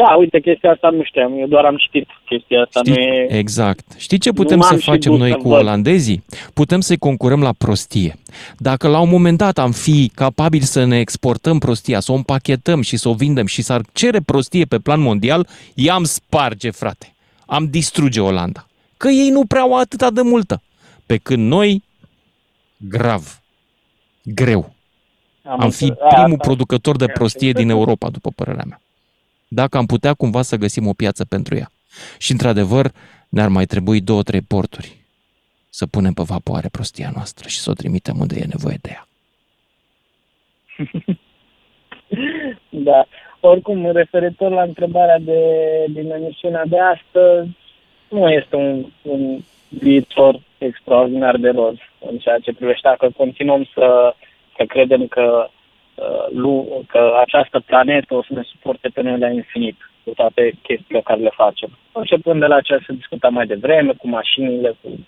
[0.06, 3.26] Da, uite, chestia asta nu știam, eu doar am citit chestia asta, nu e...
[3.38, 3.84] Exact.
[3.98, 5.60] Știi ce putem Nu să m-am și facem dus noi să cu văd.
[5.60, 6.24] olandezii?
[6.54, 8.14] Putem să-i concurăm la prostie.
[8.58, 12.80] Dacă la un moment dat am fi capabili să ne exportăm prostia, să o împachetăm
[12.82, 17.14] și să o vindem și s-ar cere prostie pe plan mondial, i-am sparge, frate.
[17.46, 18.66] Am distruge Olanda.
[18.96, 20.62] Că ei nu prea au atâta de multă.
[21.06, 21.82] Pe când noi,
[22.76, 23.40] grav,
[24.24, 24.72] greu.
[25.44, 25.90] Am fi înțeles.
[26.02, 28.80] A, primul asta- producător de prostie din Europa, după părerea mea.
[29.54, 31.70] Dacă am putea cumva să găsim o piață pentru ea.
[32.18, 32.90] Și într-adevăr,
[33.28, 34.96] ne-ar mai trebui două, trei porturi
[35.68, 39.06] să punem pe vapoare prostia noastră și să o trimitem unde e nevoie de ea.
[42.68, 43.06] Da.
[43.40, 45.40] Oricum, referitor la întrebarea de,
[45.88, 47.48] din emisiunea de astăzi,
[48.08, 49.38] nu este un, un
[49.68, 51.76] viitor extraordinar de roz
[52.10, 54.14] în ceea ce privește dacă continuăm să,
[54.56, 55.60] să credem că, uh, lu,
[56.86, 61.20] că această planetă o să ne suporte pe noi la infinit cu toate chestiile care
[61.20, 61.78] le facem.
[61.92, 65.06] Începând de la ce se discuta mai devreme, cu mașinile, cu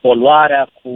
[0.00, 0.90] poluarea, cu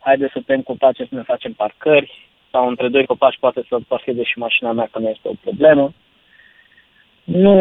[0.00, 4.22] haide să tăiem copaci să ne facem parcări, sau între doi copaci poate să parcheze
[4.22, 5.92] și mașina mea, că nu este o problemă.
[7.24, 7.56] Nu,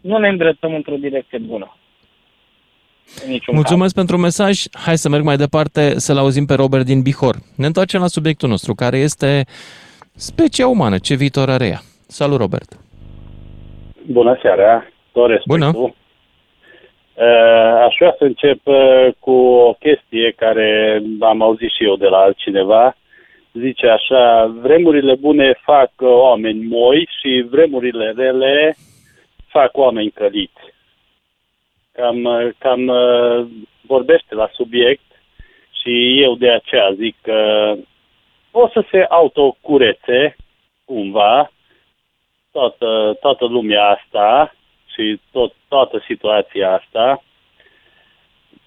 [0.00, 1.76] nu ne îndreptăm într-o direcție bună.
[3.24, 4.62] În niciun Mulțumesc pentru mesaj.
[4.72, 7.36] Hai să merg mai departe să-l auzim pe Robert din Bihor.
[7.56, 9.44] Ne întoarcem la subiectul nostru, care este
[10.14, 10.98] specia umană.
[10.98, 11.80] Ce viitor are ea?
[12.06, 12.78] Salut, Robert!
[14.06, 15.70] Bună seara, tot respectul.
[15.72, 15.94] Bună.
[17.14, 22.06] Uh, Aș vrea să încep uh, cu o chestie care am auzit și eu de
[22.06, 22.96] la altcineva.
[23.52, 28.76] Zice așa, vremurile bune fac uh, oameni moi și vremurile rele
[29.46, 30.73] fac oameni căliți.
[31.94, 33.46] Cam, uh, cam uh,
[33.80, 35.04] vorbește la subiect
[35.82, 37.72] și eu de aceea zic că
[38.50, 40.36] o să se autocurețe
[40.84, 41.52] cumva
[42.52, 44.54] toată, toată lumea asta
[44.94, 47.22] și tot, toată situația asta,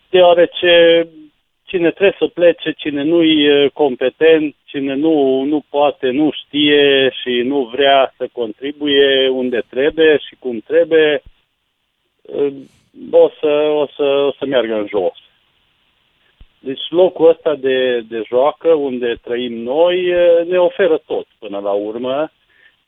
[0.09, 1.07] deoarece
[1.63, 7.41] cine trebuie să plece, cine nu-i e competent, cine nu, nu poate, nu știe și
[7.41, 11.21] nu vrea să contribuie unde trebuie și cum trebuie,
[13.11, 15.17] o să, o să, o să meargă în jos.
[16.59, 20.13] Deci locul ăsta de, de joacă unde trăim noi
[20.47, 22.31] ne oferă tot până la urmă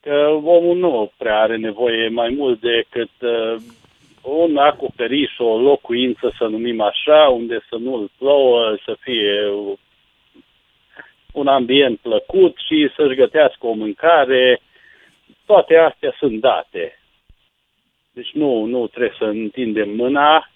[0.00, 3.56] că omul nu prea are nevoie mai mult decât uh,
[4.22, 9.52] un acoperiș, o locuință, să numim așa, unde să nu-l plouă, să fie
[11.32, 14.60] un ambient plăcut și să-și gătească o mâncare.
[15.46, 16.99] Toate astea sunt date.
[18.20, 20.50] Deci nu, nu trebuie să întindem mâna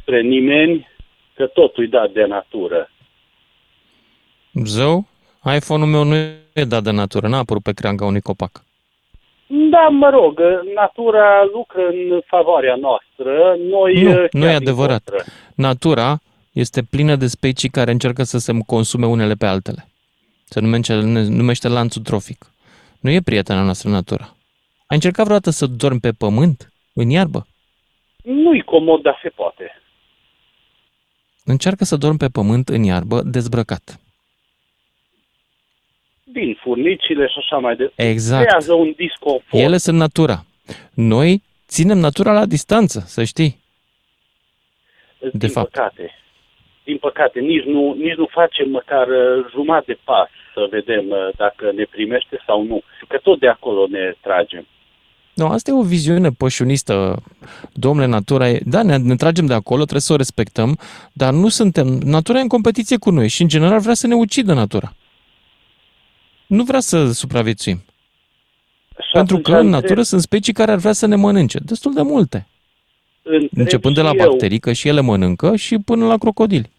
[0.00, 0.88] spre nimeni,
[1.34, 2.90] că totul e dat de natură.
[4.64, 5.06] Zău,
[5.56, 6.14] iPhone-ul meu nu
[6.52, 8.64] e dat de natură, n-a apărut pe creanga unui copac.
[9.46, 10.40] Da, mă rog,
[10.74, 13.56] natura lucră în favoarea noastră.
[13.70, 15.04] Noi Nu, chiar nu e din adevărat.
[15.04, 15.24] contră.
[15.54, 16.18] Natura
[16.52, 19.88] este plină de specii care încearcă să se consume unele pe altele.
[20.44, 20.94] Se numește,
[21.28, 22.46] numește lanțul trofic.
[23.00, 24.24] Nu e prietena noastră natura.
[24.90, 27.46] Ai încercat vreodată să dormi pe pământ, în iarbă?
[28.22, 29.82] Nu-i comod, dar se poate.
[31.44, 34.00] Încearcă să dormi pe pământ, în iarbă, dezbrăcat.
[36.24, 38.02] Din furnicile și așa mai departe.
[38.02, 38.44] Exact.
[38.44, 39.62] Creează un disconfort.
[39.62, 40.44] Ele sunt natura.
[40.94, 43.58] Noi ținem natura la distanță, să știi.
[45.18, 45.70] din de fapt.
[45.70, 46.14] păcate.
[46.84, 51.28] Din păcate, nici nu, nici nu facem măcar uh, jumătate de pas să vedem uh,
[51.36, 52.82] dacă ne primește sau nu.
[53.08, 54.66] Că tot de acolo ne tragem.
[55.40, 57.22] Nu, asta e o viziune pășunistă.
[57.72, 58.60] Domnule, natura e...
[58.64, 60.78] Da, ne, ne tragem de acolo, trebuie să o respectăm,
[61.12, 61.86] dar nu suntem...
[61.86, 64.92] Natura e în competiție cu noi și, în general, vrea să ne ucidă natura.
[66.46, 67.76] Nu vrea să supraviețuim.
[67.76, 71.58] Și Pentru atunci că în întreb- natură sunt specii care ar vrea să ne mănânce.
[71.58, 72.46] Destul de multe.
[73.22, 76.70] întreb Începând de la și eu, bacterii, că și ele mănâncă, și până la crocodili.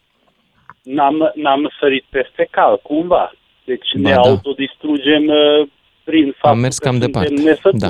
[0.84, 3.34] N-am, n-am sărit peste cal, cumva.
[3.66, 4.20] Deci Ba ne da.
[4.22, 5.68] autodistrugem uh,
[6.04, 7.44] prin faptul Am mers că cam suntem departe.
[7.44, 7.80] nesătui.
[7.80, 7.90] Da.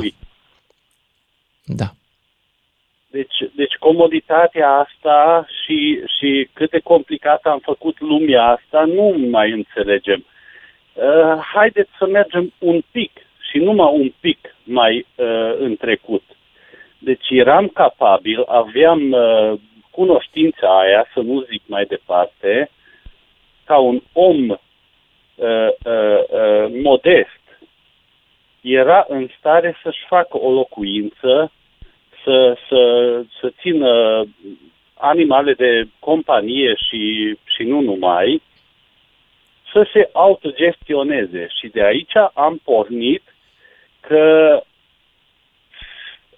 [3.07, 9.51] Deci, deci comoditatea asta și, și cât de complicată am făcut lumea asta, nu mai
[9.51, 10.26] înțelegem.
[10.93, 13.11] Uh, haideți să mergem un pic
[13.49, 16.24] și numai un pic mai uh, în trecut.
[16.97, 19.59] Deci eram capabil, aveam uh,
[19.91, 22.69] cunoștința aia, să nu zic mai departe,
[23.65, 24.57] ca un om uh,
[25.36, 27.41] uh, uh, modest,
[28.61, 31.51] era în stare să-și facă o locuință,
[32.24, 32.82] să, să,
[33.39, 34.24] să țină
[34.93, 38.41] animale de companie și, și nu numai,
[39.72, 41.47] să se autogestioneze.
[41.59, 43.22] Și de aici am pornit
[43.99, 44.24] că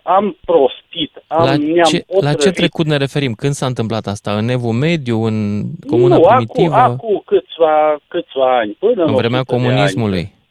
[0.01, 2.53] am prostit, am, La ne-am ce, la ce otrăvit.
[2.53, 3.33] trecut ne referim?
[3.33, 4.37] Când s-a întâmplat asta?
[4.37, 5.23] În Evul Mediu?
[5.23, 6.75] În Comuna nu, Primitivă?
[6.75, 10.19] Acum, acum câțiva, câțiva ani, până în vremea 100 de comunismului?
[10.19, 10.41] Ani.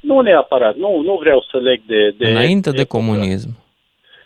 [0.00, 2.14] Nu neapărat, nu, nu vreau să leg de...
[2.18, 3.59] de Înainte de comunism.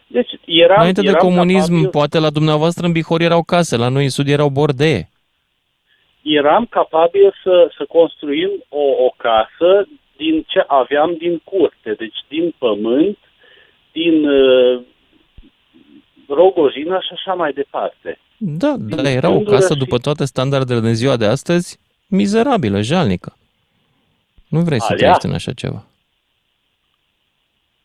[0.06, 3.88] Deci eram, Înainte de eram comunism, capabil, poate la dumneavoastră în Bihor erau case, la
[3.88, 5.08] noi în Sud erau bordee.
[6.22, 12.54] eram capabil să, să construim o, o casă din ce aveam din curte, deci din
[12.58, 13.18] pământ,
[13.92, 14.80] din uh,
[16.28, 18.18] rogojină și așa mai departe.
[18.36, 22.80] Da, da, era o gândură casă și- după toate standardele de ziua de astăzi, mizerabilă,
[22.80, 23.36] jalnică.
[24.48, 24.96] Nu vrei să Alea?
[24.98, 25.84] trăiești în așa ceva.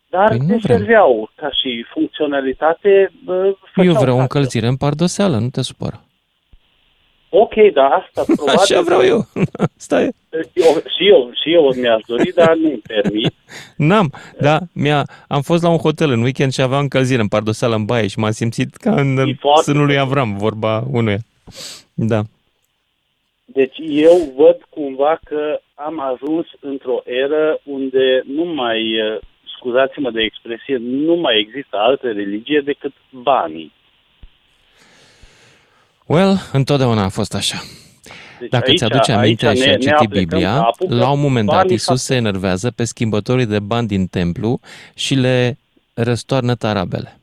[0.09, 0.77] Dar Păi nu te vrem.
[0.77, 3.11] serveau ca și funcționalitate.
[3.25, 4.21] uh, Eu făceau vreau casă.
[4.21, 6.01] încălzire în pardoseală, nu te supăra.
[7.29, 8.59] Ok, dar asta probabil...
[8.59, 9.25] Așa vreau eu.
[9.87, 10.03] Stai.
[10.53, 10.73] eu.
[10.97, 13.33] Și eu, și eu mi-aș dori, dar nu-mi permit.
[13.89, 17.75] N-am, da, mi-a, am fost la un hotel în weekend și aveam încălzire în pardoseală
[17.75, 21.17] în baie și m-am simțit ca în foarte sânul lui Avram, vorba unuia.
[21.93, 22.21] Da.
[23.45, 29.19] Deci eu văd cumva că am ajuns într-o eră unde nu mai, eh,
[29.59, 33.71] scuzați-mă de expresie, nu mai există altă religie decât banii.
[36.05, 37.57] Well, întotdeauna a fost așa.
[38.39, 40.95] Deci Dacă aici- ți-aduce aminte aici și ne- ai ne citit aplecăm Biblia, capul că
[40.95, 44.59] la un moment dat banii Isus fac- se enervează pe schimbătorii de bani din templu
[44.95, 45.57] și le
[45.93, 47.19] răstoarnă tarabele.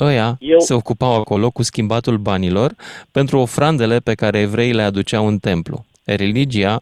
[0.00, 2.74] Ăia Eu- se ocupau acolo cu schimbatul banilor
[3.10, 5.84] pentru ofrandele pe care evreii le aduceau în templu.
[6.04, 6.80] Religia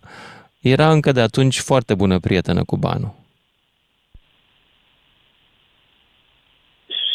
[0.61, 3.15] era încă de atunci foarte bună prietenă cu banul.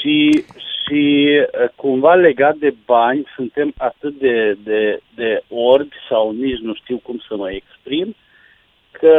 [0.06, 0.46] Și,
[0.84, 6.74] și uh, cumva legat de bani suntem atât de, de, de orbi sau nici nu
[6.74, 8.16] știu cum să mă exprim,
[8.92, 9.16] că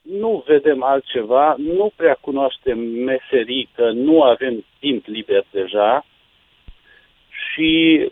[0.00, 6.04] nu vedem altceva, nu prea cunoaștem meserii, că nu avem timp liber deja
[7.28, 8.10] și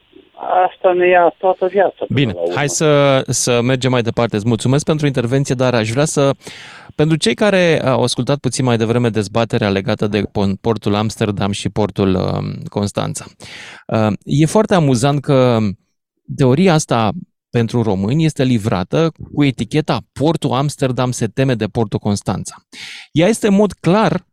[0.67, 2.05] asta ne ia toată viața.
[2.07, 2.55] până Bine, la urmă.
[2.55, 4.37] hai să, să mergem mai departe.
[4.37, 6.31] Îți mulțumesc pentru intervenție, dar aș vrea să...
[6.99, 11.69] Pentru cei care au ascultat puțin mai devreme dezbaterea legată de pon- portul Amsterdam și
[11.69, 13.27] portul uh, Constanța,
[13.87, 15.59] uh, e foarte amuzant că
[16.37, 17.13] teoria asta
[17.51, 22.57] pentru români este livrată cu eticheta Portul Amsterdam se teme de portul Constanța.
[23.13, 24.27] Ea este în mod clar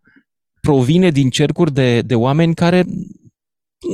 [0.61, 2.85] provine din cercuri de, de oameni care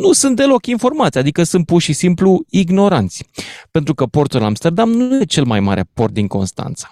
[0.01, 3.25] nu sunt deloc informați, adică sunt pur și simplu ignoranți.
[3.71, 6.89] Pentru că portul Amsterdam nu e cel mai mare port din Constanța.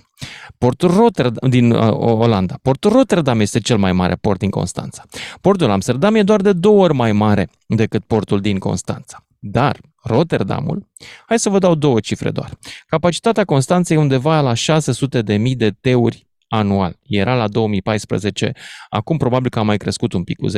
[0.58, 2.60] Portul Rotterdam, din uh, Olanda.
[2.62, 5.04] Portul Rotterdam este cel mai mare port din Constanța.
[5.42, 9.26] Portul Amsterdam e doar de două ori mai mare decât portul din Constanța.
[9.40, 10.88] Dar Rotterdamul,
[11.26, 12.58] hai să vă dau două cifre doar.
[12.88, 17.00] Capacitatea Constanței e undeva la 600 de mii de teuri anual.
[17.08, 18.52] Era la 2014,
[18.90, 20.54] acum probabil că a mai crescut un pic cu 10-20%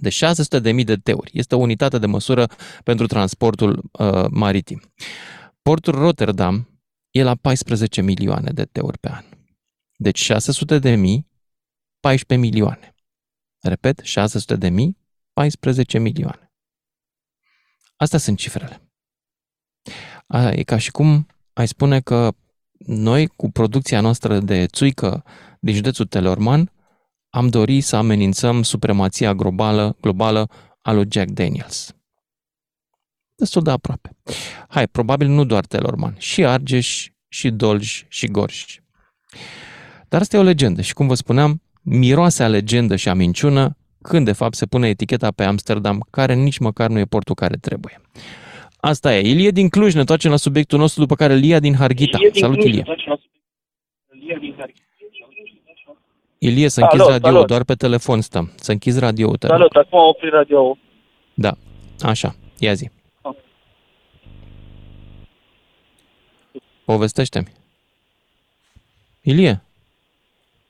[0.00, 1.30] de 600.000 de teuri.
[1.32, 2.46] Este o unitate de măsură
[2.84, 4.80] pentru transportul uh, maritim.
[5.62, 6.75] Portul Rotterdam
[7.18, 9.24] e la 14 milioane de teuri pe an.
[9.96, 11.26] Deci 600 de mii,
[12.00, 12.94] 14 milioane.
[13.62, 14.98] Repet, 600 de mii,
[15.32, 16.52] 14 milioane.
[17.96, 18.90] Astea sunt cifrele.
[20.26, 22.34] A, e ca și cum ai spune că
[22.78, 25.24] noi, cu producția noastră de țuică
[25.60, 26.72] din județul Teleorman,
[27.30, 30.50] am dori să amenințăm supremația globală, globală
[30.82, 31.94] a lui Jack Daniels.
[33.36, 34.10] Destul de aproape.
[34.68, 38.64] Hai, probabil nu doar Telorman, și Argeș, și Dolj, și Gorj.
[40.08, 43.76] Dar asta e o legendă și, cum vă spuneam, miroase a legendă și a minciună
[44.02, 47.56] când, de fapt, se pune eticheta pe Amsterdam, care nici măcar nu e portul care
[47.56, 48.00] trebuie.
[48.76, 49.28] Asta e.
[49.30, 52.18] Ilie din Cluj ne întoarcem la subiectul nostru, după care Lia din Harghita.
[52.32, 52.84] Salut, Ilie.
[56.38, 57.46] Ilie, să închizi Salut, radio, salut.
[57.46, 58.52] doar pe telefon stăm.
[58.56, 59.56] Să închizi radio te rog.
[59.56, 60.78] Salut, acum am oprit radio.
[61.34, 61.52] Da,
[62.00, 62.90] așa, ia zi.
[66.86, 67.46] Povestește-mi.
[69.22, 69.62] Ilie,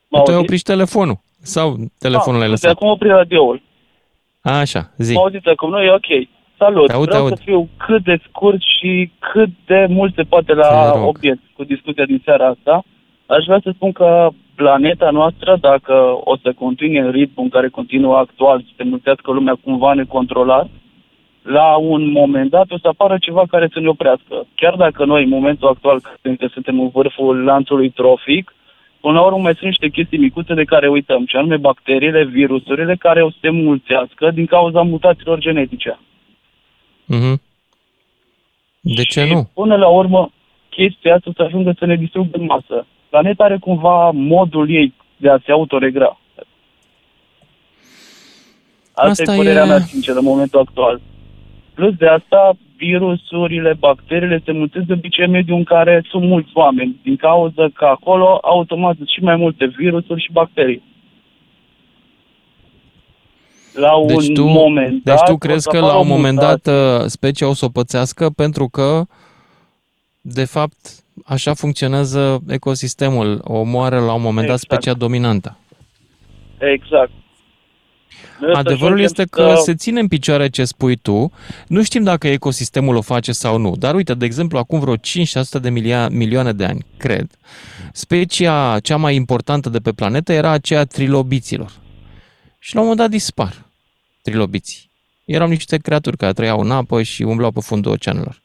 [0.09, 0.39] Mă tu ai auziți?
[0.43, 1.19] oprit și telefonul.
[1.43, 2.71] Sau telefonul l-ai Ah, lăsat?
[2.71, 3.62] Acum oprit radioul.
[4.41, 5.12] Așa, zi.
[5.14, 6.29] Mă auziți acum, nu e ok.
[6.59, 7.37] Salut, Te aud, vreau te aud.
[7.39, 11.07] să fiu cât de scurt și cât de mult se poate Te la rog.
[11.07, 12.83] obiect cu discuția din seara asta.
[13.27, 15.93] Aș vrea să spun că planeta noastră, dacă
[16.25, 20.69] o să continue în ritmul în care continuă actual, să se mulțească lumea cumva necontrolat,
[21.47, 24.47] la un moment dat o să apară ceva care să ne oprească.
[24.55, 28.55] Chiar dacă noi, în momentul actual, credem că suntem în vârful lanțului trofic,
[29.01, 32.97] până la urmă mai sunt niște chestii micuțe de care uităm, și anume bacteriile, virusurile
[32.97, 35.99] care o să se mulțească din cauza mutațiilor genetice.
[37.05, 37.40] Mhm.
[38.80, 39.51] De ce Și nu?
[39.55, 40.30] Până la urmă,
[40.68, 42.86] chestia asta o să ajungă să ne distrugă în masă.
[43.09, 46.20] Planeta are cumva modul ei de a se autoregra.
[48.92, 51.01] Asta, Asta e părerea e- mea sinceră în momentul actual.
[51.77, 56.51] Plus de asta, virusurile, bacteriile se mulțesc de obicei în mediul în care sunt mulți
[56.55, 60.83] oameni, din cauza că acolo automat sunt și mai multe virusuri și bacterii.
[63.74, 66.03] La Deci un tu, moment deci dat, tu o crezi să că apară la o
[66.03, 66.72] un moment mutație.
[66.72, 69.03] dat uh, specia o să o pățească pentru că,
[70.20, 70.77] de fapt,
[71.24, 73.41] așa funcționează ecosistemul.
[73.45, 74.61] O moară la un moment dat Exact.
[74.83, 75.59] specia dominantă.
[76.59, 77.11] Exact.
[78.41, 81.32] Noi o să Adevărul ajungem este că se ține în picioare ce spui tu.
[81.66, 83.76] Nu știm dacă ecosistemul o face sau nu.
[83.76, 87.26] Dar uite, de exemplu, acum vreo 5-600 de milia- milioane de ani, cred,
[87.93, 91.72] specia cea mai importantă de pe planetă era aceea a trilobiților.
[92.59, 93.64] Și la un moment dat dispar
[94.22, 94.91] trilobiții.
[95.24, 98.41] Erau niște creaturi care trăiau în apă și umblau pe fundul oceanelor.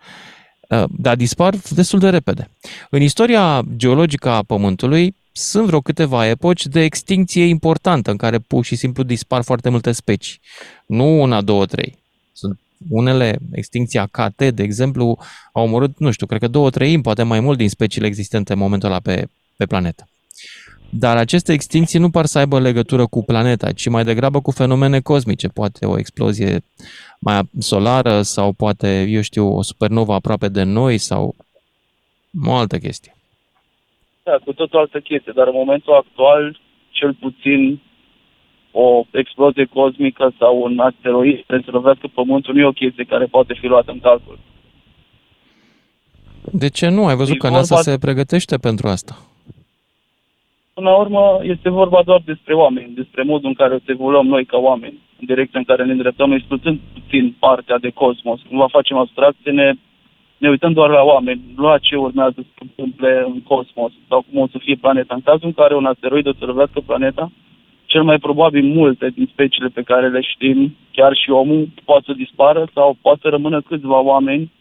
[0.69, 2.49] Uh, Dar dispar destul de repede.
[2.89, 8.65] În istoria geologică a Pământului sunt vreo câteva epoci de extinție importantă în care pur
[8.65, 10.39] și simplu dispar foarte multe specii.
[10.85, 11.97] Nu una, două, trei.
[12.33, 12.59] Sunt
[12.89, 15.17] unele, extinția KT, de exemplu,
[15.51, 18.59] au omorât, nu știu, cred că două treimi, poate mai mult din speciile existente în
[18.59, 19.27] momentul ăla pe,
[19.57, 20.05] pe planetă.
[20.93, 24.99] Dar aceste extincții nu par să aibă legătură cu planeta, ci mai degrabă cu fenomene
[24.99, 25.47] cosmice.
[25.47, 26.63] Poate o explozie
[27.19, 31.35] mai solară sau poate, eu știu, o supernovă aproape de noi sau
[32.45, 33.15] o altă chestie.
[34.23, 36.59] Da, cu tot o altă chestie, dar în momentul actual,
[36.89, 37.79] cel puțin
[38.71, 43.25] o explozie cosmică sau un asteroid care să lovească Pământul nu e o chestie care
[43.25, 44.39] poate fi luată în calcul.
[46.51, 47.05] De ce nu?
[47.05, 49.15] Ai văzut E că NASA vorba- se pregătește pentru asta.
[50.73, 54.25] Până la urmă, este vorba doar despre oameni, despre modul în care o să evoluăm
[54.27, 58.39] noi ca oameni, în direcția în care ne îndreptăm, excluzând puțin partea de cosmos.
[58.47, 59.73] Cumva facem abstracție, ne,
[60.41, 64.41] ne uităm doar la oameni, la ce urmează să se întâmple în cosmos sau cum
[64.41, 65.13] o să fie planeta.
[65.13, 67.31] În cazul în care un asteroid o să lovească planeta,
[67.85, 72.13] cel mai probabil multe din speciile pe care le știm, chiar și omul, poate să
[72.13, 74.51] dispară sau poate să rămână câțiva oameni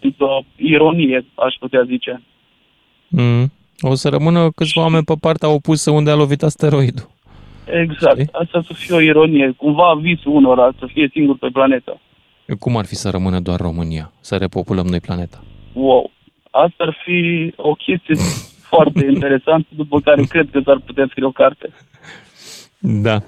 [0.00, 2.22] într-o ironie, aș putea zice.
[3.08, 3.52] Mm.
[3.80, 7.08] O să rămână câțiva oameni pe partea opusă unde a lovit asteroidul.
[7.82, 8.28] Exact.
[8.32, 9.54] Asta să fie o ironie.
[9.56, 12.00] Cumva visul unora să fie singur pe planetă.
[12.58, 15.42] Cum ar fi să rămână doar România, să repopulăm noi planeta?
[15.72, 16.10] Wow.
[16.50, 18.14] Asta ar fi o chestie
[18.70, 21.68] foarte interesantă, după care cred că s-ar putea scrie o carte.
[22.78, 23.18] Da.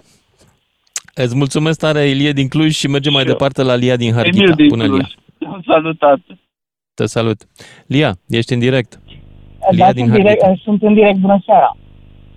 [1.14, 3.32] Îți mulțumesc tare, Ilie din Cluj și mergem mai Și eu.
[3.34, 4.42] departe la Lia din Harghita.
[4.42, 5.00] Emil din Bună, Cluj.
[5.38, 5.60] Lia.
[5.66, 6.18] Salutat.
[6.94, 7.40] Te salut.
[7.86, 9.00] Lia, ești în direct.
[9.60, 10.62] Da, Lia din sunt, direct, Harghita.
[10.64, 11.18] sunt în direct.
[11.18, 11.76] Bună seara!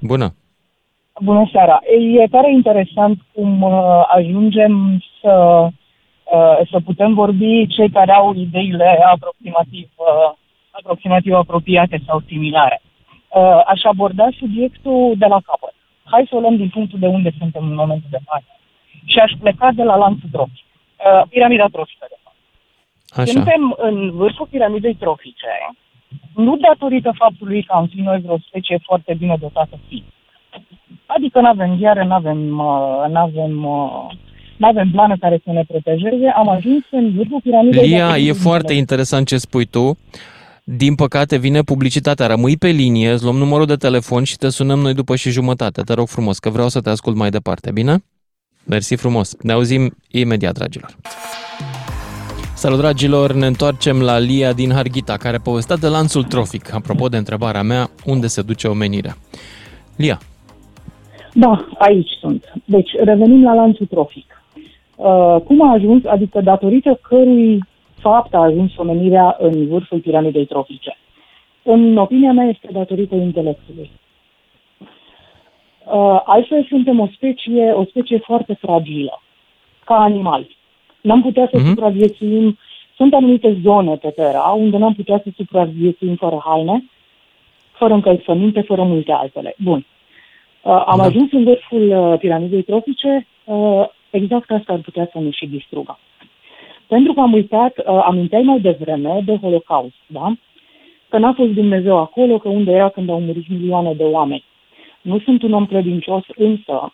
[0.02, 0.34] Bună.
[1.22, 1.80] Bună seara!
[2.24, 3.72] E tare interesant cum uh,
[4.16, 5.30] ajungem să,
[5.66, 5.72] uh,
[6.72, 10.32] să putem vorbi cei care au ideile aproximativ, uh,
[10.72, 12.82] aproximativ apropiate sau similare.
[13.30, 15.74] Uh, aș aborda subiectul de la capăt.
[16.04, 18.52] Hai să o luăm din punctul de unde suntem în momentul de față.
[19.06, 20.66] Și aș pleca de la lanțul trofic.
[20.66, 22.36] Uh, piramida trofică, de fapt.
[23.10, 23.32] Așa.
[23.32, 25.54] Suntem în vârful piramidei trofice,
[26.36, 30.14] nu datorită faptului că am fi noi vreo specie foarte bine dotată fizic.
[31.06, 33.54] Adică nu avem gheare, nu avem, nu avem,
[34.60, 37.88] nu avem plană care să ne protejeze, am ajuns în vârful piramidei.
[37.88, 39.98] Lia, datorită e foarte interesant ce spui tu.
[40.64, 42.28] Din păcate vine publicitatea.
[42.28, 45.82] Rămâi pe linie, îți luăm numărul de telefon și te sunăm noi după și jumătate.
[45.82, 48.04] Te rog frumos, că vreau să te ascult mai departe, bine?
[48.66, 49.36] Mersi frumos.
[49.42, 50.96] Ne auzim imediat, dragilor.
[52.54, 53.34] Salut, dragilor!
[53.34, 56.74] Ne întoarcem la Lia din Harghita, care povestea de lanțul trofic.
[56.74, 59.16] Apropo de întrebarea mea, unde se duce omenirea?
[59.96, 60.20] Lia,
[61.34, 62.54] Da, aici sunt.
[62.66, 64.39] Deci, revenim la lanțul trofic.
[65.00, 67.64] Uh, cum a ajuns, adică datorită cărui
[68.00, 70.98] fapt a ajuns omenirea în vârful piramidei trofice?
[71.64, 73.92] În opinia mea este datorită intelectului.
[75.92, 79.22] Uh, altfel suntem o specie, o specie foarte fragilă,
[79.86, 80.48] ca animal.
[81.02, 81.68] N-am putea să Mhm.
[81.68, 82.58] supraviețuim,
[82.96, 86.84] sunt anumite zone pe Terra unde n-am putea să supraviețuim fără haine,
[87.72, 89.56] fără încălțăminte, fără multe altele.
[89.58, 89.86] Bun.
[90.62, 91.04] Uh, am Da.
[91.04, 96.00] ajuns în vârful uh, piramidei trofice, uh, exact asta ar putea să ne și distrugă.
[96.88, 100.34] Pentru că am uitat, uh, aminteai mai devreme de Holocaust, da?
[101.10, 104.44] Că n-a fost Dumnezeu acolo, că unde era când au murit milioane de oameni.
[105.02, 106.94] Nu sunt un om credincios, însă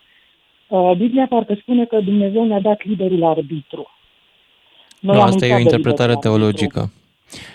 [0.68, 3.90] uh, Biblia parcă spune că Dumnezeu ne-a dat liberul arbitru.
[5.00, 6.66] nu, am asta e o uitat de interpretare liberul arbitru.
[6.66, 6.92] teologică.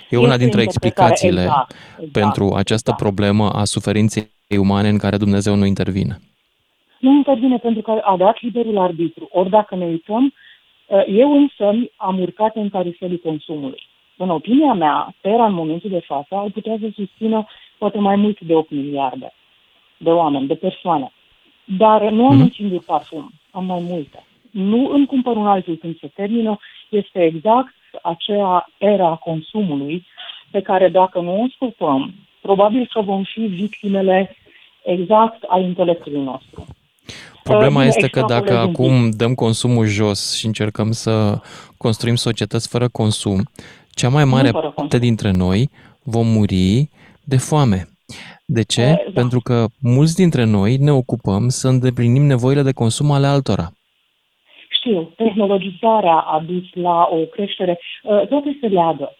[0.09, 4.89] E una Este dintre o interpretare, explicațiile exact, exact, pentru această problemă a suferinței umane
[4.89, 6.19] în care Dumnezeu nu intervine.
[7.01, 9.29] Nu intervine pentru că a dat liberul arbitru.
[9.31, 10.33] Ori dacă ne uităm,
[10.87, 13.87] uh, eu însă am urcat în caruselul consumului.
[14.17, 17.45] În opinia mea, Terra în momentul de față ar putea să susțină
[17.77, 19.33] poate mai mult de 8 miliarde
[19.97, 21.11] de oameni, de persoane.
[21.77, 22.41] Dar nu am Mhm.
[22.41, 24.23] un singur parfum, am mai multe.
[24.51, 26.57] Nu îmi cumpăr un altul când se termină,
[26.89, 30.05] este exact aceea era a consumului
[30.51, 34.35] pe care dacă nu o scopăm, probabil că vom fi victimele
[34.83, 36.65] exact a intelectului nostru.
[37.51, 38.79] Problema Uh, este că dacă extrapolez un pic.
[38.79, 41.39] acum dăm consumul jos și încercăm să
[41.77, 43.49] construim societăți fără consum,
[43.89, 45.69] cea mai mare fără parte dintre noi
[46.03, 46.89] vom muri
[47.23, 47.85] de foame.
[48.45, 48.81] De ce?
[48.81, 49.11] Eh, da.
[49.21, 53.71] Pentru că mulți dintre noi ne ocupăm să îndeplinim nevoile de consum ale altora.
[54.69, 59.15] Știu, tehnologizarea a dus la o creștere, uh, toate se leagă.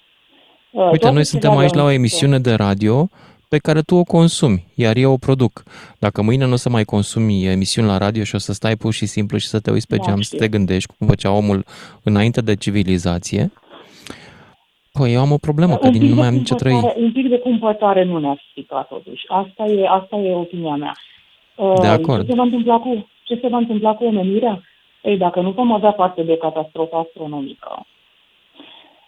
[0.72, 3.10] Uh, Uite, toate noi se suntem leagă aici la o în- emisiune de radio
[3.54, 5.64] pe care tu o consumi, iar eu o produc.
[6.00, 8.94] Dacă mâine nu o să mai consumi emisiuni la radio și o să stai pur
[8.94, 10.38] și simplu și să te uiți pe Da, geam, să știu.
[10.38, 11.66] te gândești cum făcea omul
[12.04, 13.52] înainte de civilizație,
[14.92, 16.72] păi eu am o problemă, că un din pic nu de mai am nicio trăi.
[16.72, 19.24] cumpătare- Un pic de cumpătare nu ne-a stricat totuși.
[19.28, 20.96] Asta e, asta e opinia mea.
[21.56, 22.22] Uh, De acord.
[22.26, 24.64] Ce se va întâmpla cu, ce se va întâmpla cu omenirea?
[25.02, 27.86] Ei, dacă nu vom avea parte de catastrofă astronomică,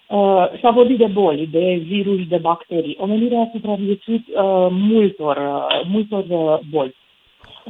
[0.08, 2.98] Uh, s-a vorbit de boli, de virus, de bacterii.
[3.00, 6.96] Omenirea a supraviețuit uh, multor, uh, multor uh, boli,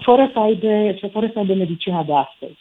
[0.02, 2.60] fără să, aibă, fără să aibă medicina de astăzi.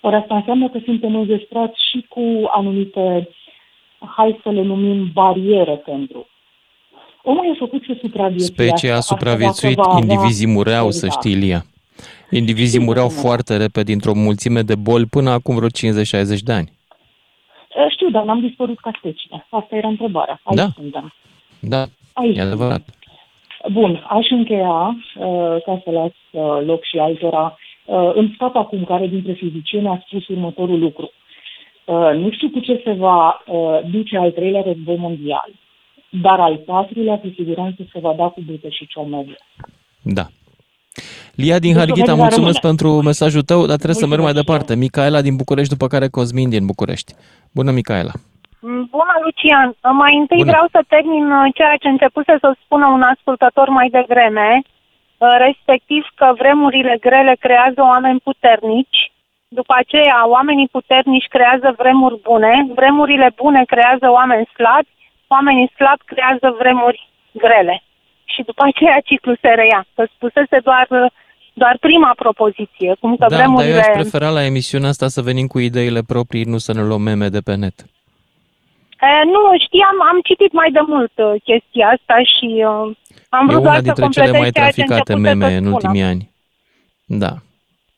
[0.00, 3.28] Ori asta înseamnă că suntem înzestrați și cu anumite,
[4.16, 6.26] hai să le numim, bariere pentru.
[7.22, 8.76] Omul e făcut să supraviețuiască.
[8.76, 11.24] Specia a Asta supraviețuit, dacă va avea indivizii mureau, să exact.
[11.24, 11.64] știi, Ilia.
[12.30, 16.77] Indivizii mureau foarte repede dintr-o mulțime de boli până acum vreo 50-60 de ani.
[17.76, 19.46] Uh, Știu, dar n-am dispărut ca specie.
[19.50, 20.40] Asta era întrebarea.
[20.44, 20.66] Aici Da.
[20.74, 21.12] suntem.
[21.60, 22.82] Da, Aici e adevărat.
[23.72, 27.58] Bun, aș încheia, uh, ca să las uh, loc și altora.
[27.84, 31.10] Uh, Îmi scap acum care dintre fizicieni a spus următorul lucru.
[31.84, 35.50] Uh, Nu știu cu ce se va uh, duce al treilea război mondial,
[36.10, 39.34] dar al patrulea cu siguranță se va da cu bute și ciomege.
[40.02, 40.26] Da.
[41.42, 42.68] Lia din Deci, Harghita, România mulțumesc rămâne.
[42.68, 44.82] pentru mesajul tău, dar trebuie să merg mai Mulțumesc și departe.
[44.84, 47.10] Micaela din București, după care Cosmin din București.
[47.56, 48.14] Bună, Micaela.
[48.96, 49.68] Bună, Lucian.
[50.02, 50.50] Mai întâi Bună.
[50.50, 56.02] vreau să termin uh, ceea ce începuse să spună un ascultător mai devreme, uh, respectiv
[56.14, 59.00] că vremurile grele creează oameni puternici,
[59.48, 64.88] după aceea oamenii puternici creează vremuri bune, vremurile bune creează oameni slabi,
[65.28, 67.82] oamenii slabi creează vremuri grele.
[68.34, 69.86] Și după aceea ciclul se reia.
[69.94, 71.10] Că spusese doar, uh,
[71.52, 73.80] doar prima propoziție, cum că Da, dar eu vremurile...
[73.80, 77.28] aș prefera la emisiunea asta să venim cu ideile proprii, nu să ne luăm meme
[77.28, 77.78] de pe net.
[79.00, 82.96] E, nu, știam, am citit mai de mult uh, chestia asta și uh,
[83.28, 85.50] am E vrut una doar să dintre cele completez mai ceea ce traficate începuse meme
[85.52, 85.74] să în spună.
[85.74, 86.22] ultimii ani.
[87.24, 87.32] Da.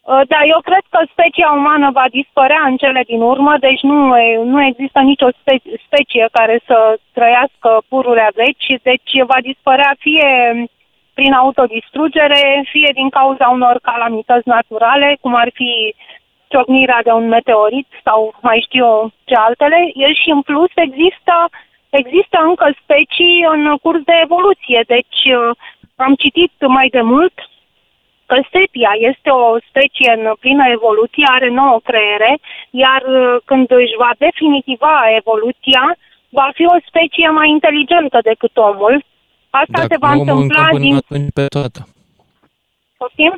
[0.03, 4.19] Uh, Da, eu cred că specia umană va dispărea în cele din urmă, deci nu,
[4.19, 10.31] e- nu există nicio spe- specie care să trăiască pururea veci, deci va dispărea fie
[11.15, 12.43] prin autodistrugere,
[12.73, 15.95] fie din cauza unor calamități naturale, cum ar fi
[16.49, 21.35] ciocnirea de un meteorit sau mai știu eu ce altele, E și în plus există,
[21.91, 25.57] există încă specii în curs de evoluție, deci uh,
[25.97, 27.50] am citit mai de mult că
[28.53, 32.33] sepia este o specie în plină evoluție, are nouă creiere,
[32.85, 35.85] iar uh, când își va definitiva evoluția,
[36.39, 38.95] va fi o specie mai inteligentă decât omul.
[39.51, 40.91] Asta se va nu o întâmpla mâncăm din...
[40.91, 41.81] până atunci pe toată.
[43.01, 43.35] Poftim?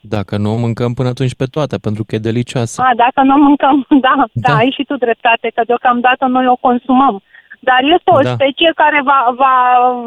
[0.00, 2.82] Dacă nu o mâncăm până atunci pe toată, pentru că e delicioasă.
[2.82, 6.56] A, dacă nu mâncăm, da, da, da, ai și tu dreptate, că deocamdată noi o
[6.56, 7.22] consumăm.
[7.68, 8.32] Dar este o Da.
[8.34, 9.54] specie care va, va,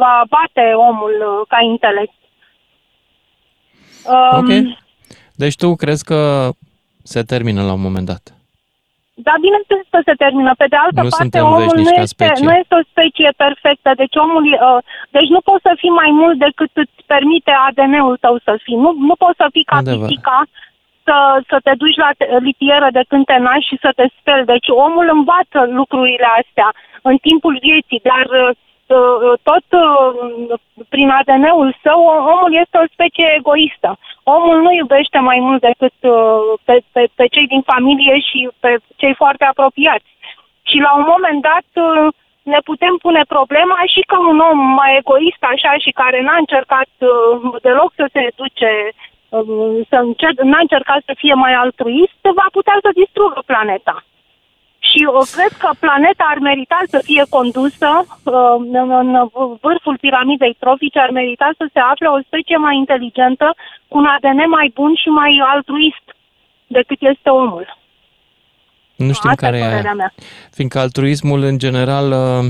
[0.03, 2.13] va bate omul uh, ca intelect.
[4.06, 4.50] Um, Ok.
[5.43, 6.50] Deci tu crezi că
[7.04, 8.24] se termină la un moment dat.
[9.28, 10.52] Da, bineînțeles că se termină.
[10.62, 12.45] Pe de altă Nu parte, suntem omul veșnici nu ca este, specie.
[12.47, 13.89] nu este o specie perfectă.
[14.02, 14.80] Deci omul, uh,
[15.16, 18.78] deci nu poți să fii mai mult decât îți permite ADN-ul tău să fii.
[18.84, 19.97] Nu, nu poți să fii ca Adevăr.
[20.08, 20.38] pisica,
[21.08, 21.16] să,
[21.50, 24.50] să te duci la te- litieră de când te naști și să te speli.
[24.54, 26.70] Deci omul învață lucrurile astea
[27.10, 28.56] în timpul vieții, dar uh, uh,
[29.49, 30.59] tot uh,
[30.89, 31.99] prin ADN-ul său,
[32.33, 33.97] omul este o specie egoistă.
[34.23, 38.77] Omul nu iubește mai mult decât uh, pe, pe, pe cei din familie și pe
[38.95, 40.09] cei foarte apropiați.
[40.69, 42.07] Și la un moment dat uh,
[42.43, 46.91] ne putem pune problema și că un om mai egoist așa și care n-a încercat
[46.99, 47.09] uh,
[47.61, 48.71] deloc să se educe,
[49.29, 53.95] uh, să încer- n-a încercat să fie mai altruist, va putea să distrugă planeta.
[54.89, 59.09] Și eu cred că planeta ar merita să fie condusă uh, în, în
[59.65, 63.47] vârful piramidei trofice, ar merita să se afle o specie mai inteligentă,
[63.87, 66.05] cu un ADN mai bun și mai altruist
[66.77, 67.65] decât este omul.
[69.07, 69.99] Nu știm Asta care e e părerea aia.
[70.01, 70.11] mea.
[70.57, 72.43] Fiindcă altruismul, în general, uh,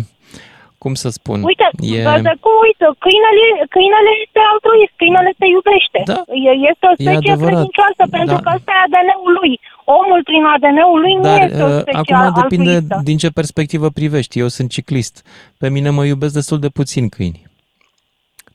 [0.83, 2.01] cum să spun, Uite, e...
[2.17, 2.27] e...
[2.29, 5.99] de cum uite, câinele, câinele este altruist, câinele te iubește.
[6.11, 6.19] Da.
[6.49, 7.47] E- Este o specie adevărat.
[7.49, 8.43] credincioasă, pentru Da.
[8.45, 9.53] că ăsta e ADN-ul lui.
[9.97, 13.01] Omul prin ADN-ul lui nu Dar este o uh, specie acum depinde altruistă.
[13.03, 14.39] din ce perspectivă privești.
[14.39, 15.25] Eu sunt ciclist.
[15.57, 17.47] Pe mine mă iubesc destul de puțin câini.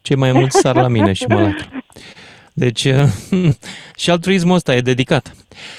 [0.02, 1.69] Cei mai mulți sar la mine și mă latră.
[2.52, 3.02] Deci, uh,
[4.02, 5.35] și altruismul ăsta e dedicat.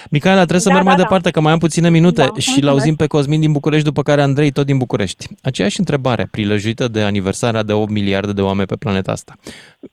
[0.09, 1.03] Micaela, trebuie să Da, merg da, mai da.
[1.07, 2.63] departe, că mai am puține minute Da, și mulțumesc.
[2.63, 5.27] l-auzim pe Cosmin din București, după care Andrei, tot din București.
[5.41, 9.35] Aceeași întrebare, prilejuită de aniversarea de 8 miliarde de oameni pe planeta asta.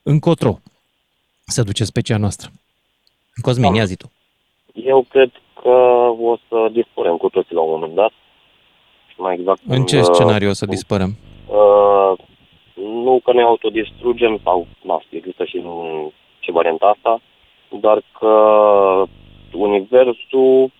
[0.03, 0.61] Încotro
[1.47, 2.51] se duce specia noastră.
[3.41, 4.11] Cosmin, ia zi tu.
[4.75, 5.31] Eu cred
[5.63, 5.69] că
[6.23, 8.11] o să dispărem cu toții la un moment dat.
[9.07, 11.11] Și mai exact În ce uh, scenariu o să dispărăm?
[11.47, 12.13] Uh,
[12.75, 16.09] nu că ne autodistrugem sau, nu știu, există și în,
[16.39, 17.21] și varianta asta,
[17.81, 18.33] dar că
[19.53, 20.71] universul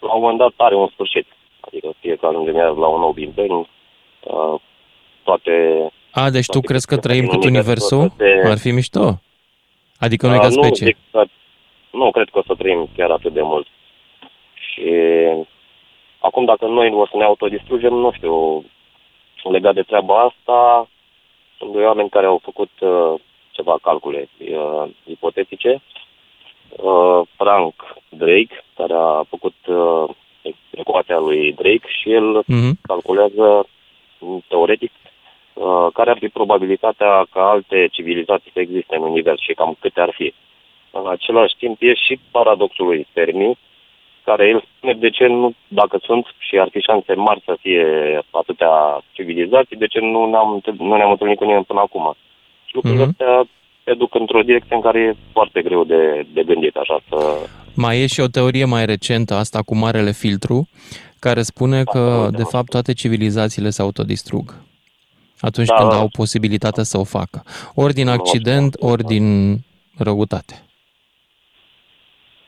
[0.00, 1.26] la un moment dat are un sfârșit.
[1.60, 4.60] Adică fie că ajungem iar la un nou Big Bang, uh,
[5.22, 5.52] toate...
[6.10, 8.16] A, deci tu crezi că trăim din cât univers universul?
[8.26, 9.20] toate- Ar fi mișto.
[9.98, 10.86] Adică noi ca Uh, Nu, specie.
[10.86, 11.24] zic că,
[11.90, 13.66] nu cred că o să trăim chiar atât de mult.
[14.74, 14.84] Și
[16.18, 18.64] acum dacă noi o să ne autodistrugem, nu știu,
[19.42, 20.88] legat de treaba asta,
[21.58, 23.14] sunt doi oameni care au făcut uh,
[23.50, 25.82] ceva calcule uh, ipotetice.
[26.68, 27.74] Uh, Frank
[28.08, 30.04] Drake, care a făcut uh,
[30.70, 32.78] ecuația lui Drake și el Mhm.
[32.82, 33.66] calculează
[34.18, 34.90] mm, teoretic
[35.52, 40.00] uh, care ar fi probabilitatea ca alte civilizații să existe în univers și cam câte
[40.00, 40.34] ar fi.
[40.90, 43.58] În același timp e și paradoxul lui Fermi,
[44.24, 47.84] care el spune de ce nu, dacă sunt și ar fi șanse mari să fie
[48.30, 48.72] atâtea
[49.12, 52.14] civilizații, de ce nu ne-am, nu ne-am întâlnit cu nimeni până acum.
[52.66, 53.10] Și lucrurile Mhm.
[53.10, 53.48] astea
[53.84, 57.36] te duc într-o direcție în care e foarte greu de, de gândit așa să...
[57.76, 60.68] Mai e și o teorie mai recentă, asta cu marele filtru,
[61.18, 64.54] care spune că, de fapt, toate civilizațiile se autodistrug
[65.40, 65.96] atunci Da, când da.
[65.96, 67.42] au posibilitatea să o facă.
[67.74, 69.56] Ori din accident, ori din
[69.98, 70.54] răutate.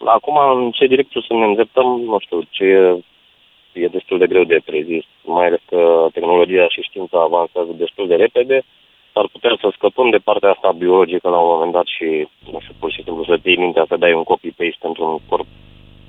[0.05, 4.45] Acum, în ce direcție să ne îndreptăm, nu știu, ce e, e destul de greu
[4.45, 8.65] de prezis, mai ales că tehnologia și știința avansează destul de repede,
[9.13, 12.75] ar putea să scăpăm de partea asta biologică la un moment dat și, nu știu,
[12.79, 15.47] pur și simplu să ții mintea să dai un copy-paste într-un corp,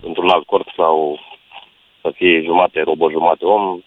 [0.01, 1.19] într-un alt corp sau
[2.01, 3.79] să fie jumate robot, jumate om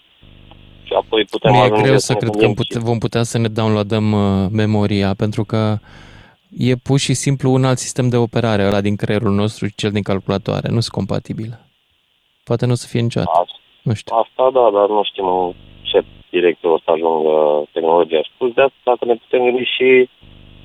[0.82, 3.38] și apoi putem Mi-e ajunge greu să ne cred că gândim pute- vom putea să
[3.38, 5.76] ne downloadăm uh, memoria, pentru că
[6.58, 9.90] e pur și simplu un alt sistem de operare, ăla din creierul nostru și cel
[9.90, 10.68] din calculatoare.
[10.68, 11.56] Nu sunt compatibile.
[12.44, 13.46] Poate nu o să fie niciodată.
[13.82, 14.16] Nu știu.
[14.16, 15.52] Asta da, dar nu știm în
[15.82, 18.20] ce direcție o să ajungă tehnologia.
[18.34, 20.08] Spus de asta, dacă ne putem gândi și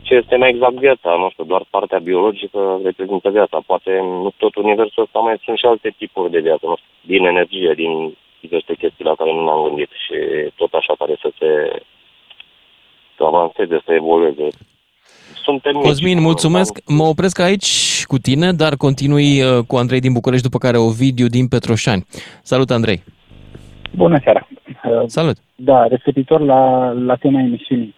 [0.01, 3.57] ce este mai exact viața, nu știu, doar partea biologică reprezintă viața.
[3.65, 3.91] Poate
[4.23, 7.73] nu tot universul ăsta mai sunt și alte tipuri de viață, nu știu, din energie,
[7.75, 10.15] din diverse chestii la care nu ne-am gândit și
[10.55, 11.81] tot așa care să se
[13.17, 14.47] să avanseze, să evolueze.
[15.43, 15.85] Suntem mici.
[15.85, 16.81] Cosmin, mulțumesc.
[16.87, 21.27] Mă opresc aici cu tine, dar continui uh, cu Andrei din București, după care Ovidiu
[21.27, 22.05] din Petroșani.
[22.41, 23.03] Salut, Andrei!
[23.95, 24.47] Bună seara!
[25.05, 25.37] Salut!
[25.55, 27.95] Da, referitor la, la tema emisiunii.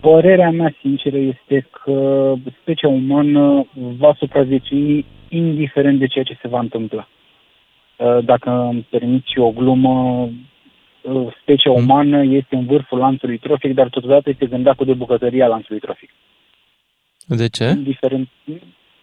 [0.00, 3.66] Părerea mea sinceră este că specia umană
[3.98, 7.08] va supraviețui indiferent de ceea ce se va întâmpla.
[7.96, 10.28] Uh, Dacă îmi permiți o glumă, uh,
[11.40, 15.80] specia umană este în vârful lanțului trofic, dar totodată este gândacul de bucătărie a lanțului
[15.80, 16.10] trofic.
[17.26, 17.64] De ce?
[17.64, 18.28] Indiferent,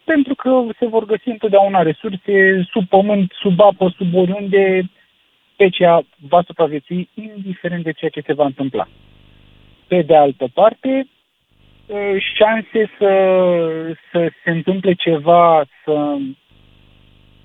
[0.04, 4.90] pentru că se vor găsi întotdeauna resurse sub pământ, sub apă, sub oriunde,
[5.52, 8.88] specia va supraviețui indiferent de ceea ce se va întâmpla.
[9.86, 11.06] Pe de altă parte,
[11.90, 13.12] ă, șanse să,
[14.10, 16.16] să se întâmple ceva, să,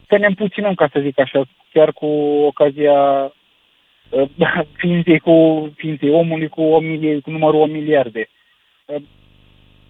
[0.07, 2.05] să ne împuținăm, ca să zic așa, chiar cu
[2.51, 3.33] ocazia ă,
[4.81, 5.33] ființei, cu,
[5.75, 8.29] ființei omului cu, o milie, cu numărul o miliarde.
[8.89, 8.97] Ă,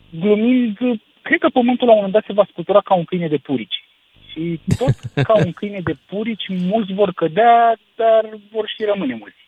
[0.10, 0.78] Glumind,
[1.22, 3.84] cred că pământul la un moment dat se va scutura ca un câine de purici.
[4.32, 9.46] Și tot ca un câine de purici, mulți vor cădea, dar vor și rămâne mulți.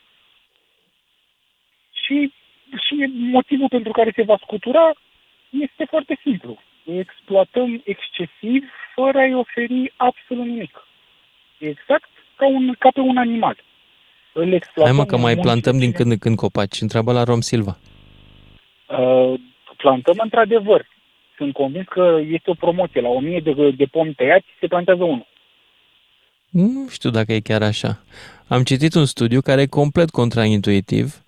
[1.91, 2.33] Și,
[2.87, 4.93] și motivul pentru care se va scutura
[5.49, 6.61] este foarte simplu.
[6.85, 8.63] Exploatăm excesiv
[8.95, 10.87] fără a-i oferi absolut nimic.
[11.57, 13.63] Exact ca, un, ca pe un animal.
[14.39, 16.81] Îl exploatăm Hai mă că mai mult plantăm din când în când copaci.
[16.81, 17.77] Întreabă la Rom Silva.
[18.87, 19.39] Uh,
[19.77, 20.87] plantăm într-adevăr.
[21.37, 23.01] Sunt convins că este o promoție.
[23.01, 25.27] La 1000 de, de pomi tăiați se plantează unul.
[26.49, 28.03] Nu știu dacă e chiar așa.
[28.47, 31.23] Am citit un studiu care e complet contraintuitiv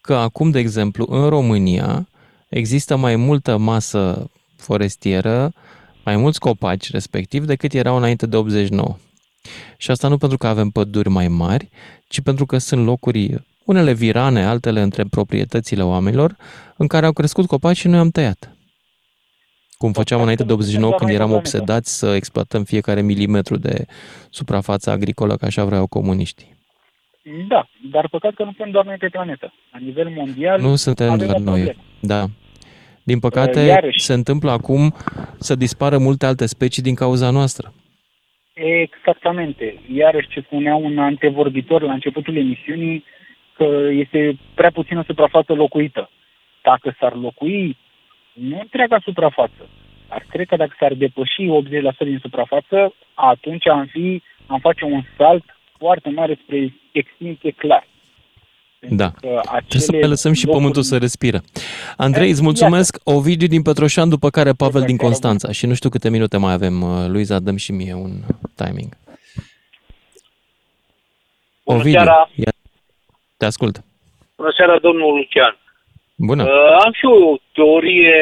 [0.00, 2.08] că acum, de exemplu, în România
[2.48, 5.52] există mai multă masă forestieră,
[6.04, 8.96] mai mulți copaci respectiv decât erau înainte de 89.
[9.76, 11.68] Și asta nu pentru că avem păduri mai mari,
[12.08, 13.34] ci pentru că sunt locuri,
[13.64, 16.36] unele virane, altele între proprietățile oamenilor,
[16.76, 18.54] în care au crescut copaci și noi am tăiat.
[19.78, 23.84] Cum făceam înainte de 89 când eram obsedați să exploatăm fiecare milimetru de
[24.30, 26.58] suprafață agricolă, ca așa vreau comuniștii.
[27.48, 29.52] Da, dar păcat că nu suntem doar noi pe planetă.
[29.72, 31.62] La nivel mondial Nu suntem avem doar o noi.
[31.64, 31.82] problemă.
[32.00, 32.26] Da.
[33.02, 34.04] Din păcate, Iarăși.
[34.04, 34.94] se întâmplă acum
[35.38, 37.72] să dispară multe alte specii din cauza noastră.
[38.62, 39.74] Exactamente.
[39.92, 43.04] Iarăși ce spunea un antevorbitor la începutul emisiunii,
[43.52, 46.10] că este prea puțină suprafață locuită.
[46.62, 47.76] Dacă s-ar locui
[48.32, 49.68] nu întreaga suprafață,
[50.08, 55.02] ar cred că dacă s-ar depăși 80% din suprafață, atunci am fi, am face un
[55.16, 55.44] salt
[55.78, 57.86] foarte mare spre extinție clar.
[58.88, 59.10] Da.
[59.10, 61.40] Că Trebuie să acele ne lăsăm și locuri- pământul să respiră.
[61.96, 62.98] Andrei, Eh, îți mulțumesc.
[63.04, 65.52] Ovidiu din Petroșan, după care Pavel din Constanța.
[65.52, 66.82] Și nu știu câte minute mai avem.
[66.82, 68.10] uh, Luiza, dăm și mie un
[68.54, 68.96] timing.
[71.64, 72.30] Bună Ovidiu, seara.
[72.34, 72.52] ia-
[73.36, 73.82] te ascult.
[74.36, 75.58] Bună seara, domnul Lucian.
[76.14, 76.42] Bună.
[76.42, 78.14] Uh, am și o teorie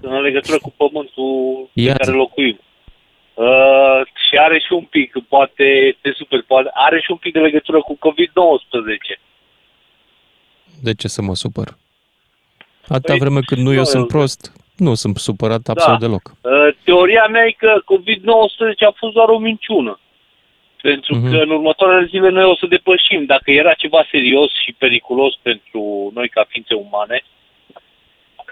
[0.00, 2.58] în legătură cu pământul Ia pe care locuim.
[3.34, 7.38] Uh, și are și un pic, poate este super, poate, are și un pic de
[7.40, 9.20] legătură cu COVID-19.
[10.82, 11.68] De ce să mă supăr?
[12.88, 16.22] Atâta Păi, vreme cât nu eu nu, sunt eu- prost, nu sunt supărat absolut deloc.
[16.40, 19.98] Uh, Teoria mea e că COVID-19 a fost doar o minciună.
[20.82, 21.30] Pentru Mhm.
[21.30, 23.24] că în următoarele zile noi o să depășim.
[23.24, 27.22] Dacă era ceva serios și periculos pentru noi ca ființe umane,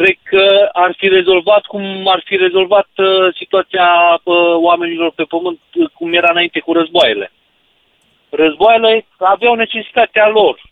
[0.01, 3.89] cred că ar fi rezolvat cum ar fi rezolvat uh, situația
[4.25, 7.33] uh, oamenilor pe pământ uh, cum era înainte cu războaiele.
[8.31, 10.63] Războaiele aveau necesitatea lor.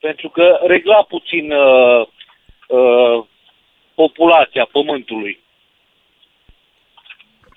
[0.00, 2.06] Pentru că regla puțin uh,
[2.68, 3.24] uh,
[3.94, 5.40] populația pământului.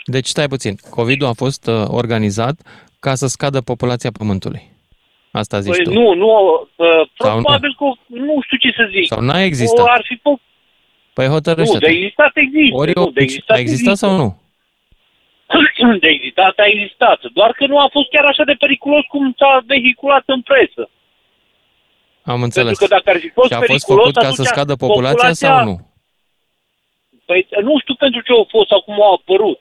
[0.06, 0.76] Deci stai puțin.
[0.90, 2.56] COVID-ul a fost uh, organizat
[3.00, 4.71] ca să scadă populația Pământului.
[5.32, 5.92] Asta zici Păi tu.
[5.94, 6.28] nu, nu,
[6.76, 6.88] uh,
[7.18, 7.42] Sau nu?
[7.44, 9.06] probabil că nu știu ce să zic.
[9.08, 9.86] Sau n-a existat?
[9.86, 10.42] O, ar fi fost,
[11.14, 11.86] Păi nu, hotărăște-te.
[11.86, 12.76] de existat există.
[12.76, 14.40] Ori nu, eu, de existat a existat sau nu?
[16.04, 17.20] De existat a existat.
[17.34, 20.90] Doar că nu a fost chiar așa de periculos cum s-a vehiculat în presă.
[22.24, 22.78] Am înțeles.
[22.78, 24.76] Pentru că dacă ar fi fost și a fost periculos, făcut ca să atunci scadă
[24.76, 25.76] populația, populația- sau nu?
[27.26, 29.60] Păi nu știu pentru ce au fost sau cum au apărut.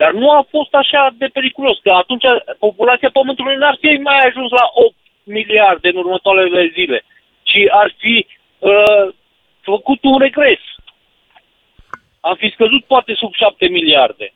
[0.00, 2.24] Dar nu a fost așa de periculos, că atunci
[2.58, 7.04] populația Pământului n-ar fi mai ajuns la 8 miliarde în următoarele zile,
[7.42, 8.26] ci ar fi
[8.58, 9.14] uh,
[9.60, 10.62] făcut un regres.
[12.20, 14.32] Am fi scăzut poate sub 7 miliarde.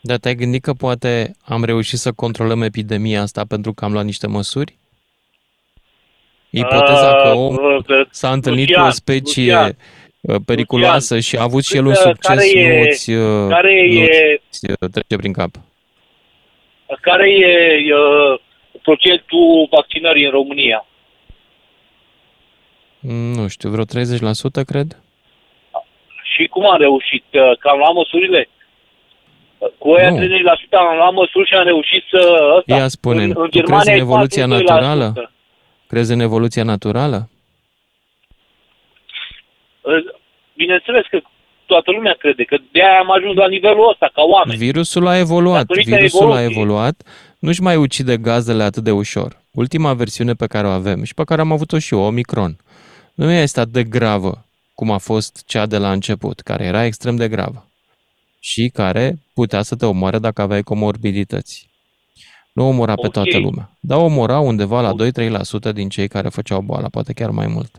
[0.00, 4.04] Dar te-ai gândit că poate am reușit să controlăm epidemia asta pentru că am luat
[4.04, 4.76] niște măsuri?
[6.50, 9.76] Ipoteza că Uh, omul uh, că- s-a întâlnit cu Lucian, o specie Lucian,
[10.20, 13.10] uh, periculoasă și a avut și el un Cât, uh, succes, care e- nu ți,
[13.10, 15.50] uh, care nu e- ți uh, trece prin cap.
[17.00, 18.40] Care e uh,
[18.82, 20.86] procentul vaccinării în România?
[23.00, 25.02] Mm, Nu știu, vreo 30% cred?
[26.34, 27.24] Și cum am reușit?
[27.32, 28.48] Uh, Că am luat măsurile?
[29.58, 30.16] Uh, Cu aia Nu.
[30.16, 30.20] 30%
[30.70, 32.52] am luat măsuri și am reușit să...
[32.56, 32.74] Ăsta.
[32.76, 34.48] Ia spune în, în tu crezi Germania în e evoluția 42%.
[34.48, 35.30] naturală?
[35.86, 37.28] Crezi în evoluția naturală?
[39.88, 39.94] Uh,
[40.56, 41.18] Bineînțeles că
[41.66, 44.58] toată lumea crede că de-aia am ajuns la nivelul ăsta, ca oameni.
[44.58, 45.66] Virusul a evoluat.
[45.66, 46.50] Datorită Virusul a evoluției.
[46.62, 46.96] evoluat.
[47.38, 49.30] Nu-și mai ucide gazdele atât de ușor.
[49.52, 52.56] Ultima versiune pe care o avem și pe care am avut-o și eu, Omicron,
[53.14, 54.44] nu este atât de gravă
[54.74, 57.66] cum a fost cea de la început, care era extrem de gravă
[58.40, 61.68] și care putea să te omoare dacă aveai comorbidități.
[62.52, 63.12] Nu omora pe Ok.
[63.12, 67.46] toată lumea, dar omora undeva la 2-3% din cei care făceau boala, poate chiar mai
[67.46, 67.70] mult.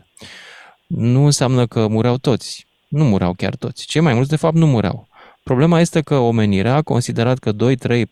[0.96, 2.66] Nu înseamnă că mureau toți.
[2.88, 3.86] Nu mureau chiar toți.
[3.86, 5.08] Cei mai mulți, de fapt, nu mureau.
[5.42, 8.08] Problema este că omenirea a considerat că 2, 3, 4%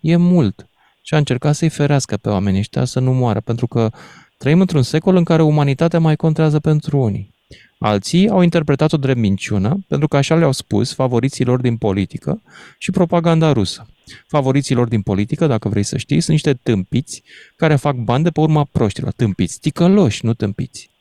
[0.00, 0.68] e mult
[1.02, 3.90] și a încercat să-i ferească pe oamenii ăștia să nu moară, pentru că
[4.36, 7.34] trăim într-un secol în care umanitatea mai contează pentru unii.
[7.78, 12.42] Alții au interpretat-o drept minciună, pentru că așa le-au spus favoriților din politică
[12.78, 13.86] și propaganda rusă.
[14.26, 17.22] Favoriților din politică, dacă vrei să știi, sunt niște tâmpiți
[17.56, 19.12] care fac bani de pe urma proștilor.
[19.12, 20.92] Tâmpiți, ticăloși, nu tâmpiți.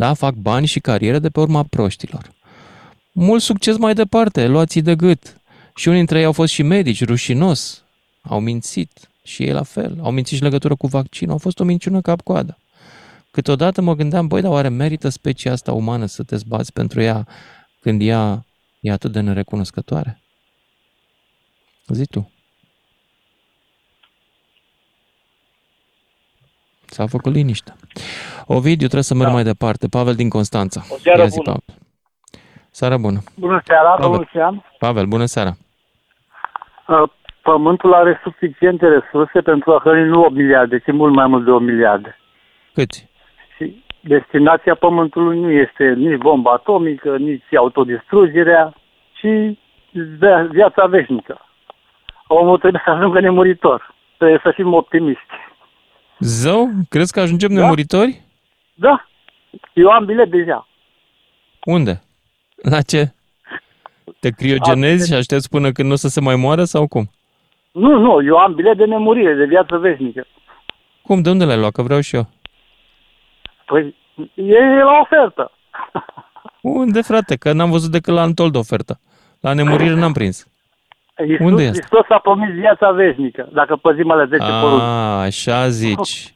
[0.00, 2.32] Da, fac bani și carieră de pe urma proștilor.
[3.12, 5.40] Mult succes mai departe, luați de gât.
[5.74, 7.84] Și unii dintre ei au fost și medici, rușinos.
[8.22, 9.98] Au mințit și ei la fel.
[10.02, 11.34] Au mințit și în legătură cu vaccinul.
[11.34, 12.58] A fost o minciună cap-coadă.
[13.30, 17.26] Câteodată mă gândeam, băi, dar oare merită specia asta umană să te zbați pentru ea
[17.80, 18.46] când ea
[18.80, 20.20] e atât de nerecunoscătoare?
[21.86, 22.30] Zi tu.
[26.90, 27.72] S-a făcut liniște.
[28.46, 29.34] Ovidiu, trebuie să merg da.
[29.34, 29.86] mai departe.
[29.88, 30.80] Pavel din Constanța.
[30.88, 31.56] O seară Ia zi, bună.
[31.56, 31.74] Pavel.
[32.70, 33.18] Seara bună.
[33.36, 34.02] Bună seara, Pavel.
[34.02, 34.64] domnul Lucian.
[34.78, 35.50] Pavel, bună seara.
[36.88, 37.02] Uh,
[37.42, 41.50] Pământul are suficiente resurse pentru a hrăni nu 8 miliarde, ci mult mai mult de
[41.50, 42.16] 8 miliarde.
[42.74, 43.08] Câți?
[43.56, 48.74] Și destinația Pământului nu este nici bomba atomică, nici autodistrugerea,
[49.12, 49.56] ci
[49.92, 51.38] via- viața veșnică.
[52.26, 53.94] Omul trebuie să ajungă nemuritor.
[54.16, 55.32] Trebuie să fim optimiști.
[56.20, 56.68] Zău?
[56.88, 57.60] Crezi că ajungem da?
[57.60, 58.20] nemuritori?
[58.74, 59.06] Da,
[59.74, 60.68] eu am bilet deja.
[61.64, 62.02] Unde?
[62.62, 63.12] La ce?
[64.20, 67.10] Te criogenezi și aștepți până când nu o să se mai moară sau cum?
[67.72, 70.26] Nu, nu, eu am bilet de nemurire, de viață veșnică.
[71.02, 71.22] Cum?
[71.22, 71.72] De unde l-ai luat?
[71.72, 72.26] Că vreau și eu.
[73.66, 73.94] Păi,
[74.34, 75.52] e la ofertă.
[76.62, 77.36] Unde, frate?
[77.36, 79.00] Că n-am văzut decât la Antold ofertă.
[79.40, 80.46] La nemurire n-am prins.
[81.28, 81.78] Iisus Unde e asta?
[81.78, 84.80] Hristos a promis viața veșnică, dacă păzim ale 10 porunci.
[84.82, 86.34] A, așa zici.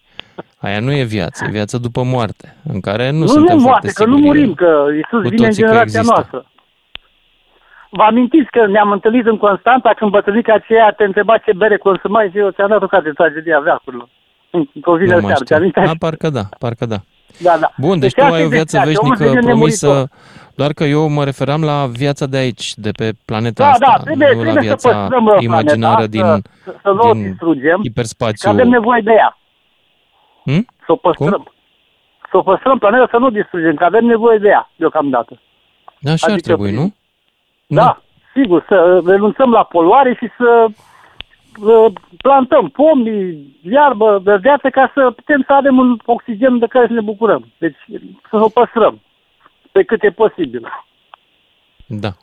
[0.58, 3.68] Aia nu e viață, e viață după moarte, în care nu, Nu, suntem nu foarte
[3.68, 4.20] moarte, că siguri.
[4.20, 6.12] nu murim, că Iisus cu vine în toții că generația există.
[6.14, 6.46] noastră.
[7.90, 12.28] Vă amintiți că ne-am întâlnit în Constanta când bătrânica aceea te întreba ce bere consumai
[12.32, 14.08] și eu ți-am dat o carte de tragedia veacurilor.
[14.50, 15.56] Într-o vineri Nu mai seară, ți știu.
[15.56, 15.90] amintești?
[15.90, 16.96] A, parcă da, parcă da.
[17.38, 17.72] Da, da.
[17.76, 20.18] Bun, deci tu asta ai e o viață destinația, omul veșnică devine promisă, nemuritor.
[20.54, 24.02] doar că eu mă referam la viața de aici, de pe planeta Da, asta, da,
[24.02, 27.12] trebuie, nu la trebuie să viața păstrăm uh, imaginară planeta, din, să, să nu o
[27.12, 28.50] din distrugem, că hiperspațiu.
[28.50, 29.38] avem nevoie de ea.
[30.44, 30.66] Hm?
[30.86, 31.52] Să o păstrăm.
[32.30, 35.40] Să o păstrăm planeta, să nu o distrugem, că avem nevoie de ea deocamdată.
[35.98, 36.94] Da, așa Adică ar trebui, nu?
[37.66, 38.02] Da,
[38.34, 40.74] sigur, să renunțăm la poluare și să uh,
[42.16, 47.00] plantăm pomi, iarbă, verdeață, ca să putem să avem un oxigen de care să ne
[47.00, 47.52] bucurăm.
[47.58, 47.76] Deci
[48.30, 49.00] să o păstrăm
[49.72, 50.68] pe cât e posibil.
[51.86, 52.16] Da.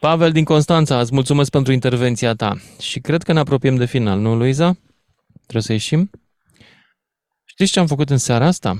[0.00, 2.52] Pavel din Constanța, îți mulțumesc pentru intervenția ta.
[2.80, 4.72] Și cred că ne apropiem de final, nu, Luiza?
[5.42, 6.10] Trebuie să ieșim?
[7.44, 8.74] Știți ce am făcut în seara asta?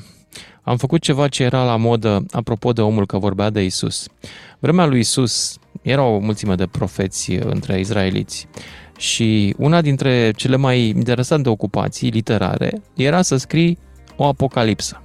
[0.63, 4.09] Am făcut ceva ce era la modă, apropo de omul că vorbea de Isus.
[4.59, 8.49] Vremea lui Isus era o mulțime de profeți între izraeliți
[8.99, 13.79] și una dintre cele mai interesante ocupații literare era să scrii
[14.17, 15.03] o apocalipsă.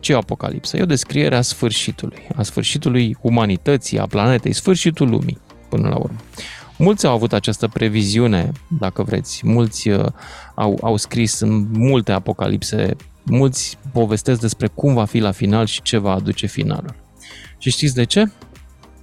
[0.00, 0.76] Ce e o apocalipsă?
[0.76, 5.38] E o descriere a sfârșitului, a sfârșitului umanității, a planetei, sfârșitul lumii,
[5.68, 6.16] până la urmă.
[6.76, 9.40] Mulți au avut această previziune, dacă vreți.
[9.44, 10.06] Mulți uh,
[10.54, 15.82] au, au scris în multe apocalipse, mulți povestesc despre cum va fi la final și
[15.82, 16.94] ce va aduce finalul.
[17.58, 18.20] Și știți de ce?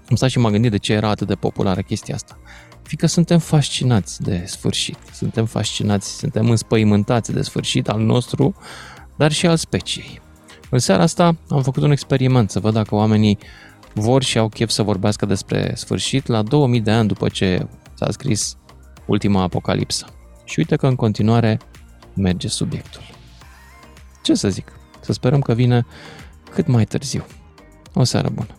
[0.10, 2.40] Am stat și m-am gândit de ce era atât de populară chestia asta.
[2.88, 4.98] Fiindcă suntem fascinați de sfârșit.
[5.14, 8.56] Suntem fascinați, suntem înspăimântați de sfârșit al nostru,
[9.16, 10.22] dar și al speciei.
[10.70, 13.38] În seara asta am făcut un experiment să văd dacă oamenii
[13.94, 18.12] vor și au chef să vorbească despre sfârșit la 2000 de ani după ce s-a
[18.12, 18.58] scris
[19.06, 20.06] ultima apocalipsă.
[20.44, 21.60] Și uite că în continuare
[22.14, 23.02] merge subiectul.
[24.24, 24.72] Ce să zic?
[25.00, 25.86] Să sperăm că vine
[26.52, 27.26] cât mai târziu.
[27.94, 28.57] O seară bună!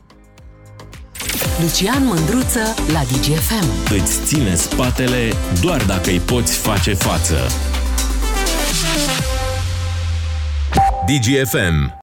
[1.60, 3.94] Lucian Mândruță la DGFM.
[4.02, 7.46] Îți ține spatele doar dacă îi poți face față.
[11.06, 11.96] DGFM